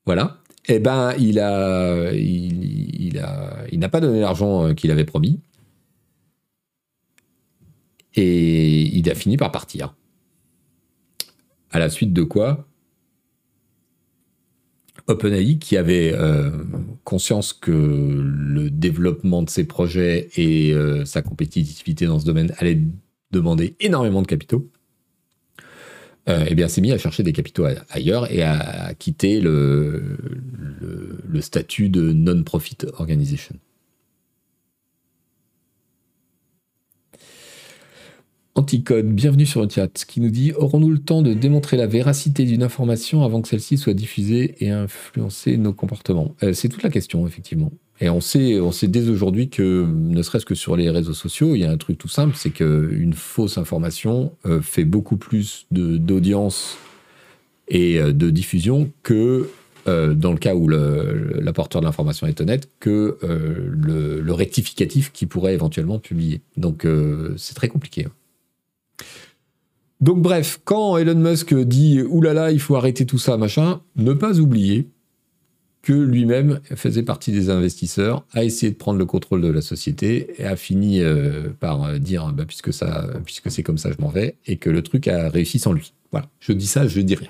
voilà. 0.04 0.38
Eh 0.66 0.78
ben, 0.78 1.14
il 1.18 1.38
a, 1.40 2.10
il, 2.12 3.18
a, 3.18 3.66
il 3.70 3.78
n'a 3.78 3.88
pas 3.90 4.00
donné 4.00 4.20
l'argent 4.20 4.74
qu'il 4.74 4.90
avait 4.90 5.04
promis. 5.04 5.40
Et 8.14 8.82
il 8.96 9.10
a 9.10 9.14
fini 9.14 9.36
par 9.36 9.52
partir. 9.52 9.94
À 11.70 11.78
la 11.78 11.90
suite 11.90 12.12
de 12.12 12.22
quoi 12.22 12.66
OpenAI 15.06 15.58
qui 15.58 15.76
avait 15.76 16.12
euh, 16.14 16.50
conscience 17.04 17.52
que 17.52 17.70
le 17.70 18.70
développement 18.70 19.42
de 19.42 19.50
ses 19.50 19.64
projets 19.64 20.30
et 20.36 20.72
euh, 20.72 21.04
sa 21.04 21.22
compétitivité 21.22 22.06
dans 22.06 22.18
ce 22.18 22.24
domaine 22.24 22.54
allait 22.58 22.80
demander 23.30 23.76
énormément 23.80 24.22
de 24.22 24.26
capitaux, 24.26 24.70
euh, 26.28 26.46
eh 26.48 26.54
bien, 26.54 26.68
s'est 26.68 26.80
mis 26.80 26.92
à 26.92 26.98
chercher 26.98 27.22
des 27.22 27.34
capitaux 27.34 27.66
ailleurs 27.90 28.32
et 28.32 28.42
à, 28.42 28.94
quitter 28.98 29.40
le, 29.40 30.16
le, 31.28 31.40
statut 31.42 31.90
de 31.90 32.12
non-profit 32.12 32.78
organization. 32.96 33.56
Anticode, 38.56 39.06
bienvenue 39.06 39.46
sur 39.46 39.62
le 39.62 39.68
chat, 39.68 40.04
qui 40.06 40.20
nous 40.20 40.30
dit 40.30 40.52
Aurons-nous 40.52 40.90
le 40.90 41.00
temps 41.00 41.22
de 41.22 41.34
démontrer 41.34 41.76
la 41.76 41.88
véracité 41.88 42.44
d'une 42.44 42.62
information 42.62 43.24
avant 43.24 43.42
que 43.42 43.48
celle-ci 43.48 43.76
soit 43.78 43.94
diffusée 43.94 44.54
et 44.60 44.70
influencer 44.70 45.56
nos 45.56 45.72
comportements? 45.72 46.36
Euh, 46.44 46.52
C'est 46.52 46.68
toute 46.68 46.84
la 46.84 46.90
question, 46.90 47.26
effectivement. 47.26 47.72
Et 48.00 48.08
on 48.08 48.20
sait, 48.20 48.60
on 48.60 48.70
sait 48.70 48.86
dès 48.86 49.08
aujourd'hui 49.08 49.48
que, 49.48 49.84
ne 49.92 50.22
serait-ce 50.22 50.46
que 50.46 50.54
sur 50.54 50.76
les 50.76 50.88
réseaux 50.88 51.14
sociaux, 51.14 51.56
il 51.56 51.62
y 51.62 51.64
a 51.64 51.70
un 51.72 51.76
truc 51.76 51.98
tout 51.98 52.06
simple, 52.06 52.36
c'est 52.36 52.50
qu'une 52.50 53.12
fausse 53.12 53.58
information 53.58 54.30
euh, 54.46 54.62
fait 54.62 54.84
beaucoup 54.84 55.16
plus 55.16 55.66
d'audience 55.72 56.78
et 57.66 57.98
euh, 57.98 58.12
de 58.12 58.30
diffusion 58.30 58.92
que 59.02 59.48
dans 59.86 60.32
le 60.32 60.38
cas 60.38 60.54
où 60.54 60.66
l'apporteur 60.66 61.82
de 61.82 61.86
l'information 61.86 62.26
est 62.26 62.40
honnête, 62.40 62.70
que 62.80 63.18
le, 63.20 64.22
le, 64.22 64.32
rectificatif 64.32 65.12
qui 65.12 65.26
pourrait 65.26 65.52
éventuellement 65.52 65.98
publier. 65.98 66.40
Donc 66.56 66.86
c'est 67.36 67.52
très 67.52 67.68
compliqué. 67.68 68.06
Hein. 68.06 68.12
Donc 70.00 70.20
bref, 70.20 70.60
quand 70.64 70.96
Elon 70.96 71.14
Musk 71.14 71.54
dit 71.54 72.02
oulala, 72.02 72.50
il 72.50 72.60
faut 72.60 72.76
arrêter 72.76 73.06
tout 73.06 73.18
ça, 73.18 73.36
machin, 73.36 73.80
ne 73.96 74.12
pas 74.12 74.38
oublier 74.38 74.88
que 75.84 75.92
lui-même 75.92 76.60
faisait 76.74 77.02
partie 77.02 77.30
des 77.30 77.50
investisseurs, 77.50 78.24
a 78.32 78.42
essayé 78.42 78.72
de 78.72 78.76
prendre 78.76 78.98
le 78.98 79.04
contrôle 79.04 79.42
de 79.42 79.48
la 79.48 79.60
société 79.60 80.34
et 80.38 80.44
a 80.46 80.56
fini 80.56 81.00
euh, 81.00 81.50
par 81.60 81.84
euh, 81.84 81.98
dire 81.98 82.32
bah, 82.32 82.44
puisque 82.46 82.70
puisque 83.24 83.50
c'est 83.50 83.62
comme 83.62 83.76
ça, 83.76 83.92
je 83.92 84.02
m'en 84.02 84.08
vais, 84.08 84.36
et 84.46 84.56
que 84.56 84.70
le 84.70 84.82
truc 84.82 85.08
a 85.08 85.28
réussi 85.28 85.58
sans 85.58 85.72
lui. 85.72 85.92
Voilà, 86.10 86.26
je 86.40 86.52
dis 86.52 86.66
ça, 86.66 86.88
je 86.88 87.00
dis 87.00 87.14
rien. 87.14 87.28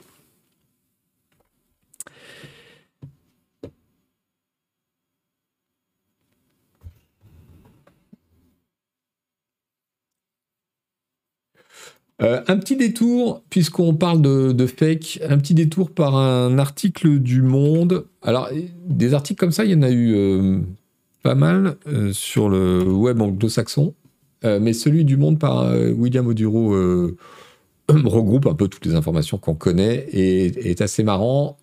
Euh, 12.23 12.43
un 12.47 12.59
petit 12.59 12.77
détour, 12.77 13.43
puisqu'on 13.51 13.95
parle 13.95 14.23
de, 14.23 14.67
fake, 14.67 15.21
un 15.29 15.37
petit 15.39 15.55
détour 15.55 15.91
par 15.91 16.17
un 16.17 16.59
article 16.59 17.19
du 17.19 17.43
Monde. 17.43 18.07
Alors, 18.23 18.49
des 18.87 19.15
articles 19.15 19.39
comme 19.39 19.53
ça, 19.53 19.65
il 19.65 19.73
y 19.73 19.75
en 19.75 19.83
a 19.83 19.91
eu 19.91 20.15
euh, 20.15 20.61
pas 21.25 21.35
mal 21.35 21.77
euh, 21.89 22.13
sur 22.13 22.49
le 22.49 22.85
web 22.85 23.21
anglo-saxon, 23.21 23.95
mais 24.45 24.75
celui 24.75 25.07
du 25.07 25.17
Monde 25.17 25.39
par 25.39 25.73
William 25.97 26.27
Oduro 26.27 26.75
regroupe 27.89 28.47
un 28.47 28.53
peu 28.53 28.69
toutes 28.69 28.85
les 28.85 28.95
informations 28.95 29.39
qu'on 29.39 29.55
connaît 29.55 30.07
et 30.13 30.71
est 30.71 30.83
assez 30.83 31.03
marrant. 31.03 31.57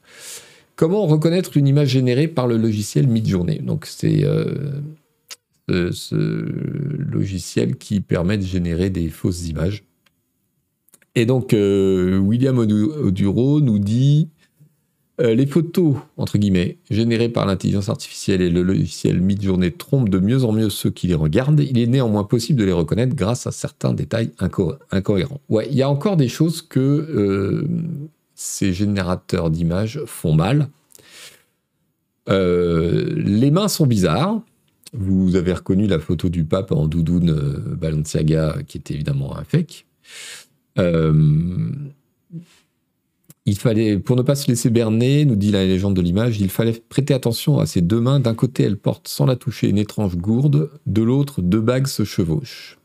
Comment 0.75 1.05
reconnaître 1.05 1.57
une 1.57 1.67
image 1.67 1.89
générée 1.89 2.27
par 2.27 2.47
le 2.47 2.57
logiciel 2.57 3.07
Midjourney? 3.07 3.59
Donc, 3.59 3.85
c'est 3.85 4.25
ce 5.69 6.15
logiciel 6.97 7.75
qui 7.75 8.01
permet 8.01 8.39
de 8.39 8.45
générer 8.45 8.89
des 8.89 9.09
fausses 9.09 9.47
images. 9.47 9.83
Et 11.15 11.25
donc, 11.25 11.53
euh, 11.53 12.17
William 12.17 12.57
Oduro 12.57 13.59
nous 13.59 13.79
dit 13.79 14.29
euh, 15.19 15.35
les 15.35 15.45
photos, 15.45 15.95
entre 16.15 16.37
guillemets, 16.37 16.77
générées 16.89 17.27
par 17.27 17.45
l'intelligence 17.45 17.89
artificielle 17.89 18.41
et 18.41 18.49
le 18.49 18.63
logiciel 18.63 19.19
Midjourney 19.19 19.71
trompent 19.71 20.09
de 20.09 20.19
mieux 20.19 20.45
en 20.45 20.53
mieux 20.53 20.69
ceux 20.69 20.89
qui 20.89 21.07
les 21.07 21.15
regardent. 21.15 21.59
Il 21.59 21.77
est 21.77 21.87
néanmoins 21.87 22.23
possible 22.23 22.59
de 22.59 22.65
les 22.65 22.71
reconnaître 22.71 23.15
grâce 23.15 23.45
à 23.45 23.51
certains 23.51 23.93
détails 23.93 24.31
incohérents. 24.39 25.41
Ouais, 25.49 25.67
il 25.69 25.75
y 25.75 25.81
a 25.81 25.89
encore 25.89 26.15
des 26.15 26.29
choses 26.29 26.61
que 26.61 26.79
euh, 26.79 27.67
ces 28.33 28.71
générateurs 28.71 29.49
d'images 29.49 30.01
font 30.05 30.33
mal. 30.33 30.69
les 32.27 33.51
mains 33.51 33.67
sont 33.67 33.85
bizarres. 33.85 34.41
Vous 34.93 35.35
avez 35.35 35.53
reconnu 35.53 35.87
la 35.87 35.99
photo 35.99 36.29
du 36.29 36.45
pape 36.45 36.71
en 36.71 36.87
doudoune 36.87 37.33
Balenciaga, 37.79 38.57
qui 38.65 38.77
était 38.77 38.93
évidemment 38.93 39.37
un 39.37 39.43
fake. 39.43 39.85
Euh, 40.77 41.71
il 43.45 43.57
fallait, 43.57 43.97
pour 43.97 44.15
ne 44.15 44.21
pas 44.21 44.35
se 44.35 44.47
laisser 44.47 44.69
berner, 44.69 45.25
nous 45.25 45.35
dit 45.35 45.51
la 45.51 45.65
légende 45.65 45.95
de 45.95 46.01
l'image, 46.01 46.39
il 46.39 46.49
fallait 46.49 46.73
prêter 46.73 47.13
attention 47.13 47.59
à 47.59 47.65
ses 47.65 47.81
deux 47.81 47.99
mains. 47.99 48.19
D'un 48.19 48.35
côté, 48.35 48.63
elle 48.63 48.77
porte 48.77 49.07
sans 49.07 49.25
la 49.25 49.35
toucher 49.35 49.67
une 49.69 49.77
étrange 49.77 50.15
gourde, 50.15 50.69
de 50.85 51.01
l'autre, 51.01 51.41
deux 51.41 51.61
bagues 51.61 51.87
se 51.87 52.03
chevauchent. 52.03 52.77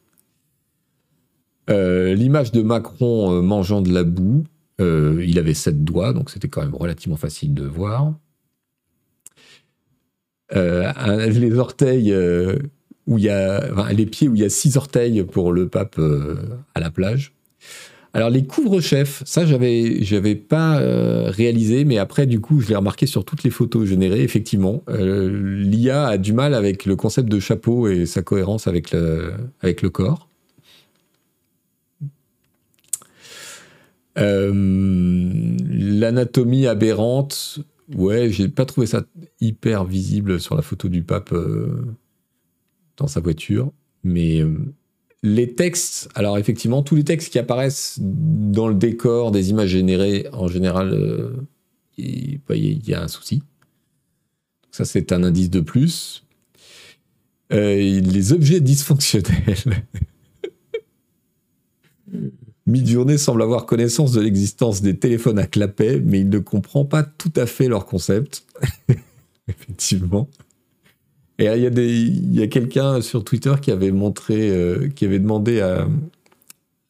Euh, 1.68 2.14
l'image 2.14 2.52
de 2.52 2.62
Macron 2.62 3.32
euh, 3.32 3.42
mangeant 3.42 3.82
de 3.82 3.92
la 3.92 4.04
boue, 4.04 4.44
il 4.78 5.38
avait 5.38 5.54
sept 5.54 5.84
doigts, 5.84 6.12
donc 6.12 6.30
c'était 6.30 6.48
quand 6.48 6.60
même 6.60 6.74
relativement 6.74 7.16
facile 7.16 7.54
de 7.54 7.64
voir. 7.64 8.14
les 10.52 11.58
orteils 11.58 12.14
où 13.06 13.16
les 13.16 14.06
pieds 14.06 14.28
où 14.28 14.34
il 14.34 14.40
y 14.40 14.44
a 14.44 14.50
six 14.50 14.76
orteils 14.76 15.24
pour 15.24 15.52
le 15.52 15.68
pape 15.68 15.98
à 16.74 16.80
la 16.80 16.90
plage. 16.90 17.35
Alors 18.16 18.30
les 18.30 18.46
couvre-chefs, 18.46 19.22
ça 19.26 19.44
j'avais 19.44 20.02
j'avais 20.02 20.36
pas 20.36 20.80
euh, 20.80 21.30
réalisé, 21.30 21.84
mais 21.84 21.98
après 21.98 22.26
du 22.26 22.40
coup 22.40 22.62
je 22.62 22.68
l'ai 22.68 22.74
remarqué 22.74 23.04
sur 23.04 23.26
toutes 23.26 23.42
les 23.42 23.50
photos 23.50 23.86
générées. 23.86 24.22
Effectivement, 24.22 24.82
euh, 24.88 25.60
l'IA 25.62 26.06
a 26.06 26.16
du 26.16 26.32
mal 26.32 26.54
avec 26.54 26.86
le 26.86 26.96
concept 26.96 27.28
de 27.28 27.38
chapeau 27.38 27.88
et 27.88 28.06
sa 28.06 28.22
cohérence 28.22 28.68
avec 28.68 28.92
le 28.92 29.88
corps. 29.90 30.30
Euh, 34.16 34.50
l'anatomie 35.68 36.66
aberrante, 36.66 37.58
ouais, 37.94 38.30
j'ai 38.30 38.48
pas 38.48 38.64
trouvé 38.64 38.86
ça 38.86 39.04
hyper 39.42 39.84
visible 39.84 40.40
sur 40.40 40.54
la 40.54 40.62
photo 40.62 40.88
du 40.88 41.02
pape 41.02 41.34
dans 42.96 43.08
sa 43.08 43.20
voiture, 43.20 43.72
mais 44.04 44.42
les 45.22 45.54
textes, 45.54 46.08
alors 46.14 46.38
effectivement, 46.38 46.82
tous 46.82 46.94
les 46.94 47.04
textes 47.04 47.32
qui 47.32 47.38
apparaissent 47.38 47.98
dans 48.00 48.68
le 48.68 48.74
décor 48.74 49.32
des 49.32 49.50
images 49.50 49.70
générées, 49.70 50.26
en 50.32 50.48
général, 50.48 50.92
euh, 50.92 51.32
il, 51.98 52.40
y 52.88 52.94
a 52.94 53.02
un 53.02 53.08
souci. 53.08 53.42
Ça, 54.70 54.84
c'est 54.84 55.12
un 55.12 55.22
indice 55.24 55.50
de 55.50 55.60
plus. 55.60 56.24
Euh, 57.52 58.00
les 58.00 58.32
objets 58.32 58.60
dysfonctionnels. 58.60 59.84
Midjourney 62.66 63.18
semble 63.18 63.42
avoir 63.42 63.64
connaissance 63.64 64.12
de 64.12 64.20
l'existence 64.20 64.82
des 64.82 64.98
téléphones 64.98 65.38
à 65.38 65.46
clapet, 65.46 66.00
mais 66.04 66.20
il 66.20 66.28
ne 66.28 66.40
comprend 66.40 66.84
pas 66.84 67.04
tout 67.04 67.32
à 67.36 67.46
fait 67.46 67.68
leur 67.68 67.86
concept. 67.86 68.44
Effectivement. 69.48 70.28
Et 71.38 71.44
il 71.44 71.62
y 71.62 71.66
a, 71.66 71.70
il 71.70 72.34
y 72.34 72.42
a 72.42 72.46
quelqu'un 72.46 73.00
sur 73.02 73.22
Twitter 73.22 73.54
qui 73.60 73.70
avait 73.70 73.90
montré, 73.90 74.50
euh, 74.50 74.88
qui 74.88 75.04
avait 75.04 75.18
demandé 75.18 75.60
à, 75.60 75.86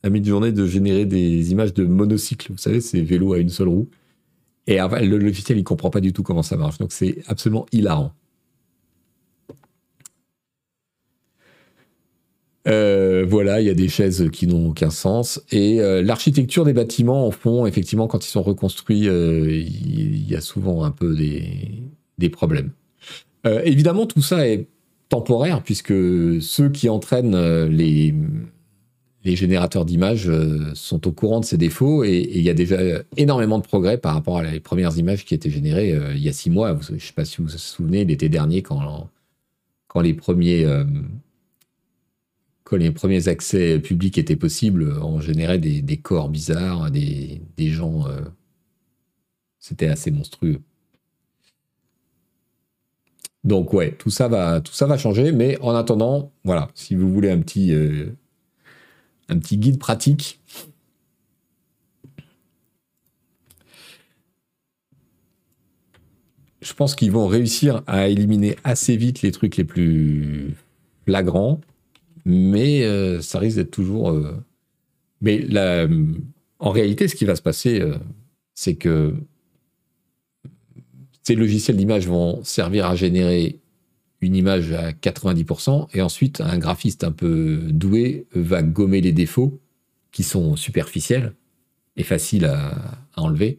à 0.05 0.11
de 0.11 0.67
générer 0.67 1.05
des 1.05 1.51
images 1.51 1.75
de 1.75 1.85
monocycles. 1.85 2.53
Vous 2.53 2.59
savez, 2.59 2.81
ces 2.81 3.03
vélos 3.03 3.33
à 3.33 3.39
une 3.39 3.49
seule 3.49 3.69
roue. 3.69 3.89
Et 4.69 4.79
le 4.79 5.19
logiciel, 5.19 5.59
il 5.59 5.65
comprend 5.65 5.91
pas 5.91 6.01
du 6.01 6.13
tout 6.13 6.23
comment 6.23 6.43
ça 6.43 6.57
marche. 6.57 6.79
Donc 6.79 6.93
c'est 6.93 7.23
absolument 7.27 7.67
hilarant. 7.73 8.13
Euh, 12.69 13.25
voilà, 13.29 13.61
il 13.61 13.67
y 13.67 13.71
a 13.71 13.75
des 13.75 13.89
chaises 13.89 14.29
qui 14.33 14.47
n'ont 14.47 14.71
aucun 14.71 14.91
sens. 14.91 15.41
Et 15.51 15.81
euh, 15.81 16.03
l'architecture 16.03 16.65
des 16.65 16.73
bâtiments 16.73 17.27
en 17.27 17.31
fond, 17.31 17.67
effectivement, 17.67 18.09
quand 18.09 18.25
ils 18.27 18.31
sont 18.31 18.43
reconstruits, 18.43 19.07
il 19.07 20.29
y, 20.31 20.35
a 20.35 20.41
souvent 20.41 20.85
un 20.85 20.91
peu 20.91 21.15
des, 21.15 21.83
des 22.19 22.29
problèmes. 22.29 22.73
Euh, 23.47 23.63
évidemment, 23.65 24.07
tout 24.07 24.23
ça 24.23 24.47
est 24.47 24.67
temporaire, 25.09 25.63
puisque 25.63 25.95
ceux 26.43 26.69
qui 26.69 26.89
entraînent 26.89 27.35
euh, 27.35 27.69
les, 27.69 28.15
générateurs 29.25 29.85
d'images 29.85 30.29
euh, 30.29 30.73
sont 30.75 31.07
au 31.09 31.13
courant 31.13 31.41
de 31.41 31.45
ces 31.45 31.57
défauts 31.57 32.05
et 32.05 32.29
il 32.33 32.43
y 32.43 32.51
a 32.51 32.55
déjà 32.55 32.79
énormément 33.17 33.59
de 33.59 33.65
progrès 33.65 33.99
par 33.99 34.15
rapport 34.15 34.39
à 34.39 34.45
les 34.45 34.61
premières 34.61 34.97
images 34.99 35.25
qui 35.25 35.35
étaient 35.35 35.51
générées 35.51 35.99
il 36.15 36.23
y 36.23 36.29
a 36.29 36.33
six 36.33 36.49
mois. 36.49 36.79
Je 36.81 36.93
ne 36.93 36.99
sais 36.99 37.13
pas 37.13 37.25
si 37.25 37.39
vous 37.39 37.49
vous 37.49 37.59
souvenez, 37.59 38.05
l'été 38.05 38.29
dernier, 38.29 38.63
quand, 38.63 39.09
quand, 39.89 40.01
les 40.01 40.15
premiers, 40.15 40.65
quand 42.63 42.77
les 42.77 42.93
premiers 42.93 43.27
accès 43.27 43.81
publics 43.81 44.17
étaient 44.17 44.37
possibles, 44.37 44.97
on 45.03 45.21
générait 45.21 45.59
des, 45.59 45.97
corps 45.97 46.29
bizarres, 46.29 46.93
des 46.93 47.41
gens. 47.59 48.05
C'était 49.59 49.89
assez 49.89 50.13
monstrueux. 50.13 50.61
Donc 53.47 53.73
ouais, 53.73 53.93
tout 53.93 54.11
ça 54.11 54.27
va, 54.27 54.61
changer. 54.99 55.33
Mais 55.33 55.57
en 55.61 55.75
attendant, 55.75 56.33
voilà, 56.45 56.69
si 56.75 56.97
vous 56.97 57.11
voulez 57.11 57.31
un 57.31 57.39
petit, 57.39 57.73
euh, 57.73 58.11
un 59.29 59.39
petit 59.39 59.57
guide 59.57 59.79
pratique. 59.79 60.41
Je 66.61 66.75
pense 66.75 66.97
qu'ils 66.97 67.13
vont 67.13 67.29
réussir 67.29 67.83
à 67.87 68.09
éliminer 68.09 68.57
assez 68.65 68.97
vite 68.97 69.23
les 69.23 69.31
trucs 69.31 69.57
les 69.57 69.63
plus 69.63 70.57
flagrants, 71.05 71.61
mais 72.25 72.83
euh, 72.83 73.21
ça 73.21 73.39
risque 73.39 73.59
d'être 73.59 73.71
toujours. 73.71 74.11
Euh, 74.11 74.35
mais 75.21 75.47
En 76.59 76.71
réalité, 76.71 77.07
ce 77.07 77.15
qui 77.15 77.25
va 77.25 77.37
se 77.37 77.43
passer, 77.43 77.81
c'est 78.55 78.75
que 78.75 79.15
ces 81.27 81.35
logiciels 81.35 81.77
d'image 81.77 82.07
vont 82.07 82.45
servir 82.45 82.87
à 82.87 82.95
générer 82.95 83.59
une 84.20 84.37
image 84.37 84.70
à 84.70 84.93
90%, 84.93 85.89
et 85.93 86.01
ensuite 86.01 86.41
un 86.41 86.57
graphiste 86.57 87.03
un 87.03 87.11
peu 87.11 87.59
doué 87.64 88.27
va 88.33 88.62
gommer 88.62 89.01
les 89.01 89.11
défauts 89.11 89.61
qui 90.12 90.22
sont 90.22 90.55
superficiels 90.55 91.35
et 91.97 92.05
faciles 92.05 92.45
à, 92.45 93.01
enlever. 93.16 93.59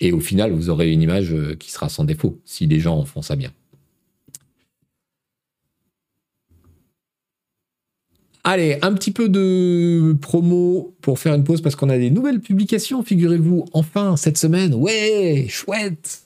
Et 0.00 0.12
au 0.12 0.20
final, 0.20 0.52
vous 0.52 0.68
aurez 0.68 0.92
une 0.92 1.00
image 1.00 1.34
qui 1.58 1.70
sera 1.70 1.88
sans 1.88 2.04
défaut, 2.04 2.38
si 2.44 2.66
les 2.66 2.78
gens 2.78 3.06
font 3.06 3.22
ça 3.22 3.36
bien. 3.36 3.52
Allez, 8.44 8.76
un 8.82 8.92
petit 8.92 9.12
peu 9.12 9.30
de 9.30 10.14
promo 10.20 10.94
pour 11.00 11.18
faire 11.18 11.32
une 11.32 11.44
pause 11.44 11.62
parce 11.62 11.74
qu'on 11.74 11.88
a 11.88 11.96
des 11.96 12.10
nouvelles 12.10 12.40
publications, 12.40 13.02
figurez-vous, 13.02 13.64
enfin 13.72 14.18
cette 14.18 14.36
semaine. 14.36 14.74
Ouais, 14.74 15.46
chouette. 15.48 16.25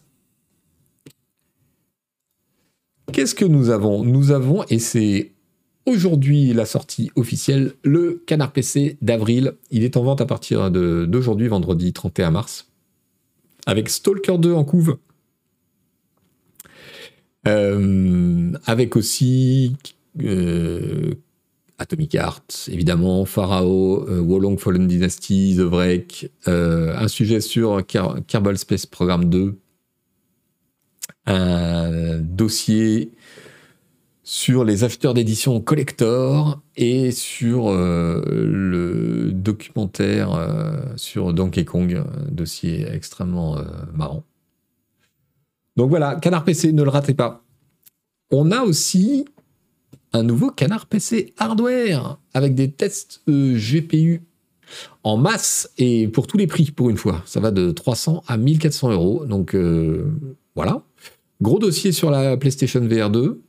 Qu'est-ce 3.13 3.35
que 3.35 3.45
nous 3.45 3.71
avons? 3.71 4.05
Nous 4.05 4.31
avons, 4.31 4.65
et 4.71 4.79
c'est 4.79 5.33
aujourd'hui 5.87 6.53
la 6.53 6.65
sortie 6.65 7.11
officielle, 7.17 7.73
le 7.83 8.23
Canard 8.27 8.53
PC 8.53 8.99
d'avril. 9.03 9.55
Il 9.71 9.85
est 9.85 9.97
en 9.97 10.03
vente 10.03 10.21
à 10.21 10.27
partir 10.27 10.71
d'aujourd'hui, 10.71 11.49
vendredi 11.49 11.93
31 11.93 12.31
mars, 12.31 12.69
avec 13.67 13.89
Stalker 13.89 14.39
2 14.39 14.53
en 14.53 14.65
couve. 14.65 14.99
Euh, 17.49 18.53
avec 18.67 18.97
aussi 18.97 19.75
euh, 20.23 21.15
Atomic 21.79 22.15
Heart, 22.15 22.69
évidemment, 22.71 23.25
Pharaoh, 23.25 24.07
euh, 24.09 24.21
Wolong 24.21 24.59
Fallen 24.59 24.87
Dynasty, 24.87 25.55
The 25.57 25.63
Break, 25.63 26.31
euh, 26.49 26.95
un 26.97 27.09
sujet 27.09 27.41
sur 27.41 27.83
Kerbal 27.87 28.59
Space 28.59 28.85
Programme 28.85 29.31
2, 29.31 29.59
un 31.27 32.19
dossier 32.19 33.13
sur 34.23 34.65
les 34.65 34.85
acheteurs 34.85 35.15
d'édition 35.15 35.61
collector 35.61 36.61
et 36.77 37.11
sur 37.11 37.69
euh, 37.69 38.23
le 38.27 39.33
documentaire 39.33 40.31
sur 40.97 41.33
Donkey 41.33 41.65
Kong, 41.65 41.95
un 41.95 42.31
dossier 42.31 42.87
extrêmement 42.93 43.59
marrant. 43.93 44.25
Donc 45.77 45.91
voilà, 45.91 46.17
Canard 46.17 46.45
PC, 46.45 46.73
ne 46.73 46.83
le 46.83 46.91
ratez 46.91 47.15
pas. 47.15 47.43
On 48.31 48.53
a 48.53 48.63
aussi 48.63 49.25
un 50.13 50.23
nouveau 50.23 50.51
canard 50.51 50.87
PC 50.87 51.35
hardware 51.39 52.19
avec 52.35 52.55
des 52.55 52.71
tests 52.71 53.23
euh, 53.29 53.57
GPU 53.57 54.23
en 55.03 55.17
masse 55.17 55.71
et 55.79 56.09
pour 56.09 56.27
tous 56.27 56.37
les 56.37 56.47
prix 56.47 56.71
pour 56.71 56.91
une 56.91 56.97
fois. 56.97 57.23
Ça 57.27 57.41
va 57.41 57.51
de 57.51 57.71
300 57.71 58.23
à 58.27 58.37
1400 58.37 58.93
euros. 58.93 59.25
Donc 59.27 59.55
euh, 59.55 60.13
voilà. 60.55 60.83
Gros 61.41 61.59
dossier 61.59 61.93
sur 61.93 62.11
la 62.11 62.37
PlayStation 62.37 62.81
VR 62.81 63.11
2 63.11 63.43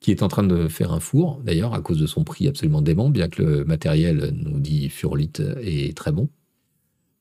qui 0.00 0.10
est 0.10 0.22
en 0.22 0.28
train 0.28 0.42
de 0.42 0.68
faire 0.68 0.92
un 0.92 1.00
four 1.00 1.40
d'ailleurs 1.42 1.72
à 1.72 1.80
cause 1.80 1.98
de 1.98 2.06
son 2.06 2.24
prix 2.24 2.46
absolument 2.46 2.82
dément, 2.82 3.08
bien 3.08 3.28
que 3.28 3.42
le 3.42 3.64
matériel 3.64 4.34
nous 4.36 4.60
dit 4.60 4.90
Furlite 4.90 5.42
est 5.62 5.96
très 5.96 6.12
bon. 6.12 6.28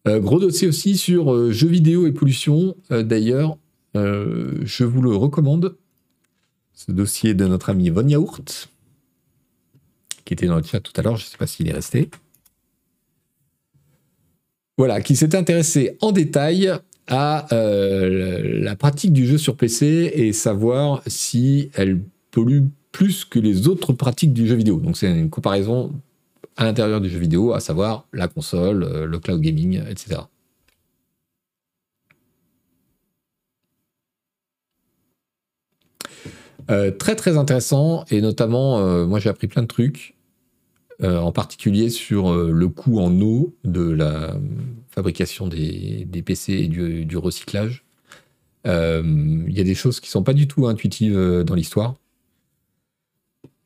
Euh, 0.05 0.19
gros 0.19 0.37
dossier 0.37 0.67
aussi 0.67 0.97
sur 0.97 1.53
jeux 1.53 1.69
vidéo 1.69 2.07
et 2.07 2.11
pollution. 2.11 2.75
d'ailleurs, 2.89 3.57
je 3.95 4.83
vous 4.83 5.01
le 5.01 5.15
recommande 5.15 5.77
ce 6.73 6.91
dossier 6.91 7.33
de 7.33 7.45
notre 7.45 7.69
ami 7.69 7.89
Von 7.89 8.07
Yaourt, 8.07 8.69
qui 10.25 10.33
était 10.33 10.47
dans 10.47 10.57
le 10.57 10.63
chat 10.63 10.79
tout 10.79 10.93
à 10.95 11.01
l'heure, 11.01 11.17
je 11.17 11.25
ne 11.25 11.29
sais 11.29 11.37
pas 11.37 11.47
s'il 11.47 11.67
est 11.67 11.73
resté. 11.73 12.09
Voilà, 14.77 15.01
qui 15.01 15.15
s'est 15.15 15.35
intéressé 15.35 15.97
en 16.01 16.11
détail 16.11 16.73
à 17.07 17.53
euh, 17.53 18.59
la 18.61 18.75
pratique 18.75 19.13
du 19.13 19.25
jeu 19.25 19.37
sur 19.37 19.55
PC 19.57 20.11
et 20.13 20.33
savoir 20.33 21.01
si 21.07 21.69
elle 21.73 22.01
pollue 22.31 22.65
plus 22.91 23.25
que 23.25 23.39
les 23.39 23.67
autres 23.67 23.93
pratiques 23.93 24.33
du 24.33 24.47
jeu 24.47 24.55
vidéo. 24.55 24.79
Donc 24.79 24.97
c'est 24.97 25.11
une 25.11 25.29
comparaison 25.29 25.91
à 26.55 26.65
l'intérieur 26.65 27.01
du 27.01 27.09
jeu 27.09 27.19
vidéo, 27.19 27.53
à 27.53 27.59
savoir 27.59 28.07
la 28.13 28.27
console, 28.27 28.83
euh, 28.83 29.05
le 29.05 29.19
cloud 29.19 29.41
gaming, 29.41 29.81
etc. 29.89 30.21
Euh, 36.71 36.91
très 36.91 37.15
très 37.15 37.37
intéressant 37.37 38.05
et 38.09 38.21
notamment 38.21 39.05
moi 39.05 39.19
j'ai 39.19 39.29
appris 39.29 39.47
plein 39.47 39.63
de 39.63 39.67
trucs 39.67 40.15
en 41.01 41.33
particulier 41.33 41.89
sur 41.89 42.33
le 42.33 42.69
coût 42.69 42.99
en 42.99 43.19
eau 43.19 43.53
de 43.65 43.89
la 43.89 44.37
fabrication 44.93 45.47
des, 45.47 46.07
PC 46.25 46.53
et 46.53 46.67
du, 46.67 47.17
recyclage. 47.17 47.83
Il 48.65 49.51
y 49.51 49.59
a 49.59 49.63
des 49.63 49.75
choses 49.75 49.99
qui 49.99 50.09
sont 50.09 50.23
pas 50.23 50.33
du 50.33 50.47
tout 50.47 50.67
intuitives 50.67 51.43
dans 51.45 51.55
l'histoire. 51.55 51.95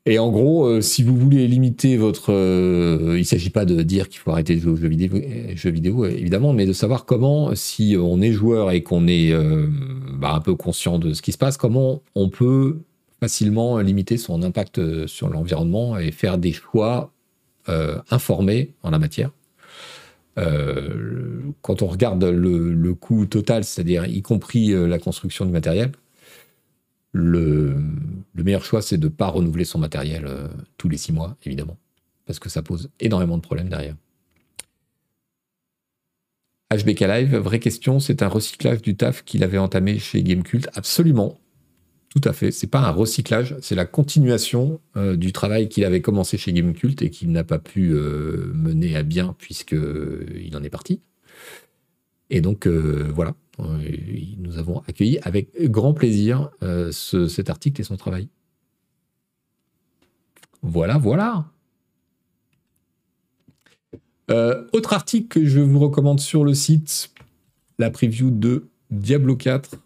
Et 0.05 0.19
en 0.19 0.31
gros, 0.31 0.79
si 0.79 1.03
vous 1.03 1.17
voulez 1.17 1.47
limiter 1.49 1.97
votre... 1.97 2.31
il 2.31 3.19
ne 3.19 3.23
s'agit 3.23 3.49
pas 3.49 3.65
de 3.65 3.83
dire 3.83 4.07
qu'il 4.07 4.19
faut 4.19 4.31
arrêter 4.31 4.55
de 4.55 4.61
jouer 4.61 4.71
aux 4.71 4.77
jeux 4.77 4.87
vidéo, 4.87 5.21
jeux 5.53 5.69
vidéo, 5.69 6.05
évidemment, 6.05 6.53
mais 6.53 6.65
de 6.65 6.71
savoir 6.71 7.05
comment, 7.05 7.53
si 7.55 7.97
on 7.99 8.21
est 8.21 8.31
joueur 8.31 8.71
et 8.71 8.83
qu'on 8.83 9.05
est 9.07 9.33
bah, 10.13 10.33
un 10.33 10.39
peu 10.39 10.55
conscient 10.55 10.97
de 10.97 11.13
ce 11.13 11.21
qui 11.21 11.33
se 11.33 11.37
passe, 11.37 11.57
comment 11.57 12.01
on 12.15 12.29
peut 12.29 12.77
facilement 13.19 13.79
limiter 13.79 14.17
son 14.17 14.43
impact 14.43 14.79
euh, 14.79 15.07
sur 15.07 15.29
l'environnement 15.29 15.97
et 15.97 16.11
faire 16.11 16.37
des 16.37 16.53
choix 16.53 17.11
euh, 17.69 17.99
informés 18.11 18.73
en 18.83 18.91
la 18.91 18.99
matière. 18.99 19.31
Euh, 20.37 21.41
quand 21.61 21.81
on 21.81 21.87
regarde 21.87 22.23
le, 22.23 22.93
coût 22.93 23.25
total, 23.25 23.63
c'est-à-dire 23.63 24.05
y 24.05 24.21
compris 24.21 24.69
la 24.69 24.99
construction 24.99 25.45
du 25.45 25.51
matériel, 25.51 25.91
le, 27.11 27.75
meilleur 28.35 28.63
choix, 28.63 28.81
c'est 28.81 28.97
de 28.97 29.07
ne 29.07 29.11
pas 29.11 29.27
renouveler 29.27 29.65
son 29.65 29.79
matériel 29.79 30.29
tous 30.77 30.89
les 30.89 30.97
six 30.97 31.11
mois, 31.11 31.35
évidemment, 31.43 31.77
parce 32.25 32.39
que 32.39 32.49
ça 32.49 32.61
pose 32.61 32.89
énormément 32.99 33.37
de 33.37 33.41
problèmes 33.41 33.69
derrière. 33.69 33.95
HBK 36.69 36.99
Live, 37.01 37.35
vraie 37.37 37.59
question, 37.59 37.99
c'est 37.99 38.21
un 38.21 38.27
recyclage 38.27 38.81
du 38.81 38.97
taf 38.97 39.23
qu'il 39.23 39.43
avait 39.43 39.57
entamé 39.57 39.99
chez 39.99 40.21
Gamecult 40.21 40.69
Absolument. 40.73 41.39
Tout 42.09 42.21
à 42.23 42.33
fait. 42.33 42.51
C'est 42.51 42.67
pas 42.67 42.79
un 42.79 42.91
recyclage, 42.91 43.55
c'est 43.61 43.75
la 43.75 43.85
continuation 43.85 44.79
euh, 44.95 45.15
du 45.15 45.33
travail 45.33 45.67
qu'il 45.67 45.83
avait 45.83 46.01
commencé 46.01 46.37
chez 46.37 46.53
Gamecult 46.53 47.01
et 47.01 47.09
qu'il 47.09 47.31
n'a 47.31 47.43
pas 47.43 47.59
pu 47.59 47.91
euh, 47.91 48.51
mener 48.53 48.95
à 48.95 49.03
bien 49.03 49.35
puisque 49.37 49.73
euh, 49.73 50.25
il 50.43 50.55
en 50.55 50.63
est 50.63 50.69
parti. 50.69 51.01
Et 52.29 52.41
donc 52.41 52.67
voilà, 52.67 53.35
nous 53.57 54.57
avons 54.57 54.79
accueilli 54.85 55.17
avec 55.21 55.49
grand 55.71 55.93
plaisir 55.93 56.49
cet 56.91 57.49
article 57.49 57.79
et 57.79 57.85
son 57.85 57.95
travail. 57.95 58.27
Voilà, 60.61 60.97
voilà. 60.97 61.45
autre 64.73 64.91
article 64.91 65.27
que 65.29 65.45
je 65.45 65.61
vous 65.61 65.79
recommande 65.79 66.19
sur 66.19 66.43
le 66.43 66.53
site, 66.53 67.11
la 67.79 67.91
preview 67.91 68.29
de 68.29 68.67
Diablo 68.91 69.37
4 69.37 69.77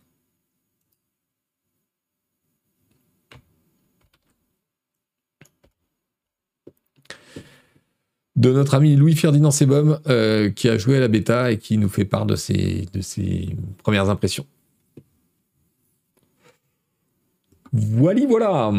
de 8.42 8.52
notre 8.52 8.74
ami 8.74 8.96
Louis-Ferdinand 8.96 9.52
Sebum, 9.52 10.00
euh, 10.08 10.50
qui 10.50 10.68
a 10.68 10.76
joué 10.76 10.98
à 10.98 11.00
la 11.00 11.08
bêta 11.08 11.52
et 11.52 11.60
qui 11.60 11.78
nous 11.78 11.89
fait 11.89 12.06
part 12.06 12.26
de 12.26 12.36
ses, 12.36 12.88
premières 13.84 14.10
impressions. 14.10 14.48
Voilà, 17.72 18.26
voilà. 18.28 18.72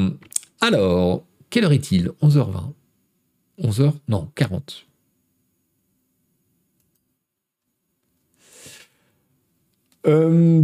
Alors, 0.60 1.24
quelle 1.48 1.64
heure 1.64 1.72
est-il? 1.72 2.10
11h20 2.20 2.72
11h 3.62 3.92
Non, 4.08 4.28
40. 4.34 4.86
Euh, 10.08 10.60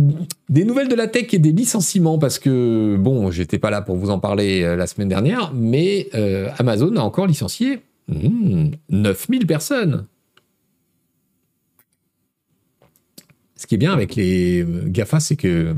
des 0.49 0.65
nouvelles 0.65 0.89
de 0.89 0.97
la 0.97 1.07
tech 1.07 1.33
et 1.33 1.39
des 1.39 1.53
licenciements, 1.53 2.19
parce 2.19 2.41
que, 2.41 2.97
bon, 2.99 3.31
j'étais 3.31 3.61
pas 3.61 3.71
là 3.71 3.81
pour 3.81 3.95
vous 3.95 4.11
en 4.11 4.19
parler 4.19 4.65
euh, 4.65 4.75
la 4.75 4.89
semaine 4.89 5.09
dernière, 5.09 5.53
mais 5.55 6.11
Amazon 6.59 6.97
a 6.97 7.01
encore 7.01 7.29
licencié 7.29 7.79
9000 8.09 8.79
mmh, 8.89 9.47
personnes. 9.47 10.07
Ce 13.57 13.67
qui 13.67 13.75
est 13.75 13.79
bien 13.79 13.93
avec 13.93 14.15
les 14.15 14.65
GAFA, 14.87 15.21
c'est 15.21 15.37
que 15.37 15.75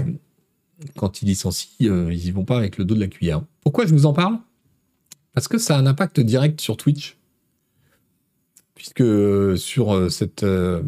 quand 0.97 1.22
ils 1.22 1.26
licencient, 1.26 1.91
euh, 1.91 2.12
ils 2.12 2.26
y 2.26 2.31
vont 2.31 2.45
pas 2.45 2.57
avec 2.57 2.78
le 2.78 2.85
dos 2.85 2.95
de 2.95 3.01
la 3.01 3.07
cuillère. 3.07 3.43
Pourquoi 3.62 3.87
je 3.87 3.93
vous 3.93 4.07
en 4.07 4.12
parle? 4.12 4.39
Parce 5.35 5.49
que 5.49 5.59
ça 5.59 5.76
a 5.76 5.78
un 5.78 5.87
impact 5.87 6.20
direct 6.20 6.61
sur 6.61 6.76
Twitch. 6.76 7.16
Puisque 8.74 9.05
sur 9.59 9.95
euh, 9.95 10.09
cette 10.09 10.43
euh, 10.43 10.83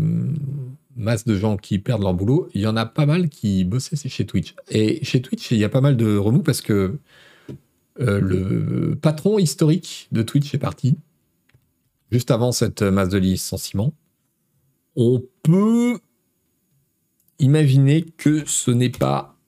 masse 0.96 1.24
de 1.24 1.36
gens 1.36 1.56
qui 1.56 1.78
perdent 1.78 2.02
leur 2.02 2.14
boulot, 2.14 2.48
il 2.54 2.62
y 2.62 2.66
en 2.66 2.76
a 2.76 2.86
pas 2.86 3.06
mal 3.06 3.28
qui 3.28 3.64
bossaient 3.64 3.96
chez 3.96 4.26
Twitch. 4.26 4.54
Et 4.70 5.04
chez 5.04 5.20
Twitch, 5.20 5.50
il 5.50 5.58
y 5.58 5.64
a 5.64 5.68
pas 5.68 5.80
mal 5.80 5.96
de 5.96 6.16
remous 6.16 6.42
parce 6.42 6.60
que 6.60 6.98
le 7.98 8.94
patron 9.00 9.38
historique 9.38 10.08
de 10.12 10.22
Twitch 10.22 10.54
est 10.54 10.58
parti 10.58 10.96
juste 12.12 12.30
avant 12.30 12.52
cette 12.52 12.82
masse 12.82 13.08
de 13.08 13.18
licenciements. 13.18 13.94
on 14.94 15.22
peut 15.42 15.98
imaginer 17.38 18.02
que 18.02 18.44
ce 18.46 18.70
n'est 18.70 18.90
pas, 18.90 19.38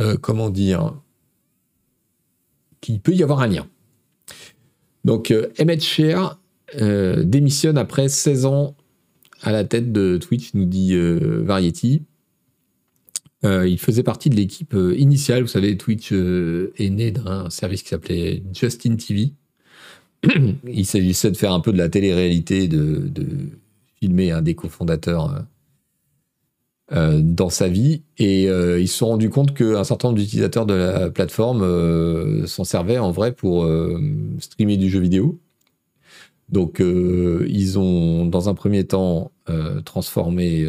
euh, 0.00 0.16
comment 0.16 0.50
dire, 0.50 1.00
qu'il 2.80 3.00
peut 3.00 3.14
y 3.14 3.22
avoir 3.22 3.40
un 3.40 3.46
lien. 3.46 3.68
Donc, 5.04 5.30
euh, 5.30 5.52
Emmett 5.60 5.80
Shear 5.80 6.40
euh, 6.80 7.22
démissionne 7.22 7.78
après 7.78 8.08
16 8.08 8.44
ans 8.46 8.76
à 9.42 9.52
la 9.52 9.64
tête 9.64 9.92
de 9.92 10.18
Twitch, 10.18 10.52
nous 10.54 10.64
dit 10.64 10.96
Variety. 10.96 12.02
il 13.44 13.78
faisait 13.78 14.02
partie 14.02 14.30
de 14.30 14.34
l'équipe 14.34 14.74
initiale. 14.96 15.42
Vous 15.42 15.48
savez, 15.48 15.76
Twitch 15.76 16.10
est 16.10 16.90
né 16.90 17.12
d'un 17.12 17.48
service 17.50 17.84
qui 17.84 17.90
s'appelait 17.90 18.42
Justin 18.52 18.96
TV. 18.96 19.34
Il 20.68 20.86
s'agissait 20.86 21.30
de 21.30 21.36
faire 21.36 21.52
un 21.52 21.60
peu 21.60 21.72
de 21.72 21.78
la 21.78 21.88
télé-réalité, 21.88 22.68
de, 22.68 23.10
filmer 23.98 24.30
un 24.30 24.42
des 24.42 24.54
cofondateurs 24.54 25.46
euh, 26.92 27.20
dans 27.20 27.50
sa 27.50 27.66
vie. 27.66 28.02
Et 28.18 28.48
euh, 28.48 28.78
ils 28.78 28.88
se 28.88 28.98
sont 28.98 29.08
rendus 29.08 29.30
compte 29.30 29.54
qu'un 29.54 29.82
certain 29.82 30.08
nombre 30.08 30.20
d'utilisateurs 30.20 30.66
de 30.66 30.74
la 30.74 31.10
plateforme 31.10 31.62
euh, 31.62 32.46
s'en 32.46 32.62
servaient 32.64 32.98
en 32.98 33.10
vrai 33.10 33.32
pour 33.32 33.68
streamer 34.38 34.76
du 34.76 34.88
jeu 34.88 35.00
vidéo. 35.00 35.38
Donc 36.48 36.80
ils 36.80 37.76
ont 37.76 38.24
dans 38.24 38.48
un 38.48 38.54
premier 38.54 38.84
temps 38.84 39.32
transformé, 39.84 40.64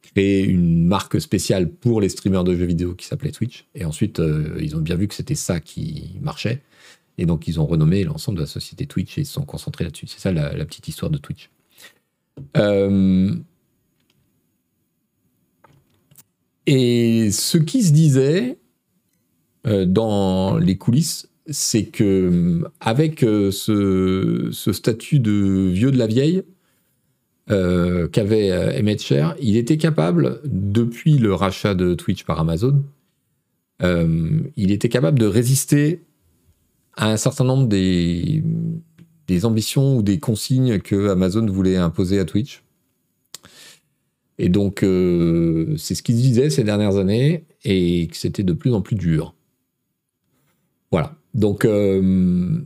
créé 0.00 0.42
une 0.42 0.86
marque 0.86 1.20
spéciale 1.20 1.68
pour 1.68 2.00
les 2.00 2.08
streamers 2.08 2.44
de 2.44 2.56
jeux 2.56 2.64
vidéo 2.64 2.94
qui 2.94 3.06
s'appelait 3.06 3.30
Twitch. 3.30 3.66
Et 3.74 3.84
ensuite 3.84 4.22
ils 4.58 4.74
ont 4.74 4.80
bien 4.80 4.96
vu 4.96 5.06
que 5.06 5.14
c'était 5.14 5.34
ça 5.34 5.60
qui 5.60 6.16
marchait 6.22 6.62
et 7.18 7.26
donc 7.26 7.48
ils 7.48 7.60
ont 7.60 7.66
renommé 7.66 8.04
l'ensemble 8.04 8.38
de 8.38 8.42
la 8.42 8.48
société 8.48 8.86
Twitch 8.86 9.16
et 9.18 9.22
ils 9.22 9.26
se 9.26 9.32
sont 9.32 9.44
concentrés 9.44 9.84
là-dessus. 9.84 10.06
C'est 10.06 10.20
ça 10.20 10.32
la, 10.32 10.64
petite 10.64 10.88
histoire 10.88 11.10
de 11.10 11.18
Twitch. 11.18 11.50
Euh, 12.56 13.34
Et 16.66 17.30
ce 17.30 17.58
qui 17.58 17.82
se 17.82 17.92
disait 17.92 18.58
euh, 19.66 19.86
dans 19.86 20.58
les 20.58 20.76
coulisses, 20.76 21.28
c'est 21.48 21.84
que 21.84 22.04
euh, 22.04 22.68
avec 22.80 23.20
ce, 23.20 24.50
statut 24.52 25.20
de 25.20 25.68
vieux 25.70 25.92
de 25.92 25.98
la 25.98 26.06
vieille 26.06 26.42
qu'avait 27.48 28.76
Emmett 28.76 29.00
Cher, 29.00 29.36
il 29.40 29.56
était 29.56 29.76
capable, 29.76 30.40
depuis 30.44 31.16
le 31.16 31.32
rachat 31.32 31.74
de 31.74 31.94
Twitch 31.94 32.24
par 32.24 32.40
Amazon, 32.40 32.82
il 33.80 34.72
était 34.72 34.88
capable 34.88 35.20
de 35.20 35.26
résister 35.26 36.00
à 36.96 37.10
un 37.10 37.16
certain 37.16 37.44
nombre 37.44 37.68
des, 37.68 38.42
ambitions 39.44 39.98
ou 39.98 40.02
des 40.02 40.18
consignes 40.18 40.80
que 40.80 41.10
Amazon 41.10 41.46
voulait 41.46 41.76
imposer 41.76 42.18
à 42.18 42.24
Twitch. 42.24 42.62
Et 44.38 44.48
donc, 44.48 44.82
euh, 44.82 45.76
c'est 45.76 45.94
ce 45.94 46.02
qu'ils 46.02 46.16
disaient 46.16 46.50
ces 46.50 46.64
dernières 46.64 46.96
années 46.96 47.46
et 47.64 48.08
que 48.08 48.16
c'était 48.16 48.42
de 48.42 48.52
plus 48.52 48.72
en 48.72 48.82
plus 48.82 48.96
dur. 48.96 49.34
Voilà. 50.90 51.16
Donc, 51.34 51.64
euh, 51.64 52.60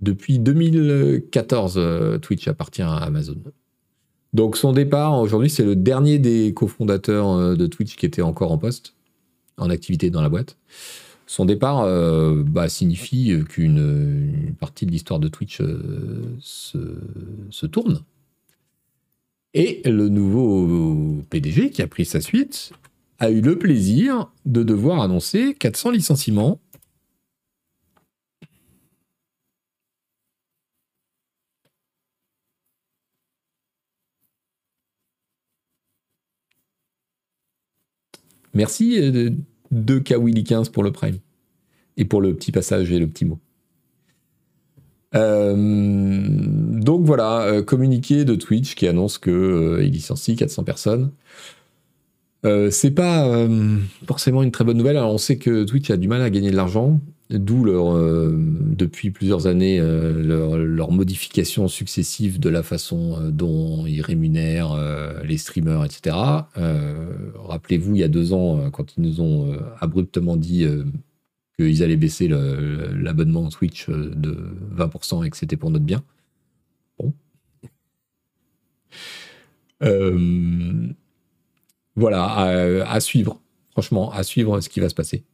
depuis 0.00 0.38
2014, 0.38 1.74
euh, 1.76 2.18
Twitch 2.18 2.48
appartient 2.48 2.82
à 2.82 2.96
Amazon. 2.96 3.36
Donc, 4.32 4.56
son 4.56 4.72
départ, 4.72 5.20
aujourd'hui, 5.20 5.50
c'est 5.50 5.64
le 5.64 5.76
dernier 5.76 6.18
des 6.18 6.52
cofondateurs 6.54 7.56
de 7.56 7.66
Twitch 7.66 7.94
qui 7.94 8.04
était 8.04 8.22
encore 8.22 8.50
en 8.50 8.58
poste, 8.58 8.94
en 9.58 9.70
activité 9.70 10.10
dans 10.10 10.22
la 10.22 10.28
boîte. 10.28 10.56
Son 11.34 11.44
départ 11.46 11.84
bah, 12.44 12.68
signifie 12.68 13.32
qu'une 13.48 14.54
partie 14.60 14.86
de 14.86 14.92
l'histoire 14.92 15.18
de 15.18 15.26
Twitch 15.26 15.60
se 16.40 17.66
tourne 17.66 18.04
et 19.54 19.82
le 19.84 20.08
nouveau 20.08 21.22
PDG 21.30 21.70
qui 21.70 21.80
a 21.82 21.86
pris 21.86 22.04
sa 22.04 22.20
suite 22.20 22.72
a 23.20 23.30
eu 23.30 23.40
le 23.40 23.58
plaisir 23.58 24.30
de 24.44 24.62
devoir 24.64 25.00
annoncer 25.00 25.54
400 25.54 25.92
licenciements. 25.92 26.60
Merci 38.52 39.00
euh, 39.00 39.30
de 39.72 39.98
Kawili 39.98 40.44
15 40.44 40.68
pour 40.68 40.84
le 40.84 40.92
prime 40.92 41.18
et 41.96 42.04
pour 42.04 42.20
le 42.20 42.34
petit 42.34 42.52
passage 42.52 42.90
et 42.92 42.98
le 42.98 43.06
petit 43.06 43.24
mot. 43.24 43.38
Euh, 45.14 45.54
donc 45.56 47.04
voilà, 47.04 47.42
euh, 47.42 47.62
communiqué 47.62 48.24
de 48.24 48.34
Twitch 48.34 48.74
qui 48.74 48.88
annonce 48.88 49.18
qu'il 49.18 49.32
euh, 49.32 49.80
licencie 49.82 50.34
400 50.36 50.64
personnes. 50.64 51.10
c'est 52.70 52.90
pas 52.90 53.48
forcément 54.06 54.42
une 54.42 54.50
très 54.50 54.64
bonne 54.64 54.76
nouvelle. 54.76 54.98
On 54.98 55.16
sait 55.16 55.38
que 55.38 55.64
Twitch 55.64 55.90
a 55.90 55.96
du 55.96 56.08
mal 56.08 56.20
à 56.20 56.28
gagner 56.28 56.50
de 56.50 56.56
l'argent, 56.56 57.00
d'où 57.30 57.64
depuis 58.76 59.10
plusieurs 59.10 59.46
années 59.46 59.78
leur, 59.80 60.58
leur, 60.58 60.90
modification 60.92 61.68
successive 61.68 62.38
de 62.38 62.50
la 62.50 62.62
façon 62.62 63.30
dont 63.30 63.86
ils 63.86 64.02
rémunèrent 64.02 64.76
les 65.24 65.38
streamers, 65.38 65.86
etc. 65.86 66.16
Rappelez-vous, 67.46 67.94
il 67.94 68.00
y 68.00 68.04
a 68.04 68.08
deux 68.08 68.34
ans, 68.34 68.70
quand 68.70 68.94
ils 68.98 69.02
nous 69.02 69.22
ont 69.22 69.56
abruptement 69.80 70.36
dit 70.36 70.66
qu'ils 71.58 71.82
allaient 71.82 71.96
baisser 71.96 72.28
l'abonnement 72.28 73.48
Twitch 73.48 73.88
euh, 73.88 74.10
de 74.14 74.56
20% 74.76 75.24
et 75.24 75.30
que 75.30 75.36
c'était 75.36 75.56
pour 75.56 75.70
notre 75.70 75.84
bien. 75.84 76.02
Bon. 76.98 77.14
Euh, 79.82 80.88
voilà, 81.96 82.84
à, 82.88 83.00
suivre. 83.00 83.40
Franchement, 83.70 84.10
à 84.12 84.22
suivre 84.22 84.60
ce 84.60 84.68
qui 84.68 84.80
va 84.80 84.88
se 84.88 84.94
passer. 84.94 85.24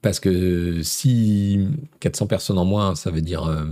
Parce 0.00 0.20
que 0.20 0.82
si 0.82 1.66
400 2.00 2.26
personnes 2.26 2.58
en 2.58 2.64
moins, 2.64 2.94
ça 2.94 3.10
veut 3.10 3.20
dire 3.20 3.44
euh, 3.44 3.66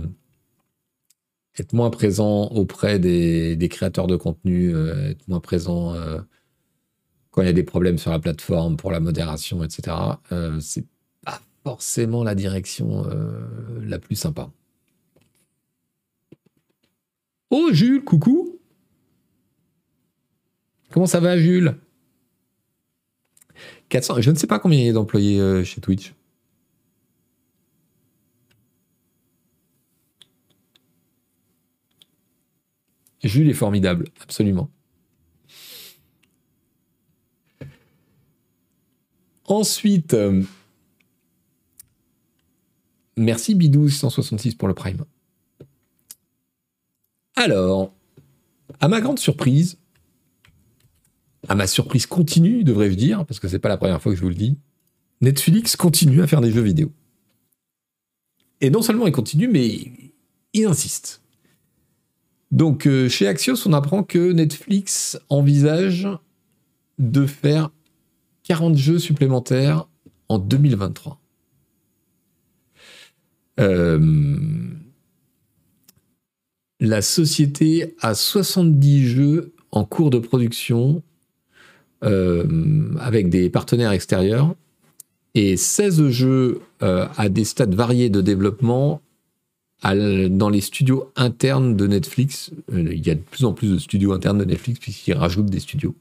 être 1.57 1.73
moins 1.73 1.89
présent 1.89 2.47
auprès 2.47 2.99
des, 2.99 3.67
créateurs 3.69 4.07
de 4.07 4.15
contenu, 4.15 4.75
être 4.75 5.27
moins 5.27 5.39
présent 5.39 5.95
quand 7.37 7.43
il 7.43 7.45
y 7.45 7.49
a 7.49 7.53
des 7.53 7.61
problèmes 7.61 7.99
sur 7.99 8.09
la 8.09 8.17
plateforme 8.17 8.77
pour 8.77 8.89
la 8.89 8.99
modération, 8.99 9.63
etc., 9.63 9.95
euh, 10.31 10.59
c'est 10.59 10.87
pas 11.23 11.39
forcément 11.63 12.23
la 12.23 12.33
direction 12.33 13.05
euh, 13.05 13.45
la 13.83 13.99
plus 13.99 14.15
sympa. 14.15 14.49
Oh 17.51 17.69
Jules, 17.71 18.03
coucou 18.03 18.57
Comment 20.89 21.05
ça 21.05 21.19
va 21.19 21.37
Jules? 21.37 21.77
400, 23.89 24.21
je 24.21 24.31
ne 24.31 24.35
sais 24.35 24.47
pas 24.47 24.57
combien 24.57 24.79
il 24.79 24.87
y 24.87 24.89
a 24.89 24.93
d'employés 24.93 25.39
euh, 25.39 25.63
chez 25.63 25.79
Twitch. 25.79 26.15
Jules 33.23 33.47
est 33.47 33.53
formidable, 33.53 34.05
absolument. 34.23 34.71
Ensuite, 39.47 40.13
euh, 40.13 40.43
merci 43.15 43.55
Bidou 43.55 43.89
166 43.89 44.55
pour 44.55 44.67
le 44.67 44.73
Prime. 44.73 45.05
Alors, 47.35 47.93
à 48.81 48.89
ma 48.89 48.99
grande 48.99 49.19
surprise, 49.19 49.77
à 51.47 51.55
ma 51.55 51.65
surprise 51.65 52.05
continue, 52.05 52.65
devrais-je 52.65 52.95
dire, 52.95 53.25
parce 53.25 53.39
que 53.39 53.47
c'est 53.47 53.59
pas 53.59 53.69
la 53.69 53.77
première 53.77 54.01
fois 54.01 54.11
que 54.11 54.17
je 54.17 54.21
vous 54.21 54.29
le 54.29 54.35
dis, 54.35 54.57
Netflix 55.21 55.75
continue 55.77 56.21
à 56.21 56.27
faire 56.27 56.41
des 56.41 56.51
jeux 56.51 56.61
vidéo. 56.61 56.91
Et 58.59 58.69
non 58.69 58.81
seulement 58.81 59.07
il 59.07 59.13
continue, 59.13 59.47
mais 59.47 59.91
il 60.53 60.65
insiste. 60.65 61.21
Donc, 62.51 62.85
euh, 62.85 63.07
chez 63.07 63.27
Axios, 63.27 63.67
on 63.67 63.73
apprend 63.73 64.03
que 64.03 64.31
Netflix 64.31 65.19
envisage 65.29 66.07
de 66.97 67.25
faire 67.25 67.71
40 68.47 68.77
jeux 68.77 68.97
supplémentaires 68.97 69.87
en 70.29 70.39
2023. 70.39 71.19
Euh, 73.59 73.99
la 76.79 77.01
société 77.01 77.95
a 77.99 78.15
70 78.15 79.07
jeux 79.07 79.53
en 79.71 79.83
cours 79.83 80.11
de 80.11 80.19
production 80.19 81.03
euh, 82.05 82.93
avec 82.99 83.29
des 83.29 83.49
partenaires 83.49 83.91
extérieurs 83.91 84.55
et 85.33 85.57
16 85.57 86.07
jeux 86.09 86.61
euh, 86.83 87.05
à 87.17 87.27
des 87.27 87.43
stades 87.43 87.75
variés 87.75 88.09
de 88.09 88.21
développement 88.21 89.01
dans 89.83 90.49
les 90.49 90.61
studios 90.61 91.11
internes 91.15 91.75
de 91.75 91.85
Netflix. 91.85 92.51
il 92.71 93.05
y 93.05 93.11
a 93.11 93.15
de 93.15 93.19
plus 93.19 93.45
en 93.45 93.53
plus 93.53 93.73
de 93.73 93.77
studios 93.77 94.11
internes 94.13 94.39
de 94.39 94.45
Netflix 94.45 94.79
puisqu'ils 94.79 95.13
rajoutent 95.13 95.51
des 95.51 95.59
studios. 95.59 95.93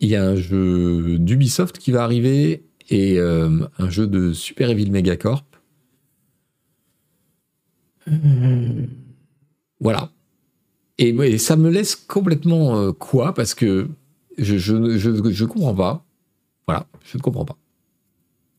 Il 0.00 0.08
y 0.08 0.16
a 0.16 0.24
un 0.24 0.36
jeu 0.36 1.18
d'Ubisoft 1.18 1.78
qui 1.78 1.90
va 1.90 2.04
arriver 2.04 2.62
et 2.90 3.18
euh, 3.18 3.66
un 3.78 3.90
jeu 3.90 4.06
de 4.06 4.32
Super 4.32 4.70
Evil 4.70 4.90
Megacorp. 4.90 5.44
Voilà. 9.80 10.10
Et, 10.98 11.38
ça 11.38 11.56
me 11.56 11.70
laisse 11.70 11.94
complètement 11.94 12.78
euh, 12.78 12.92
quoi 12.92 13.34
Parce 13.34 13.54
que 13.54 13.88
je, 14.38 14.56
je, 14.56 14.98
je, 14.98 15.44
comprends 15.44 15.74
pas. 15.74 16.04
Voilà, 16.66 16.86
je 17.04 17.18
ne 17.18 17.22
comprends 17.22 17.44
pas. 17.44 17.56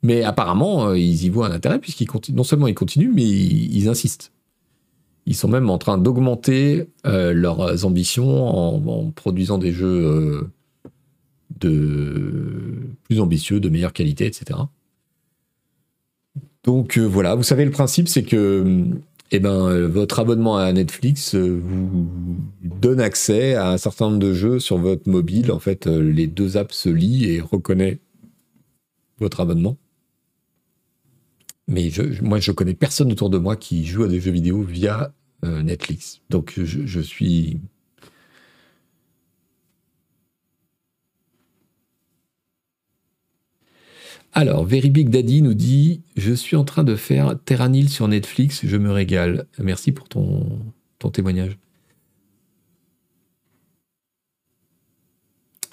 Mais 0.03 0.23
apparemment, 0.23 0.89
euh, 0.89 0.99
ils 0.99 1.25
y 1.25 1.29
voient 1.29 1.47
un 1.47 1.51
intérêt 1.51 1.79
puisqu'ils 1.79 2.05
continuent. 2.05 2.37
Non 2.37 2.43
seulement 2.43 2.67
ils 2.67 2.75
continuent, 2.75 3.11
mais 3.13 3.25
ils, 3.25 3.89
insistent. 3.89 4.31
Ils 5.25 5.35
sont 5.35 5.49
même 5.49 5.69
en 5.69 5.77
train 5.77 5.97
d'augmenter 5.97 6.87
leurs 7.03 7.85
ambitions 7.85 8.77
en, 8.77 9.11
produisant 9.11 9.57
des 9.57 9.71
jeux 9.71 10.49
de 11.59 12.75
plus 13.03 13.19
ambitieux, 13.19 13.59
de 13.59 13.69
meilleure 13.69 13.93
qualité, 13.93 14.25
etc. 14.25 14.59
Donc 16.63 16.97
voilà, 16.97 17.35
vous 17.35 17.43
savez 17.43 17.65
le 17.65 17.71
principe, 17.71 18.07
c'est 18.07 18.23
que 18.23 18.85
eh 19.31 19.39
ben, 19.39 19.67
euh, 19.67 19.87
votre 19.87 20.19
abonnement 20.19 20.57
à 20.57 20.71
Netflix 20.73 21.35
euh, 21.35 21.61
vous 21.63 22.07
donne 22.63 22.99
accès 22.99 23.53
à 23.53 23.69
un 23.69 23.77
certain 23.77 24.05
nombre 24.05 24.19
de 24.19 24.33
jeux 24.33 24.59
sur 24.59 24.77
votre 24.79 25.07
mobile. 25.07 25.51
En 25.51 25.59
fait, 25.59 25.85
euh, 25.85 26.01
les 26.01 26.25
deux 26.25 26.57
apps 26.57 26.75
se 26.75 26.89
lient 26.89 27.25
et 27.25 27.39
reconnaissent 27.39 27.99
votre 29.19 29.39
abonnement. 29.41 29.77
Mais 31.67 31.91
moi, 32.23 32.39
je 32.39 32.51
connais 32.51 32.73
personne 32.73 33.11
autour 33.11 33.29
de 33.29 33.37
moi 33.37 33.55
qui 33.55 33.85
joue 33.85 34.03
à 34.03 34.07
des 34.07 34.19
jeux 34.19 34.31
vidéo 34.31 34.63
via 34.63 35.13
Netflix. 35.43 36.19
Donc, 36.31 36.53
je 36.57 36.99
suis 36.99 37.59
Alors, 44.33 44.63
Very 44.63 44.89
Big 44.89 45.09
Daddy 45.09 45.41
nous 45.41 45.53
dit 45.53 46.01
Je 46.15 46.33
suis 46.33 46.55
en 46.55 46.63
train 46.63 46.83
de 46.83 46.95
faire 46.95 47.37
Terranil 47.45 47.89
sur 47.89 48.07
Netflix, 48.07 48.61
je 48.63 48.77
me 48.77 48.91
régale. 48.91 49.47
Merci 49.57 49.91
pour 49.91 50.07
ton, 50.07 50.59
témoignage. 51.11 51.57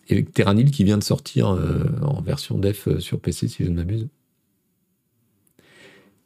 Et 0.09 0.25
Terranil 0.25 0.71
qui 0.71 0.85
vient 0.85 0.99
de 0.99 1.05
sortir 1.05 1.51
euh, 1.51 1.85
en 2.03 2.23
version 2.23 2.59
def 2.59 2.89
euh, 2.89 3.01
sur 3.01 3.21
PC, 3.21 3.49
si 3.49 3.65
je 3.65 3.71
ne 3.71 3.77
m'abuse. 3.77 4.09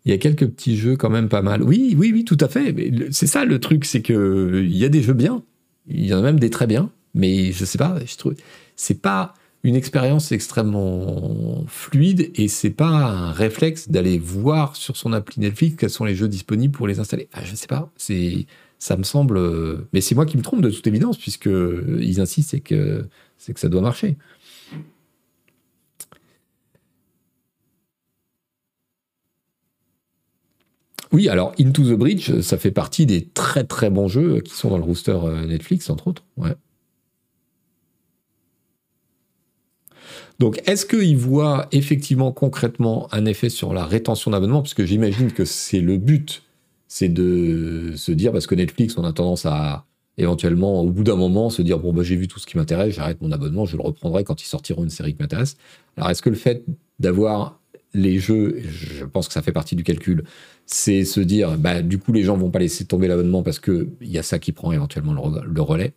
Il 0.05 0.11
y 0.11 0.15
a 0.15 0.19
quelques 0.19 0.47
petits 0.47 0.77
jeux 0.77 0.97
quand 0.97 1.11
même 1.11 1.29
pas 1.29 1.43
mal. 1.43 1.63
Oui, 1.63 1.95
oui, 1.99 2.11
oui, 2.13 2.25
tout 2.25 2.39
à 2.41 2.49
fait. 2.49 2.75
C'est 3.11 3.27
ça 3.27 3.45
le 3.45 3.59
truc, 3.59 3.85
c'est 3.85 4.03
que 4.03 4.63
il 4.65 4.77
y 4.77 4.85
a 4.85 4.89
des 4.89 5.03
jeux 5.03 5.15
bien. 5.15 5.43
Il 5.89 6.07
y 6.07 6.15
en 6.15 6.19
a 6.19 6.23
même 6.23 6.41
des 6.41 6.51
très 6.51 6.67
bien. 6.67 6.91
Mais 7.15 7.53
je 7.53 7.65
sais 7.65 7.79
pas, 7.79 7.99
je 8.05 8.17
trouve. 8.17 8.35
C'est 8.77 9.03
pas 9.03 9.35
une 9.63 9.77
expérience 9.77 10.33
extrêmement 10.33 11.65
fluide 11.67 12.31
et 12.35 12.49
c'est 12.49 12.71
pas 12.71 12.89
un 12.89 13.33
réflexe 13.33 13.89
d'aller 13.91 14.19
voir 14.19 14.77
sur 14.77 14.97
son 14.97 15.13
appli 15.13 15.41
Netflix 15.41 15.77
quels 15.77 15.91
sont 15.91 16.05
les 16.05 16.15
jeux 16.15 16.29
disponibles 16.29 16.77
pour 16.77 16.89
les 16.89 16.99
installer. 16.99 17.29
Ah, 17.33 17.45
je 17.45 17.55
sais 17.55 17.67
pas, 17.67 17.91
c'est 17.97 18.47
ça 18.79 18.97
me 18.97 19.03
semble, 19.03 19.39
mais 19.93 20.01
c'est 20.01 20.15
moi 20.15 20.25
qui 20.25 20.39
me 20.39 20.43
trompe 20.43 20.63
de 20.63 20.71
toute 20.71 20.87
évidence 20.87 21.19
puisque 21.19 21.51
ils 22.01 22.21
insistent 22.21 22.63
que 22.63 23.07
c'est 23.37 23.53
que 23.53 23.61
ça 23.61 23.69
doit 23.69 23.83
marcher. 23.83 24.17
Oui, 31.13 31.29
alors 31.29 31.53
Into 31.59 31.83
the 31.83 31.99
Bridge, 31.99 32.41
ça 32.41 32.57
fait 32.57 32.71
partie 32.71 33.05
des 33.05 33.27
très 33.27 33.65
très 33.65 33.91
bons 33.91 34.07
jeux 34.09 34.41
qui 34.41 34.55
sont 34.55 34.71
dans 34.71 34.79
le 34.79 34.85
rooster 34.85 35.19
euh, 35.25 35.45
Netflix, 35.47 35.91
entre 35.91 36.07
autres. 36.09 36.25
Ouais. 36.37 36.55
Donc, 40.41 40.63
est-ce 40.67 40.87
qu'il 40.87 41.19
voit 41.19 41.69
effectivement 41.71 42.33
concrètement 42.33 43.09
un 43.13 43.27
effet 43.27 43.51
sur 43.51 43.75
la 43.75 43.85
rétention 43.85 44.31
d'abonnement 44.31 44.63
Parce 44.63 44.73
que 44.73 44.87
j'imagine 44.87 45.33
que 45.33 45.45
c'est 45.45 45.83
le 45.83 45.99
but, 45.99 46.43
c'est 46.89 47.11
de 47.11 47.93
se 47.95 48.11
dire, 48.11 48.33
parce 48.33 48.47
que 48.47 48.55
Netflix, 48.55 48.97
on 48.97 49.05
a 49.05 49.13
tendance 49.13 49.45
à 49.45 49.85
éventuellement, 50.17 50.81
au 50.81 50.91
bout 50.91 51.05
d'un 51.05 51.17
moment, 51.17 51.51
se 51.51 51.61
dire, 51.61 51.79
bon, 51.79 51.93
bah, 51.93 52.03
j'ai 52.03 52.17
vu 52.17 52.27
tout 52.27 52.39
ce 52.39 52.47
qui 52.47 52.57
m'intéresse, 52.57 52.95
j'arrête 52.95 53.21
mon 53.21 53.33
abonnement, 53.33 53.67
je 53.67 53.77
le 53.77 53.83
reprendrai 53.83 54.25
quand 54.25 54.43
ils 54.43 54.47
sortiront 54.47 54.83
une 54.83 54.91
série 54.91 55.15
qui 55.15 55.21
m'intéresse. 55.21 55.59
Alors, 55.99 56.09
est-ce 56.09 56.23
que 56.23 56.31
le 56.31 56.37
fait 56.37 56.65
d'avoir 56.99 57.61
les 57.93 58.19
jeux, 58.19 58.63
je 58.65 59.05
pense 59.05 59.29
que 59.29 59.35
ça 59.35 59.43
fait 59.43 59.53
partie 59.53 59.77
du 59.77 59.85
calcul, 59.85 60.25
c'est 60.65 61.05
se 61.05 61.21
dire, 61.21 61.59
bah, 61.59 61.83
du 61.83 61.99
coup, 61.99 62.13
les 62.13 62.23
gens 62.23 62.39
vont 62.39 62.51
pas 62.51 62.61
laisser 62.61 62.87
tomber 62.87 63.09
l'abonnement 63.09 63.43
parce 63.43 63.59
qu'il 63.59 63.91
y 64.01 64.17
a 64.17 64.23
ça 64.23 64.39
qui 64.39 64.53
prend 64.53 64.73
éventuellement 64.73 65.13
le 65.13 65.61
relais? 65.61 65.93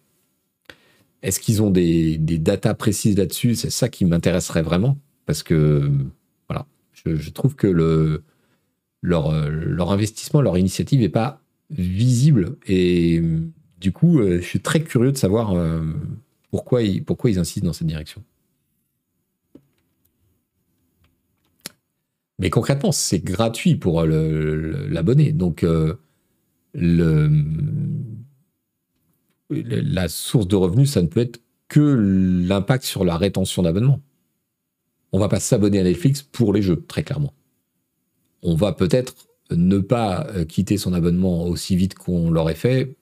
Est-ce 1.23 1.39
qu'ils 1.39 1.63
ont 1.63 1.71
des, 1.71 2.17
datas 2.17 2.73
précises 2.73 3.17
là-dessus? 3.17 3.55
C'est 3.55 3.69
ça 3.69 3.87
qui 3.87 4.05
m'intéresserait 4.05 4.61
vraiment. 4.61 4.97
Parce 5.25 5.41
que, 5.41 5.89
voilà, 6.49 6.67
je, 6.91 7.29
trouve 7.29 7.55
que 7.55 7.65
le, 7.65 8.23
leur, 9.01 9.91
investissement, 9.91 10.41
leur 10.41 10.57
initiative 10.57 10.99
n'est 10.99 11.09
pas 11.09 11.41
visible. 11.69 12.57
Et 12.67 13.21
du 13.79 13.93
coup, 13.93 14.19
euh, 14.19 14.41
je 14.41 14.45
suis 14.45 14.59
très 14.59 14.81
curieux 14.81 15.13
de 15.13 15.17
savoir 15.17 15.53
euh, 15.53 15.81
pourquoi 16.51 16.83
ils, 16.83 17.03
pourquoi 17.03 17.29
ils 17.29 17.39
insistent 17.39 17.65
dans 17.65 17.73
cette 17.73 17.87
direction. 17.87 18.21
Mais 22.39 22.49
concrètement, 22.49 22.91
c'est 22.91 23.23
gratuit 23.23 23.75
pour 23.75 24.03
l'abonné. 24.03 25.31
Donc, 25.31 25.63
euh, 25.63 25.93
le, 26.73 27.29
la 29.65 30.07
source 30.07 30.47
de 30.47 30.55
revenus, 30.55 30.91
ça 30.91 31.01
ne 31.01 31.07
peut 31.07 31.21
être 31.21 31.41
que 31.67 31.79
l'impact 32.47 32.83
sur 32.83 33.03
la 33.03 33.17
rétention 33.17 33.63
d'abonnement. 33.63 34.01
On 35.11 35.19
va 35.19 35.29
pas 35.29 35.39
s'abonner 35.39 35.79
à 35.79 35.83
Netflix 35.83 36.21
pour 36.21 36.53
les 36.53 36.61
jeux, 36.61 36.83
très 36.87 37.03
clairement. 37.03 37.33
On 38.41 38.55
va 38.55 38.73
peut-être 38.73 39.15
ne 39.51 39.79
pas 39.79 40.27
euh, 40.29 40.45
quitter 40.45 40.77
son 40.77 40.93
abonnement 40.93 41.45
aussi 41.45 41.75
vite 41.75 41.95
qu'on 41.95 42.31
l'aurait 42.31 42.55
fait 42.55 42.95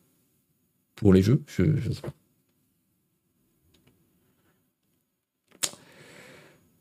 pour 0.96 1.14
les 1.14 1.22
jeux. 1.22 1.42
Je. 1.48 1.64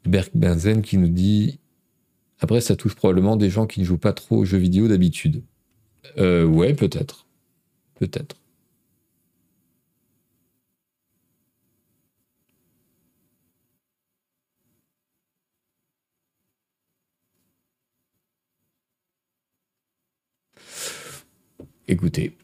Berk 0.05 0.31
Benzen 0.35 0.83
qui 0.83 0.99
nous 0.99 1.09
dit 1.09 1.61
après 2.41 2.61
ça 2.61 2.75
touche 2.75 2.95
probablement 2.95 3.37
des 3.37 3.51
gens 3.51 3.67
qui 3.67 3.81
ne 3.81 3.85
jouent 3.85 3.99
pas 3.99 4.13
trop 4.13 4.39
aux 4.39 4.45
jeux 4.45 4.59
vidéo 4.59 4.89
d'habitude. 4.89 5.43
Euh, 6.19 6.45
ouais, 6.45 6.75
peut-être. 6.75 7.27
Peut-être. 7.95 8.40
Écoutez, 21.91 22.37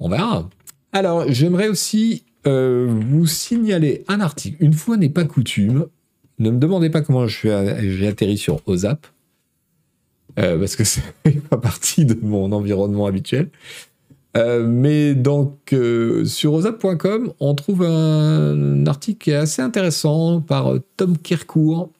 on 0.00 0.08
verra. 0.08 0.48
Alors, 0.92 1.30
j'aimerais 1.30 1.68
aussi 1.68 2.24
euh, 2.46 2.86
vous 2.88 3.26
signaler 3.26 4.04
un 4.08 4.20
article. 4.20 4.56
Une 4.60 4.72
fois 4.72 4.96
n'est 4.96 5.10
pas 5.10 5.24
coutume, 5.24 5.86
ne 6.38 6.50
me 6.50 6.58
demandez 6.58 6.88
pas 6.88 7.02
comment 7.02 7.26
j'ai 7.28 8.06
atterri 8.06 8.38
sur 8.38 8.66
OZAP, 8.66 9.06
euh, 10.38 10.58
parce 10.58 10.76
que 10.76 10.84
c'est 10.84 11.02
pas 11.50 11.58
partie 11.58 12.06
de 12.06 12.16
mon 12.22 12.52
environnement 12.52 13.04
habituel. 13.04 13.50
Euh, 14.34 14.66
mais 14.66 15.14
donc, 15.14 15.74
sur 16.24 16.54
ozap.com, 16.54 17.34
on 17.38 17.54
trouve 17.54 17.82
un, 17.82 18.86
article 18.86 19.18
qui 19.22 19.30
est 19.30 19.36
assez 19.36 19.60
intéressant 19.60 20.40
par 20.40 20.72
Tom 20.96 21.18
Kirkour, 21.18 21.90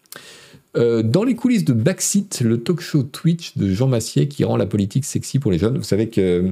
euh, 0.77 1.03
dans 1.03 1.25
les 1.25 1.35
coulisses 1.35 1.65
de 1.65 1.75
Backseat, 1.75 2.41
le 2.41 2.63
talk 2.63 2.81
show 2.81 3.03
Twitch 3.03 3.57
de 3.57 3.69
Jean 3.69 3.89
Massier 3.89 4.29
qui 4.29 4.45
rend 4.45 4.57
la 4.57 4.67
politique 4.67 5.05
sexy 5.05 5.39
pour 5.39 5.53
les 5.53 5.59
jeunes. 5.59 5.77
Vous 5.77 5.85
savez 5.85 6.09
que 6.09 6.51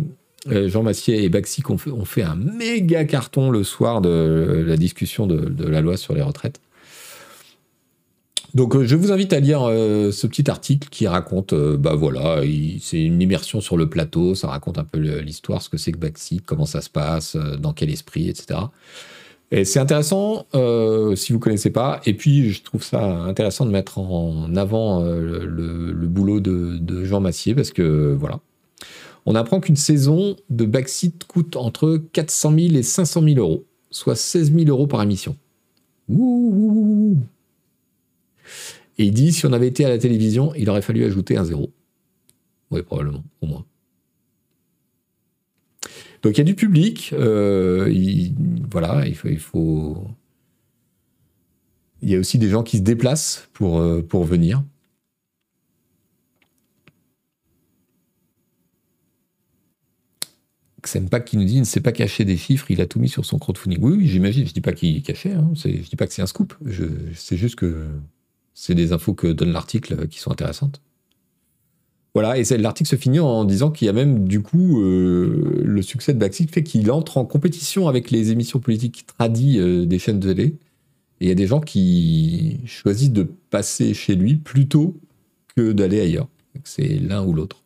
euh, 0.51 0.69
Jean 0.69 0.83
Massier 0.83 1.25
et 1.25 1.29
Backseat 1.29 1.65
ont 1.71 2.05
fait, 2.05 2.23
un 2.23 2.35
méga 2.35 3.05
carton 3.05 3.51
le 3.51 3.65
soir 3.65 4.01
de 4.03 4.65
la 4.67 4.77
discussion 4.77 5.27
de, 5.27 5.67
la 5.67 5.81
loi 5.81 5.97
sur 5.97 6.15
les 6.15 6.23
retraites. 6.23 6.61
Donc 8.53 8.75
euh, 8.75 8.85
je 8.85 8.95
vous 8.95 9.11
invite 9.11 9.33
à 9.33 9.41
lire 9.41 9.61
ce 9.61 10.27
petit 10.27 10.51
article 10.51 10.89
qui 10.91 11.07
raconte, 11.07 11.55
bah 11.55 11.95
voilà, 11.95 12.43
c'est 12.81 13.03
une 13.03 13.23
immersion 13.23 13.63
sur 13.63 13.79
le 13.79 13.89
plateau, 13.89 14.35
ça 14.35 14.49
raconte 14.49 14.77
un 14.77 14.85
peu 14.85 14.99
l'histoire, 14.99 15.63
ce 15.63 15.71
que 15.71 15.79
c'est 15.79 15.93
que 15.93 15.99
Backseat, 15.99 16.43
comment 16.45 16.67
ça 16.67 16.83
se 16.83 16.91
passe, 16.91 17.37
dans 17.37 17.73
quel 17.73 17.89
esprit, 17.89 18.29
etc. 18.29 18.61
Et 19.53 19.65
c'est 19.65 19.81
intéressant 19.81 20.47
euh, 20.55 21.17
si 21.17 21.33
vous 21.33 21.41
connaissez 21.41 21.71
pas. 21.71 22.01
Et 22.07 22.15
puis 22.15 22.51
je 22.51 22.63
trouve 22.63 22.85
ça 22.85 23.05
intéressant 23.05 23.67
de 23.67 23.71
mettre 23.71 23.99
en 23.99 24.55
avant 24.55 25.03
euh, 25.03 25.45
le, 25.45 26.07
boulot 26.07 26.41
de, 26.41 27.05
Jean 27.05 27.21
Massier 27.21 27.55
parce 27.55 27.71
que 27.71 28.17
voilà, 28.19 28.41
on 29.27 29.35
apprend 29.35 29.61
qu'une 29.61 29.77
saison 29.77 30.37
de 30.51 30.65
backseat 30.65 31.25
coûte 31.25 31.57
entre 31.57 32.01
400 32.13 32.55
000 32.59 32.75
et 32.77 32.83
500 32.83 33.23
000 33.23 33.39
euros, 33.39 33.65
soit 33.91 34.15
16 34.17 34.53
000 34.53 34.67
euros 34.69 34.87
par 34.87 35.03
émission. 35.03 35.37
Ouh, 36.09 37.17
et 38.99 39.05
il 39.05 39.13
dit 39.13 39.33
si 39.33 39.47
on 39.47 39.53
avait 39.53 39.69
été 39.69 39.85
à 39.85 39.89
la 39.89 39.99
télévision, 39.99 40.53
il 40.55 40.69
aurait 40.69 40.83
fallu 40.83 41.05
ajouter 41.05 41.37
un 41.37 41.45
zéro. 41.45 41.71
Oui, 42.71 42.83
probablement, 42.83 43.25
au 43.41 43.47
moins. 43.47 43.65
Donc 46.23 46.37
il 46.37 46.39
y 46.39 46.41
a 46.43 46.45
du 46.45 46.55
public, 46.55 47.15
euh, 47.15 47.93
voilà, 48.71 49.07
il 49.07 49.15
faut, 49.15 50.07
il 52.03 52.11
y 52.11 52.15
a 52.15 52.19
aussi 52.19 52.39
des 52.39 52.49
gens 52.51 52.63
qui 52.63 52.79
se 52.79 52.83
déplacent 52.83 53.49
pour, 53.53 53.81
euh, 53.81 54.03
pour 54.03 54.25
venir. 54.25 54.63
Xempak 60.83 61.27
qui 61.27 61.37
nous 61.37 61.45
dit 61.45 61.57
il 61.57 61.61
ne 61.61 61.65
sait 61.65 61.81
pas 61.81 61.93
cacher 61.93 62.25
des 62.25 62.37
chiffres, 62.37 62.71
il 62.71 62.81
a 62.81 62.87
tout 62.87 63.01
mis 63.01 63.09
sur 63.09 63.25
son 63.25 63.39
crowdfunding. 63.39 63.79
Oui, 63.83 63.97
oui 63.97 64.07
j'imagine, 64.07 64.47
je 64.47 64.53
dis 64.53 64.61
pas 64.61 64.73
qu'il 64.73 65.03
cachait, 65.03 65.33
hein, 65.33 65.51
je 65.55 65.69
dis 65.69 65.97
pas 65.97 66.07
que 66.07 66.13
c'est 66.13 66.23
un 66.23 66.27
scoop, 66.27 66.55
c'est 67.15 67.37
juste 67.37 67.57
que 67.57 67.87
c'est 68.55 68.75
des 68.75 68.93
infos 68.93 69.15
que 69.15 69.27
donne 69.27 69.53
l'article 69.53 70.09
qui 70.09 70.19
sont 70.19 70.31
intéressantes. 70.31 70.83
Voilà, 72.15 72.39
et 72.39 72.45
l'article 72.59 72.91
se 72.91 72.97
finit 72.97 73.21
en 73.21 73.45
disant 73.45 73.71
qu'il 73.71 73.87
y 73.87 73.89
a 73.89 73.93
même 73.93 74.27
du 74.27 74.43
coup 74.43 74.83
euh, 74.83 75.63
le 75.65 75.81
succès 75.81 76.13
de 76.13 76.19
Baxit 76.19 76.51
fait 76.51 76.65
qu'il 76.65 76.91
entre 76.91 77.19
en 77.19 77.25
compétition 77.25 77.87
avec 77.87 78.11
les 78.11 78.33
émissions 78.33 78.59
politiques 78.59 79.07
tradies 79.07 79.59
euh, 79.61 79.87
des 79.87 79.99
chaînes 80.01 80.19
de 80.19 80.33
télé. 80.33 80.57
Et 81.21 81.27
il 81.27 81.29
y 81.29 81.31
a 81.31 81.35
des 81.35 81.47
gens 81.47 81.61
qui 81.61 82.61
choisissent 82.67 83.13
de 83.13 83.31
passer 83.51 83.95
chez 83.95 84.17
lui 84.17 84.37
plutôt 84.37 84.97
que 85.57 85.73
d'aller 85.73 86.01
ailleurs. 86.01 86.29
C'est 86.65 86.99
l'un 86.99 87.25
ou 87.25 87.33
l'autre. 87.33 87.63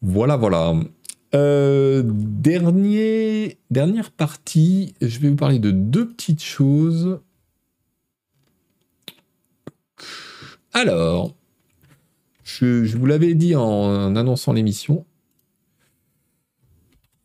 Voilà, 0.00 0.36
voilà. 0.36 0.74
Euh, 1.34 2.02
dernière 3.70 4.10
partie, 4.10 4.94
je 5.02 5.18
vais 5.18 5.28
vous 5.28 5.36
parler 5.36 5.58
de 5.58 5.70
deux 5.70 6.08
petites 6.08 6.42
choses. 6.42 7.20
Alors, 10.76 11.34
je, 12.44 12.94
vous 12.94 13.06
l'avais 13.06 13.32
dit 13.32 13.56
en, 13.56 14.14
annonçant 14.14 14.52
l'émission, 14.52 15.06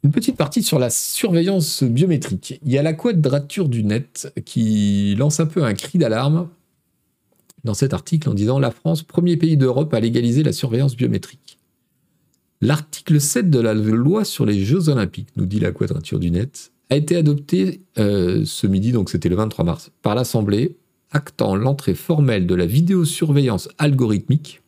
une 0.03 0.11
petite 0.11 0.37
partie 0.37 0.63
sur 0.63 0.79
la 0.79 0.89
surveillance 0.89 1.83
biométrique. 1.83 2.61
Il 2.63 2.71
y 2.71 2.77
a 2.77 2.81
la 2.81 2.93
quadrature 2.93 3.67
du 3.67 3.83
net 3.83 4.31
qui 4.45 5.15
lance 5.19 5.41
un 5.41 5.47
peu 5.47 5.65
un 5.65 5.73
cri 5.73 5.97
d'alarme 5.97 6.47
dans 7.65 7.73
cet 7.73 7.93
article 7.93 8.29
en 8.29 8.33
disant 8.35 8.57
La 8.57 8.71
France, 8.71 9.03
premier 9.03 9.35
pays 9.35 9.57
d'Europe 9.57 9.93
à 9.93 9.99
légaliser 9.99 10.43
la 10.43 10.53
surveillance 10.53 10.95
biométrique. 10.95 11.57
L'article 12.61 13.19
7 13.19 13.49
de 13.49 13.59
la 13.59 13.73
loi 13.73 14.23
sur 14.23 14.45
les 14.45 14.63
Jeux 14.63 14.87
Olympiques, 14.87 15.35
nous 15.35 15.45
dit 15.45 15.59
la 15.59 15.73
Quadrature 15.73 16.19
du 16.19 16.31
Net, 16.31 16.71
a 16.89 16.95
été 16.95 17.17
adopté 17.17 17.81
euh, 17.97 18.43
ce 18.45 18.65
midi, 18.65 18.93
donc 18.93 19.09
c'était 19.09 19.27
le 19.27 19.35
23 19.35 19.65
mars, 19.65 19.91
par 20.01 20.15
l'Assemblée, 20.15 20.77
actant 21.11 21.55
l'entrée 21.55 21.95
formelle 21.95 22.47
de 22.47 22.55
la 22.55 22.65
vidéosurveillance 22.65 23.69
algorithmique, 23.77 24.61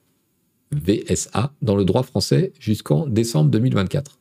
VSA, 0.71 1.53
dans 1.61 1.75
le 1.75 1.85
droit 1.85 2.03
français 2.03 2.53
jusqu'en 2.59 3.07
décembre 3.07 3.51
2024. 3.51 4.19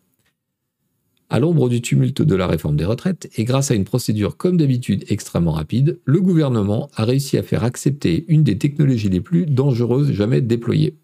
À 1.31 1.41
l'ombre 1.41 1.69
du 1.69 1.81
tumulte 1.81 2.21
de 2.21 2.35
la 2.35 2.47
réforme 2.47 2.77
des 2.77 2.85
retraites, 2.85 3.31
et 3.37 3.45
grâce 3.45 3.71
à 3.71 3.75
une 3.75 3.85
procédure 3.85 4.37
comme 4.37 4.59
d'habitude 4.59 5.05
extrêmement 5.09 5.53
rapide, 5.53 5.99
le 6.05 6.21
gouvernement 6.21 6.91
a 6.95 7.05
réussi 7.05 7.39
à 7.39 7.43
faire 7.43 7.65
accepter 7.65 8.27
une 8.29 8.45
des 8.45 8.59
technologies 8.59 9.09
les 9.09 9.23
plus 9.23 9.47
dangereuses 9.47 10.13
jamais 10.13 10.43
déployées 10.43 10.95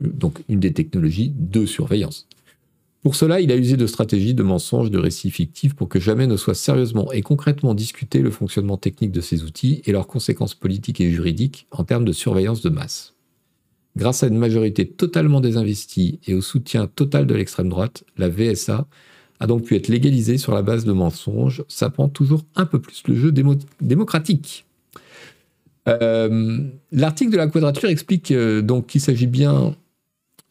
donc 0.00 0.42
une 0.48 0.60
des 0.60 0.72
technologies 0.72 1.32
de 1.36 1.66
surveillance. 1.66 2.26
Pour 3.04 3.16
cela, 3.16 3.42
il 3.42 3.52
a 3.52 3.56
usé 3.56 3.76
de 3.76 3.86
stratégies, 3.86 4.32
de 4.32 4.42
mensonges, 4.42 4.90
de 4.90 4.98
récits 4.98 5.30
fictifs 5.30 5.74
pour 5.74 5.90
que 5.90 6.00
jamais 6.00 6.26
ne 6.26 6.38
soit 6.38 6.54
sérieusement 6.54 7.12
et 7.12 7.20
concrètement 7.20 7.74
discuté 7.74 8.20
le 8.20 8.30
fonctionnement 8.30 8.78
technique 8.78 9.12
de 9.12 9.20
ces 9.20 9.42
outils 9.42 9.82
et 9.84 9.92
leurs 9.92 10.06
conséquences 10.06 10.54
politiques 10.54 11.02
et 11.02 11.10
juridiques 11.10 11.66
en 11.70 11.84
termes 11.84 12.06
de 12.06 12.12
surveillance 12.12 12.62
de 12.62 12.70
masse. 12.70 13.12
Grâce 13.94 14.22
à 14.22 14.28
une 14.28 14.38
majorité 14.38 14.88
totalement 14.88 15.42
désinvestie 15.42 16.18
et 16.26 16.32
au 16.32 16.40
soutien 16.40 16.86
total 16.86 17.26
de 17.26 17.34
l'extrême 17.34 17.68
droite, 17.68 18.04
la 18.16 18.30
VSA 18.30 18.88
a 19.38 19.46
donc 19.46 19.64
pu 19.64 19.76
être 19.76 19.88
légalisée 19.88 20.38
sur 20.38 20.54
la 20.54 20.62
base 20.62 20.86
de 20.86 20.92
mensonges, 20.92 21.62
sapant 21.68 22.08
toujours 22.08 22.46
un 22.56 22.64
peu 22.64 22.80
plus 22.80 23.02
le 23.06 23.16
jeu 23.16 23.34
démocratique. 23.82 24.64
Euh, 25.88 26.58
l'article 26.90 27.32
de 27.32 27.36
la 27.36 27.48
Quadrature 27.48 27.90
explique 27.90 28.30
euh, 28.30 28.62
donc 28.62 28.86
qu'il 28.86 29.02
s'agit 29.02 29.26
bien 29.26 29.76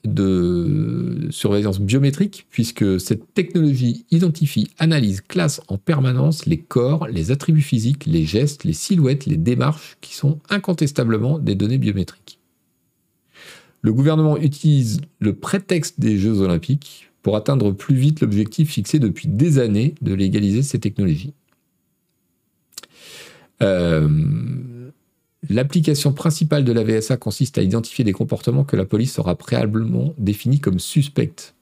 de 0.06 1.28
surveillance 1.30 1.80
biométrique, 1.80 2.46
puisque 2.50 3.00
cette 3.00 3.34
technologie 3.34 4.06
identifie, 4.12 4.70
analyse, 4.78 5.22
classe 5.22 5.62
en 5.68 5.78
permanence 5.78 6.46
les 6.46 6.58
corps, 6.58 7.08
les 7.08 7.32
attributs 7.32 7.62
physiques, 7.62 8.06
les 8.06 8.26
gestes, 8.26 8.64
les 8.64 8.74
silhouettes, 8.74 9.26
les 9.26 9.38
démarches, 9.38 9.98
qui 10.02 10.16
sont 10.16 10.40
incontestablement 10.50 11.40
des 11.40 11.56
données 11.56 11.78
biométriques. 11.78 12.40
Le 13.82 13.94
gouvernement 13.94 14.38
utilise 14.38 15.02
le 15.20 15.34
prétexte 15.34 16.00
des 16.00 16.18
Jeux 16.18 16.40
olympiques 16.40 17.12
pour 17.22 17.36
atteindre 17.36 17.72
plus 17.72 17.96
vite 17.96 18.22
l'objectif 18.22 18.72
fixé 18.72 19.00
depuis 19.00 19.28
des 19.28 19.60
années 19.60 19.96
de 20.02 20.14
légaliser 20.14 20.64
ces 20.64 20.80
technologies. 20.80 21.34
Euh, 23.62 24.08
L'application 25.50 26.14
principale 26.14 26.64
de 26.64 26.72
la 26.72 26.84
VSA 26.84 27.18
consiste 27.18 27.58
à 27.58 27.62
identifier 27.62 28.06
des 28.06 28.14
comportements 28.14 28.64
que 28.64 28.78
la 28.78 28.86
police 28.86 29.20
aura 29.20 29.36
préalablement 29.36 30.14
définis 30.18 30.62
comme 30.62 30.80
suspects. 30.80 31.54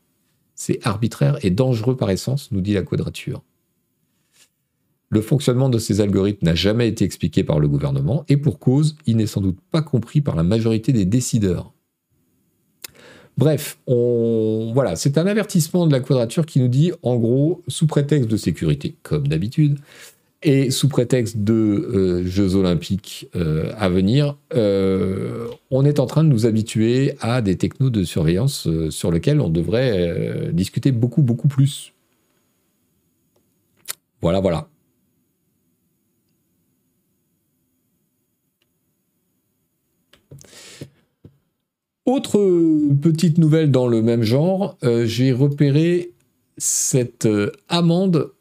C'est 0.56 0.80
arbitraire 0.84 1.44
et 1.44 1.50
dangereux 1.50 1.98
par 1.98 2.12
essence, 2.12 2.52
nous 2.52 2.62
dit 2.62 2.74
la 2.74 2.84
quadrature. 2.84 3.42
Le 5.10 5.22
fonctionnement 5.22 5.68
de 5.68 5.80
ces 5.80 6.00
algorithmes 6.00 6.46
n'a 6.46 6.56
jamais 6.56 6.88
été 6.88 7.04
expliqué 7.04 7.44
par 7.44 7.60
le 7.60 7.68
gouvernement, 7.68 8.24
et 8.30 8.38
pour 8.38 8.60
cause, 8.60 8.96
il 9.08 9.18
n'est 9.18 9.26
sans 9.26 9.42
doute 9.42 9.58
pas 9.72 9.82
compris 9.82 10.22
par 10.22 10.36
la 10.36 10.44
majorité 10.44 10.94
des 10.94 11.06
décideurs. 11.06 11.74
Bref, 13.38 13.80
voilà, 13.88 14.96
c'est 14.96 15.18
un 15.18 15.26
avertissement 15.26 15.88
de 15.88 15.92
la 15.92 16.02
quadrature 16.02 16.46
qui 16.46 16.60
nous 16.60 16.68
dit, 16.68 16.92
en 17.02 17.16
gros, 17.16 17.64
sous 17.68 17.88
prétexte 17.88 18.30
de 18.30 18.38
sécurité, 18.38 18.96
comme 19.02 19.28
d'habitude, 19.28 19.80
et 20.44 20.72
sous 20.72 20.90
prétexte 20.90 21.38
de 21.38 21.54
euh, 21.54 22.26
Jeux 22.26 22.56
olympiques 22.56 23.30
euh, 23.36 23.72
à 23.78 23.90
venir, 23.90 24.38
euh, 24.54 25.48
on 25.70 25.86
est 25.86 26.00
en 26.00 26.06
train 26.06 26.24
de 26.24 26.30
nous 26.30 26.46
habituer 26.46 27.16
à 27.22 27.42
des 27.42 27.58
technos 27.58 27.90
de 27.90 28.04
surveillance 28.04 28.68
sur 28.90 29.12
lesquels 29.12 29.40
on 29.40 29.50
devrait 29.50 30.50
discuter 30.52 30.92
beaucoup, 30.92 31.22
beaucoup 31.22 31.48
plus. 31.48 31.94
Voilà, 34.22 34.40
voilà. 34.40 34.68
Autre 42.06 42.40
petite 43.02 43.38
nouvelle 43.38 43.72
dans 43.72 43.88
le 43.88 44.02
même 44.02 44.24
genre, 44.24 44.78
j'ai 45.06 45.32
repéré 45.32 46.12
cette 46.58 47.28
amende 47.70 48.32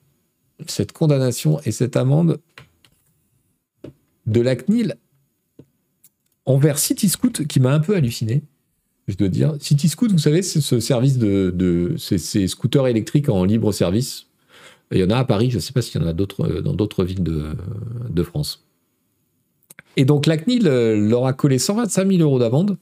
cette 0.67 0.93
condamnation 0.93 1.61
et 1.65 1.73
cette 1.73 1.97
amende 1.97 2.41
de 4.27 4.41
la 4.41 4.57
CNIL 4.57 4.97
envers 6.47 6.79
CityScoot 6.79 7.47
qui 7.47 7.61
m'a 7.61 7.73
un 7.73 7.81
peu 7.81 7.95
halluciné, 7.95 8.43
je 9.09 9.17
dois 9.17 9.29
dire. 9.29 9.55
Vous 9.55 10.19
savez, 10.19 10.43
c'est 10.43 10.61
ce 10.61 10.81
service 10.81 11.19
de, 11.19 11.95
ces, 11.99 12.47
scooters 12.49 12.87
électriques 12.87 13.29
en 13.29 13.45
libre 13.45 13.73
service. 13.73 14.27
Il 14.93 14.99
y 14.99 15.05
en 15.05 15.11
a 15.11 15.19
à 15.19 15.25
Paris, 15.25 15.51
je 15.51 15.57
ne 15.57 15.61
sais 15.61 15.73
pas 15.73 15.83
s'il 15.83 16.01
y 16.01 16.05
en 16.05 16.09
a 16.09 16.13
d'autres 16.13 16.45
euh, 16.49 16.63
dans 16.63 16.75
d'autres 16.75 17.05
villes 17.05 17.23
de, 17.23 18.23
France. 18.25 18.67
Et 19.97 20.05
donc 20.05 20.27
la 20.27 20.37
CNIL 20.37 20.67
euh, 20.67 20.97
leur 20.97 21.27
a 21.27 21.33
collé 21.33 21.59
125 21.59 22.09
000 22.11 22.23
euros 22.23 22.41
d'amende 22.41 22.77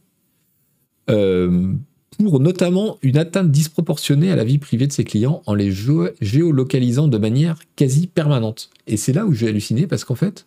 euh, 1.10 1.74
pour 2.18 2.40
notamment 2.40 2.98
une 3.02 3.16
atteinte 3.16 3.50
disproportionnée 3.50 4.30
à 4.30 4.36
la 4.36 4.44
vie 4.44 4.58
privée 4.58 4.86
de 4.86 4.92
ses 4.92 5.04
clients 5.04 5.42
en 5.46 5.54
les 5.54 5.70
géolocalisant 5.70 7.06
de 7.06 7.16
manière 7.16 7.58
quasi 7.76 8.08
permanente. 8.08 8.70
Et 8.86 8.96
c'est 8.96 9.12
là 9.12 9.24
où 9.24 9.32
j'ai 9.32 9.48
halluciné 9.48 9.86
parce 9.86 10.04
qu'en 10.04 10.16
fait, 10.16 10.46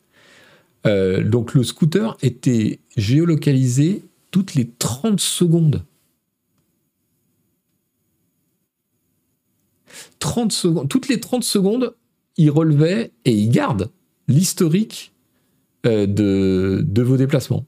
euh, 0.85 1.23
donc 1.23 1.53
le 1.53 1.63
scooter 1.63 2.17
était 2.21 2.79
géolocalisé 2.97 4.03
toutes 4.31 4.55
les 4.55 4.69
30 4.69 5.19
secondes. 5.19 5.83
30 10.19 10.51
secondes. 10.51 10.89
Toutes 10.89 11.07
les 11.07 11.19
30 11.19 11.43
secondes, 11.43 11.95
il 12.37 12.51
relevait 12.51 13.11
et 13.25 13.31
il 13.31 13.49
garde 13.49 13.91
l'historique 14.27 15.13
euh, 15.85 16.05
de, 16.05 16.83
de 16.85 17.01
vos 17.01 17.17
déplacements. 17.17 17.65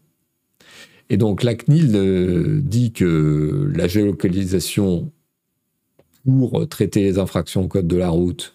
Et 1.09 1.17
donc 1.17 1.43
la 1.43 1.55
CNIL 1.55 1.91
euh, 1.95 2.61
dit 2.63 2.91
que 2.91 3.71
la 3.75 3.87
géolocalisation 3.87 5.11
pour 6.25 6.67
traiter 6.69 7.03
les 7.03 7.19
infractions 7.19 7.63
au 7.63 7.67
code 7.67 7.87
de 7.87 7.97
la 7.97 8.09
route, 8.09 8.53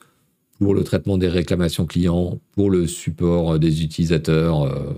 pour 0.58 0.74
le 0.74 0.82
traitement 0.84 1.18
des 1.18 1.28
réclamations 1.28 1.86
clients, 1.86 2.40
pour 2.52 2.70
le 2.70 2.86
support 2.86 3.58
des 3.58 3.82
utilisateurs 3.84 4.62
euh, 4.62 4.94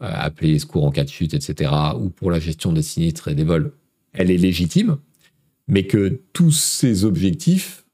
appelés 0.00 0.58
secours 0.58 0.84
en 0.84 0.90
cas 0.90 1.04
de 1.04 1.08
chute, 1.08 1.34
etc., 1.34 1.72
ou 1.98 2.10
pour 2.10 2.30
la 2.30 2.38
gestion 2.38 2.72
des 2.72 2.82
sinistres 2.82 3.28
et 3.28 3.34
des 3.34 3.44
vols, 3.44 3.72
elle 4.12 4.30
est 4.30 4.36
légitime, 4.36 4.98
mais 5.68 5.86
que 5.86 6.20
tous 6.32 6.52
ces 6.52 7.04
objectifs 7.04 7.84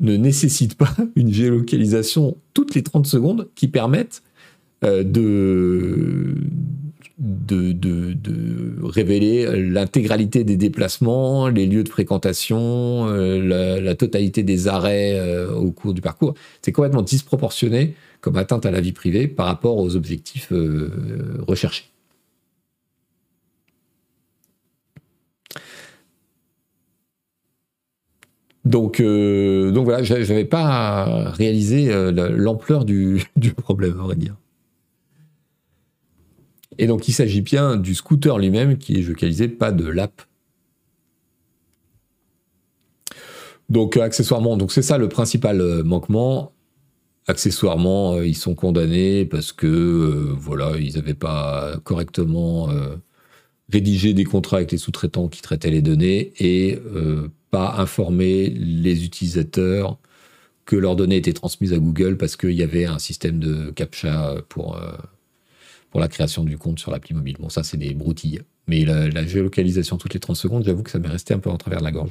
ne 0.00 0.16
nécessitent 0.16 0.76
pas 0.76 0.96
une 1.16 1.32
géolocalisation 1.32 2.36
toutes 2.54 2.74
les 2.74 2.82
30 2.82 3.06
secondes 3.06 3.48
qui 3.54 3.68
permettent 3.68 4.22
euh, 4.82 5.04
de 5.04 6.34
de, 7.20 8.82
révéler 8.82 9.68
l'intégralité 9.68 10.44
des 10.44 10.56
déplacements, 10.56 11.48
les 11.48 11.66
lieux 11.66 11.84
de 11.84 11.88
fréquentation, 11.88 13.06
euh, 13.08 13.80
la, 13.80 13.94
totalité 13.94 14.42
des 14.42 14.68
arrêts 14.68 15.18
euh, 15.18 15.52
au 15.52 15.70
cours 15.70 15.92
du 15.94 16.00
parcours. 16.00 16.34
C'est 16.62 16.72
complètement 16.72 17.02
disproportionné 17.02 17.94
comme 18.20 18.36
atteinte 18.36 18.66
à 18.66 18.70
la 18.70 18.80
vie 18.80 18.92
privée 18.92 19.28
par 19.28 19.46
rapport 19.46 19.76
aux 19.78 19.96
objectifs 19.96 20.52
euh, 20.52 20.90
recherchés. 21.46 21.84
Donc, 28.64 29.00
voilà, 29.00 30.02
je 30.02 30.14
n'avais 30.14 30.44
pas 30.44 31.30
réalisé 31.30 31.90
l'ampleur 32.12 32.84
du, 32.84 33.22
du, 33.36 33.52
problème, 33.52 33.98
on 34.00 34.06
va 34.06 34.14
dire. 34.14 34.36
Et 36.80 36.86
donc, 36.86 37.08
il 37.08 37.12
s'agit 37.12 37.42
bien 37.42 37.76
du 37.76 37.94
scooter 37.94 38.38
lui-même 38.38 38.78
qui 38.78 38.98
est 38.98 39.02
localisé, 39.02 39.48
pas 39.48 39.70
de 39.70 39.86
l'app. 39.86 40.22
Donc, 43.68 43.98
accessoirement, 43.98 44.56
donc 44.56 44.72
c'est 44.72 44.82
ça 44.82 44.96
le 44.96 45.08
principal 45.08 45.60
euh, 45.60 45.84
manquement. 45.84 46.52
Accessoirement, 47.26 48.22
ils 48.22 48.34
sont 48.34 48.54
condamnés 48.54 49.26
parce 49.26 49.52
que 49.52 50.34
voilà, 50.38 50.78
ils 50.78 50.94
n'avaient 50.94 51.14
pas 51.14 51.76
correctement 51.84 52.68
rédigé 53.70 54.14
des 54.14 54.24
contrats 54.24 54.56
avec 54.56 54.72
les 54.72 54.78
sous-traitants 54.78 55.28
qui 55.28 55.42
traitaient 55.42 55.70
les 55.70 55.82
données 55.82 56.32
et 56.40 56.80
pas 57.50 57.76
informer 57.76 58.48
les 58.48 59.04
utilisateurs 59.04 59.98
que 60.64 60.76
leurs 60.76 60.96
données 60.96 61.16
étaient 61.16 61.32
transmises 61.32 61.72
à 61.72 61.78
Google 61.78 62.16
parce 62.16 62.36
qu'il 62.36 62.52
y 62.52 62.62
avait 62.62 62.84
un 62.84 62.98
système 62.98 63.38
de 63.38 63.70
captcha 63.70 64.36
pour, 64.48 64.76
euh, 64.76 64.92
pour 65.90 66.00
la 66.00 66.08
création 66.08 66.44
du 66.44 66.56
compte 66.58 66.78
sur 66.78 66.90
l'appli 66.90 67.14
mobile. 67.14 67.36
Bon, 67.38 67.48
ça, 67.48 67.62
c'est 67.62 67.76
des 67.76 67.94
broutilles. 67.94 68.40
Mais 68.66 68.84
la, 68.84 69.26
géolocalisation 69.26 69.96
toutes 69.98 70.14
les 70.14 70.20
30 70.20 70.36
secondes, 70.36 70.64
j'avoue 70.64 70.82
que 70.82 70.90
ça 70.90 70.98
m'est 70.98 71.08
resté 71.08 71.34
un 71.34 71.38
peu 71.40 71.50
en 71.50 71.56
travers 71.58 71.80
de 71.80 71.84
la 71.84 71.92
gorge. 71.92 72.10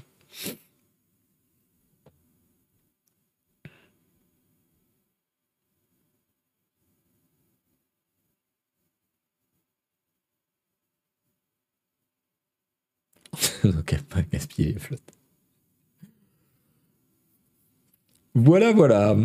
ok, 13.63 14.01
pas 14.09 14.21
gaspiller 14.23 14.73
les 14.73 14.79
flottes. 14.79 15.01
Voilà, 18.35 18.71
voilà. 18.73 19.15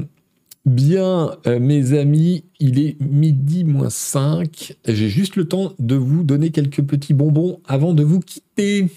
Bien, 0.64 1.36
euh, 1.46 1.60
mes 1.60 1.92
amis, 1.92 2.44
il 2.58 2.78
est 2.78 2.98
midi 2.98 3.64
moins 3.64 3.90
5. 3.90 4.74
J'ai 4.86 5.10
juste 5.10 5.36
le 5.36 5.46
temps 5.46 5.74
de 5.78 5.94
vous 5.94 6.24
donner 6.24 6.50
quelques 6.52 6.82
petits 6.82 7.12
bonbons 7.12 7.60
avant 7.66 7.92
de 7.92 8.02
vous 8.02 8.20
quitter. 8.20 8.88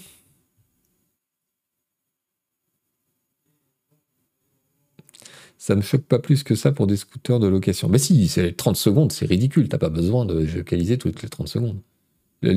Ça 5.57 5.75
me 5.75 5.81
choque 5.81 6.03
pas 6.03 6.19
plus 6.19 6.43
que 6.43 6.55
ça 6.55 6.71
pour 6.71 6.87
des 6.87 6.95
scooters 6.95 7.39
de 7.39 7.47
location. 7.47 7.89
Mais 7.89 7.97
si, 7.97 8.29
c'est 8.29 8.55
30 8.55 8.77
secondes, 8.77 9.11
c'est 9.11 9.25
ridicule. 9.25 9.67
T'as 9.67 9.77
pas 9.77 9.89
besoin 9.89 10.23
de 10.23 10.45
géocaliser 10.45 10.97
toutes 10.97 11.21
les 11.21 11.27
30 11.27 11.49
secondes. 11.49 11.81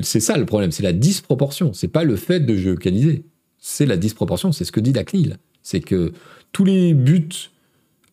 C'est 0.03 0.21
ça 0.21 0.37
le 0.37 0.47
problème, 0.47 0.71
c'est 0.71 0.85
la 0.85 0.93
disproportion. 0.93 1.73
C'est 1.73 1.89
pas 1.89 2.05
le 2.05 2.15
fait 2.15 2.39
de 2.39 2.55
géocaliser. 2.55 3.25
C'est 3.59 3.87
la 3.87 3.97
disproportion, 3.97 4.53
c'est 4.53 4.65
ce 4.65 4.71
que 4.71 4.79
dit 4.79 4.93
la 4.93 5.03
CNIL. 5.03 5.39
C'est 5.65 5.81
que 5.81 6.13
tous 6.53 6.65
les 6.65 6.95
buts 6.95 7.51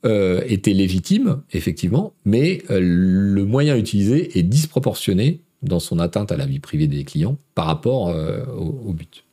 euh, 0.05 0.43
étaient 0.45 0.73
légitimes, 0.73 1.41
effectivement, 1.51 2.13
mais 2.23 2.61
euh, 2.69 2.79
le 2.79 3.45
moyen 3.45 3.75
utilisé 3.75 4.37
est 4.37 4.43
disproportionné 4.43 5.41
dans 5.63 5.79
son 5.79 5.97
atteinte 5.97 6.31
à 6.31 6.37
la 6.37 6.45
vie 6.45 6.59
privée 6.59 6.85
des 6.85 7.03
clients 7.03 7.37
par 7.55 7.65
rapport 7.65 8.09
euh, 8.09 8.45
au, 8.45 8.93
but. 8.93 9.23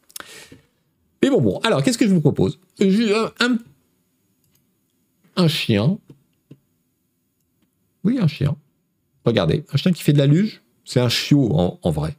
Mais 1.23 1.29
bon, 1.29 1.43
bon, 1.43 1.59
alors 1.59 1.83
qu'est-ce 1.83 1.99
que 1.99 2.07
je 2.07 2.15
vous 2.15 2.23
propose? 2.23 2.59
Un, 5.37 5.49
chien. 5.49 5.99
Oui, 8.03 8.19
un 8.19 8.27
chien. 8.27 8.57
Regardez, 9.27 9.65
un 9.71 9.77
chien 9.77 9.93
qui 9.93 10.03
fait 10.03 10.15
de 10.15 10.19
la 10.19 10.27
luge, 10.27 10.63
c'est 10.87 11.01
un 11.01 11.11
chiot 11.11 11.79
en 11.83 11.91
vrai. 11.91 12.17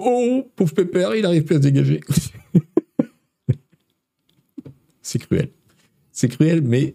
oh, 0.00 0.50
pauvre 0.56 0.74
pépère, 0.74 1.14
il 1.14 1.22
n'arrive 1.22 1.44
plus 1.44 1.54
à 1.54 1.58
se 1.58 1.62
dégager. 1.62 2.00
C'est 5.02 5.18
cruel. 5.18 5.50
C'est 6.12 6.28
cruel, 6.28 6.62
mais 6.62 6.94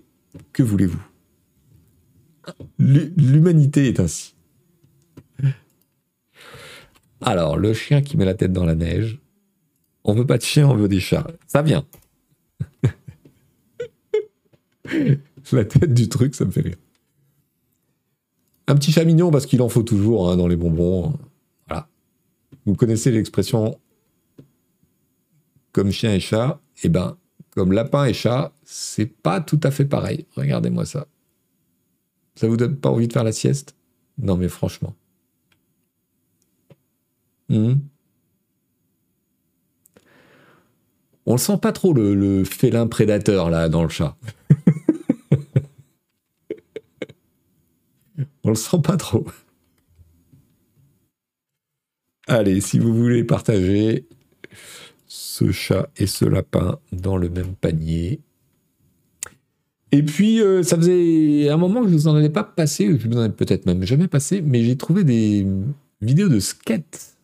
que 0.53 0.63
voulez-vous? 0.63 1.01
L'humanité 2.79 3.87
est 3.87 3.99
ainsi. 3.99 4.35
Alors, 7.21 7.57
le 7.57 7.73
chien 7.73 8.01
qui 8.01 8.15
met 8.15 8.25
la 8.25 8.35
tête 8.35 8.53
dans 8.53 8.65
la 8.65 8.75
neige. 8.75 9.19
On 10.03 10.13
veut 10.13 10.25
pas 10.25 10.37
de 10.37 10.43
chien, 10.43 10.67
on 10.69 10.75
veut 10.75 10.87
des 10.87 10.99
chats. 10.99 11.27
Ça 11.47 11.63
vient. 11.63 11.85
la 15.51 15.65
tête 15.65 15.93
du 15.93 16.07
truc, 16.07 16.35
ça 16.35 16.45
me 16.45 16.51
fait 16.51 16.61
rire. 16.61 16.77
Un 18.67 18.75
petit 18.75 18.91
chat 18.91 19.03
mignon 19.03 19.31
parce 19.31 19.45
qu'il 19.45 19.61
en 19.61 19.69
faut 19.69 19.83
toujours 19.83 20.29
hein, 20.29 20.37
dans 20.37 20.47
les 20.47 20.55
bonbons. 20.55 21.13
Voilà. 21.67 21.89
Vous 22.65 22.75
connaissez 22.75 23.11
l'expression 23.11 23.79
comme 25.71 25.91
chien 25.91 26.13
et 26.13 26.19
chat. 26.19 26.61
Eh 26.83 26.89
ben, 26.89 27.17
comme 27.57 27.71
lapin 27.71 28.05
et 28.05 28.13
chat, 28.13 28.53
c'est 28.65 29.07
pas 29.07 29.41
tout 29.41 29.59
à 29.63 29.71
fait 29.71 29.85
pareil. 29.85 30.27
Regardez-moi 30.35 30.85
ça. 30.85 31.07
Ça 32.35 32.47
vous 32.47 32.55
donne 32.55 32.77
pas 32.77 32.91
envie 32.91 33.07
de 33.07 33.13
faire 33.13 33.23
la 33.23 33.31
sieste? 33.31 33.75
Non, 34.19 34.37
mais 34.37 34.47
franchement. 34.47 34.95
Hmm. 37.49 37.77
On 41.25 41.31
le 41.31 41.39
sent 41.39 41.57
pas 41.59 41.71
trop 41.71 41.93
le, 41.93 42.43
félin 42.43 42.85
prédateur 42.85 43.49
là 43.49 43.69
dans 43.69 43.81
le 43.81 43.89
chat. 43.89 44.15
On 48.43 48.49
le 48.49 48.55
sent 48.55 48.81
pas 48.83 48.97
trop. 48.97 49.25
Allez, 52.27 52.61
si 52.61 52.77
vous 52.77 52.93
voulez 52.93 53.23
partager, 53.23 54.06
ce 55.37 55.51
chat 55.51 55.89
et 55.97 56.07
ce 56.07 56.25
lapin 56.25 56.79
dans 56.91 57.17
le 57.17 57.29
même 57.29 57.53
panier. 57.55 58.21
Et 59.91 60.03
puis, 60.03 60.41
euh, 60.41 60.63
ça 60.63 60.75
faisait 60.77 61.49
un 61.49 61.57
moment 61.57 61.83
que 61.83 61.89
je 61.89 61.93
vous 61.93 62.07
en 62.07 62.15
avais 62.15 62.29
pas 62.29 62.43
passé, 62.43 62.97
je 62.97 63.07
vous 63.07 63.17
en 63.17 63.25
ai 63.25 63.29
peut-être 63.29 63.65
même 63.65 63.83
jamais 63.83 64.07
passé, 64.07 64.41
mais 64.41 64.63
j'ai 64.63 64.77
trouvé 64.77 65.03
des 65.03 65.45
vidéos 66.01 66.27
de 66.27 66.39
skate 66.39 67.17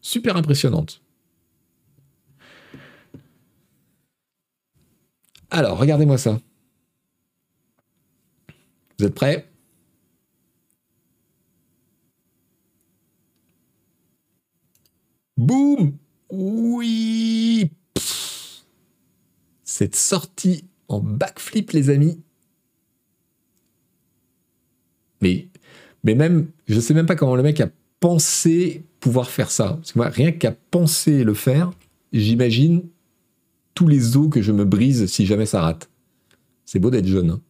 super 0.00 0.36
impressionnantes. 0.36 1.00
Alors, 5.50 5.78
regardez-moi 5.78 6.18
ça. 6.18 6.40
Vous 8.98 9.06
êtes 9.06 9.14
prêts? 9.14 9.48
Boum 15.36 15.96
oui 16.30 17.70
Cette 19.64 19.96
sortie 19.96 20.64
en 20.88 21.00
backflip, 21.00 21.72
les 21.72 21.90
amis. 21.90 22.20
Mais, 25.20 25.48
mais 26.04 26.14
même, 26.14 26.48
je 26.66 26.78
sais 26.80 26.94
même 26.94 27.06
pas 27.06 27.16
comment 27.16 27.36
le 27.36 27.42
mec 27.42 27.60
a 27.60 27.68
pensé 28.00 28.84
pouvoir 29.00 29.30
faire 29.30 29.50
ça. 29.50 29.74
Parce 29.74 29.92
que 29.92 29.98
moi, 29.98 30.08
rien 30.08 30.32
qu'à 30.32 30.52
penser 30.52 31.24
le 31.24 31.34
faire, 31.34 31.72
j'imagine 32.12 32.82
tous 33.74 33.88
les 33.88 34.16
os 34.16 34.28
que 34.30 34.42
je 34.42 34.52
me 34.52 34.64
brise 34.64 35.06
si 35.06 35.26
jamais 35.26 35.46
ça 35.46 35.60
rate. 35.60 35.90
C'est 36.64 36.78
beau 36.78 36.90
d'être 36.90 37.06
jeune. 37.06 37.30
Hein. 37.30 37.40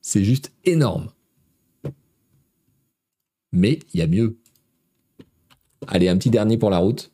C'est 0.00 0.24
juste 0.24 0.52
énorme. 0.64 1.10
Mais 3.52 3.78
il 3.92 4.00
y 4.00 4.02
a 4.02 4.06
mieux. 4.06 4.39
Allez, 5.86 6.08
un 6.08 6.16
petit 6.16 6.30
dernier 6.30 6.56
pour 6.56 6.70
la 6.70 6.78
route. 6.78 7.12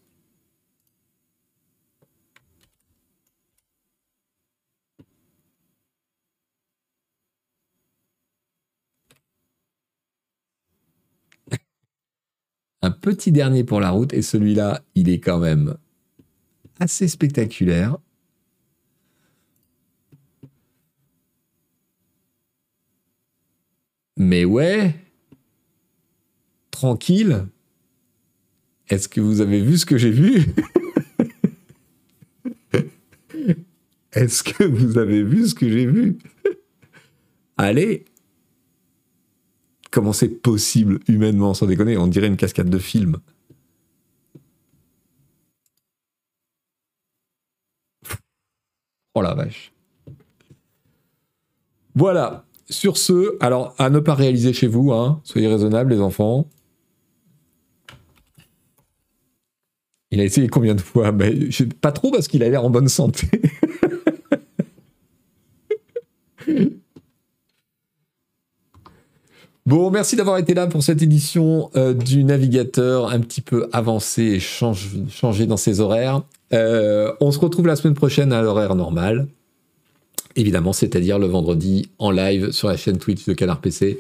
un 12.82 12.90
petit 12.90 13.32
dernier 13.32 13.64
pour 13.64 13.80
la 13.80 13.90
route 13.90 14.12
et 14.14 14.22
celui-là, 14.22 14.82
il 14.94 15.09
est 15.10 15.20
quand 15.20 15.38
même 15.38 15.76
assez 16.80 17.06
spectaculaire. 17.09 17.98
Mais 24.18 24.44
ouais, 24.44 24.94
tranquille. 26.70 27.48
Est-ce 28.88 29.08
que 29.08 29.20
vous 29.20 29.40
avez 29.40 29.60
vu 29.60 29.78
ce 29.78 29.86
que 29.86 29.98
j'ai 29.98 30.10
vu? 30.10 30.46
Est-ce 34.12 34.42
que 34.42 34.64
vous 34.64 34.96
avez 34.98 35.22
vu 35.22 35.46
ce 35.46 35.54
que 35.54 35.68
j'ai 35.68 35.86
vu? 35.86 36.18
Allez 37.56 38.04
Comment 39.90 40.12
c'est 40.12 40.28
possible 40.28 41.00
humainement, 41.08 41.54
sans 41.54 41.66
déconner? 41.66 41.96
On 41.96 42.06
dirait 42.06 42.26
une 42.26 42.36
cascade 42.36 42.68
de 42.68 42.78
film. 42.78 43.16
Oh 49.14 49.22
la 49.22 49.34
vache. 49.34 49.72
Voilà. 51.94 52.44
Sur 52.68 52.98
ce, 52.98 53.36
alors 53.40 53.74
à 53.78 53.88
ne 53.88 53.98
pas 54.00 54.14
réaliser 54.14 54.52
chez 54.52 54.66
vous, 54.66 54.92
hein, 54.92 55.20
soyez 55.24 55.48
raisonnables 55.48 55.92
les 55.92 56.00
enfants. 56.00 56.48
Il 60.11 60.20
a 60.20 60.24
essayé 60.24 60.49
combien 60.49 60.74
de 60.74 60.81
fois 60.81 61.12
Mais 61.12 61.35
Pas 61.81 61.93
trop 61.93 62.11
parce 62.11 62.28
qu'il 62.28 62.43
a 62.43 62.49
l'air 62.49 62.65
en 62.65 62.70
bonne 62.70 62.89
santé. 62.89 63.28
Bon, 69.66 69.91
merci 69.91 70.15
d'avoir 70.15 70.39
été 70.39 70.55
là 70.55 70.69
pour 70.69 70.85
cette 70.85 71.03
édition 71.03 71.70
euh, 71.74 71.93
du 71.93 72.23
navigateur 72.23 73.11
un 73.11 73.19
petit 73.19 73.41
peu 73.41 73.69
avancé 73.73 74.23
et 74.23 74.39
changé 74.39 75.47
dans 75.47 75.57
ses 75.57 75.81
horaires. 75.81 76.23
Euh, 76.53 77.12
on 77.20 77.33
se 77.33 77.41
retrouve 77.41 77.66
la 77.66 77.74
semaine 77.74 77.95
prochaine 77.95 78.33
à 78.33 78.43
l'horaire 78.43 78.77
normal, 78.77 79.27
évidemment, 80.37 80.73
c'est-à-dire 80.73 81.19
le 81.19 81.27
vendredi 81.27 81.91
en 81.99 82.12
live 82.12 82.53
sur 82.53 82.69
la 82.69 82.77
chaîne 82.77 82.99
Twitch 82.99 83.24
de 83.27 83.33
Canard 83.33 83.61
PC 83.61 83.99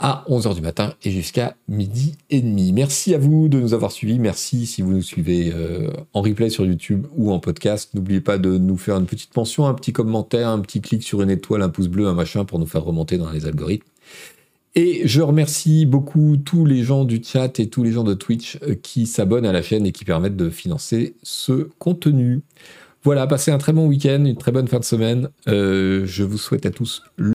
à 0.00 0.24
11h 0.28 0.54
du 0.54 0.62
matin 0.62 0.94
et 1.04 1.10
jusqu'à 1.10 1.54
midi 1.68 2.16
et 2.30 2.40
demi. 2.40 2.72
Merci 2.72 3.14
à 3.14 3.18
vous 3.18 3.48
de 3.48 3.60
nous 3.60 3.74
avoir 3.74 3.92
suivis. 3.92 4.18
Merci 4.18 4.66
si 4.66 4.80
vous 4.80 4.92
nous 4.92 5.02
suivez 5.02 5.52
euh, 5.54 5.90
en 6.14 6.22
replay 6.22 6.48
sur 6.48 6.64
YouTube 6.64 7.06
ou 7.16 7.30
en 7.30 7.38
podcast. 7.38 7.90
N'oubliez 7.94 8.22
pas 8.22 8.38
de 8.38 8.56
nous 8.56 8.78
faire 8.78 8.96
une 8.96 9.04
petite 9.04 9.36
mention, 9.36 9.66
un 9.66 9.74
petit 9.74 9.92
commentaire, 9.92 10.48
un 10.48 10.60
petit 10.60 10.80
clic 10.80 11.02
sur 11.02 11.20
une 11.20 11.30
étoile, 11.30 11.62
un 11.62 11.68
pouce 11.68 11.88
bleu, 11.88 12.08
un 12.08 12.14
machin 12.14 12.46
pour 12.46 12.58
nous 12.58 12.66
faire 12.66 12.82
remonter 12.82 13.18
dans 13.18 13.30
les 13.30 13.44
algorithmes. 13.44 13.86
Et 14.74 15.02
je 15.04 15.20
remercie 15.20 15.84
beaucoup 15.84 16.36
tous 16.38 16.64
les 16.64 16.82
gens 16.82 17.04
du 17.04 17.20
chat 17.22 17.58
et 17.60 17.68
tous 17.68 17.82
les 17.82 17.92
gens 17.92 18.04
de 18.04 18.14
Twitch 18.14 18.58
euh, 18.62 18.74
qui 18.74 19.06
s'abonnent 19.06 19.46
à 19.46 19.52
la 19.52 19.62
chaîne 19.62 19.84
et 19.84 19.92
qui 19.92 20.06
permettent 20.06 20.36
de 20.36 20.48
financer 20.48 21.14
ce 21.22 21.68
contenu. 21.78 22.40
Voilà, 23.02 23.26
passez 23.26 23.50
un 23.50 23.58
très 23.58 23.72
bon 23.72 23.86
week-end, 23.86 24.24
une 24.24 24.36
très 24.36 24.52
bonne 24.52 24.68
fin 24.68 24.78
de 24.78 24.84
semaine. 24.84 25.30
Euh, 25.48 26.04
je 26.04 26.22
vous 26.22 26.36
souhaite 26.36 26.66
à 26.66 26.70
tous 26.70 27.02
le 27.16 27.28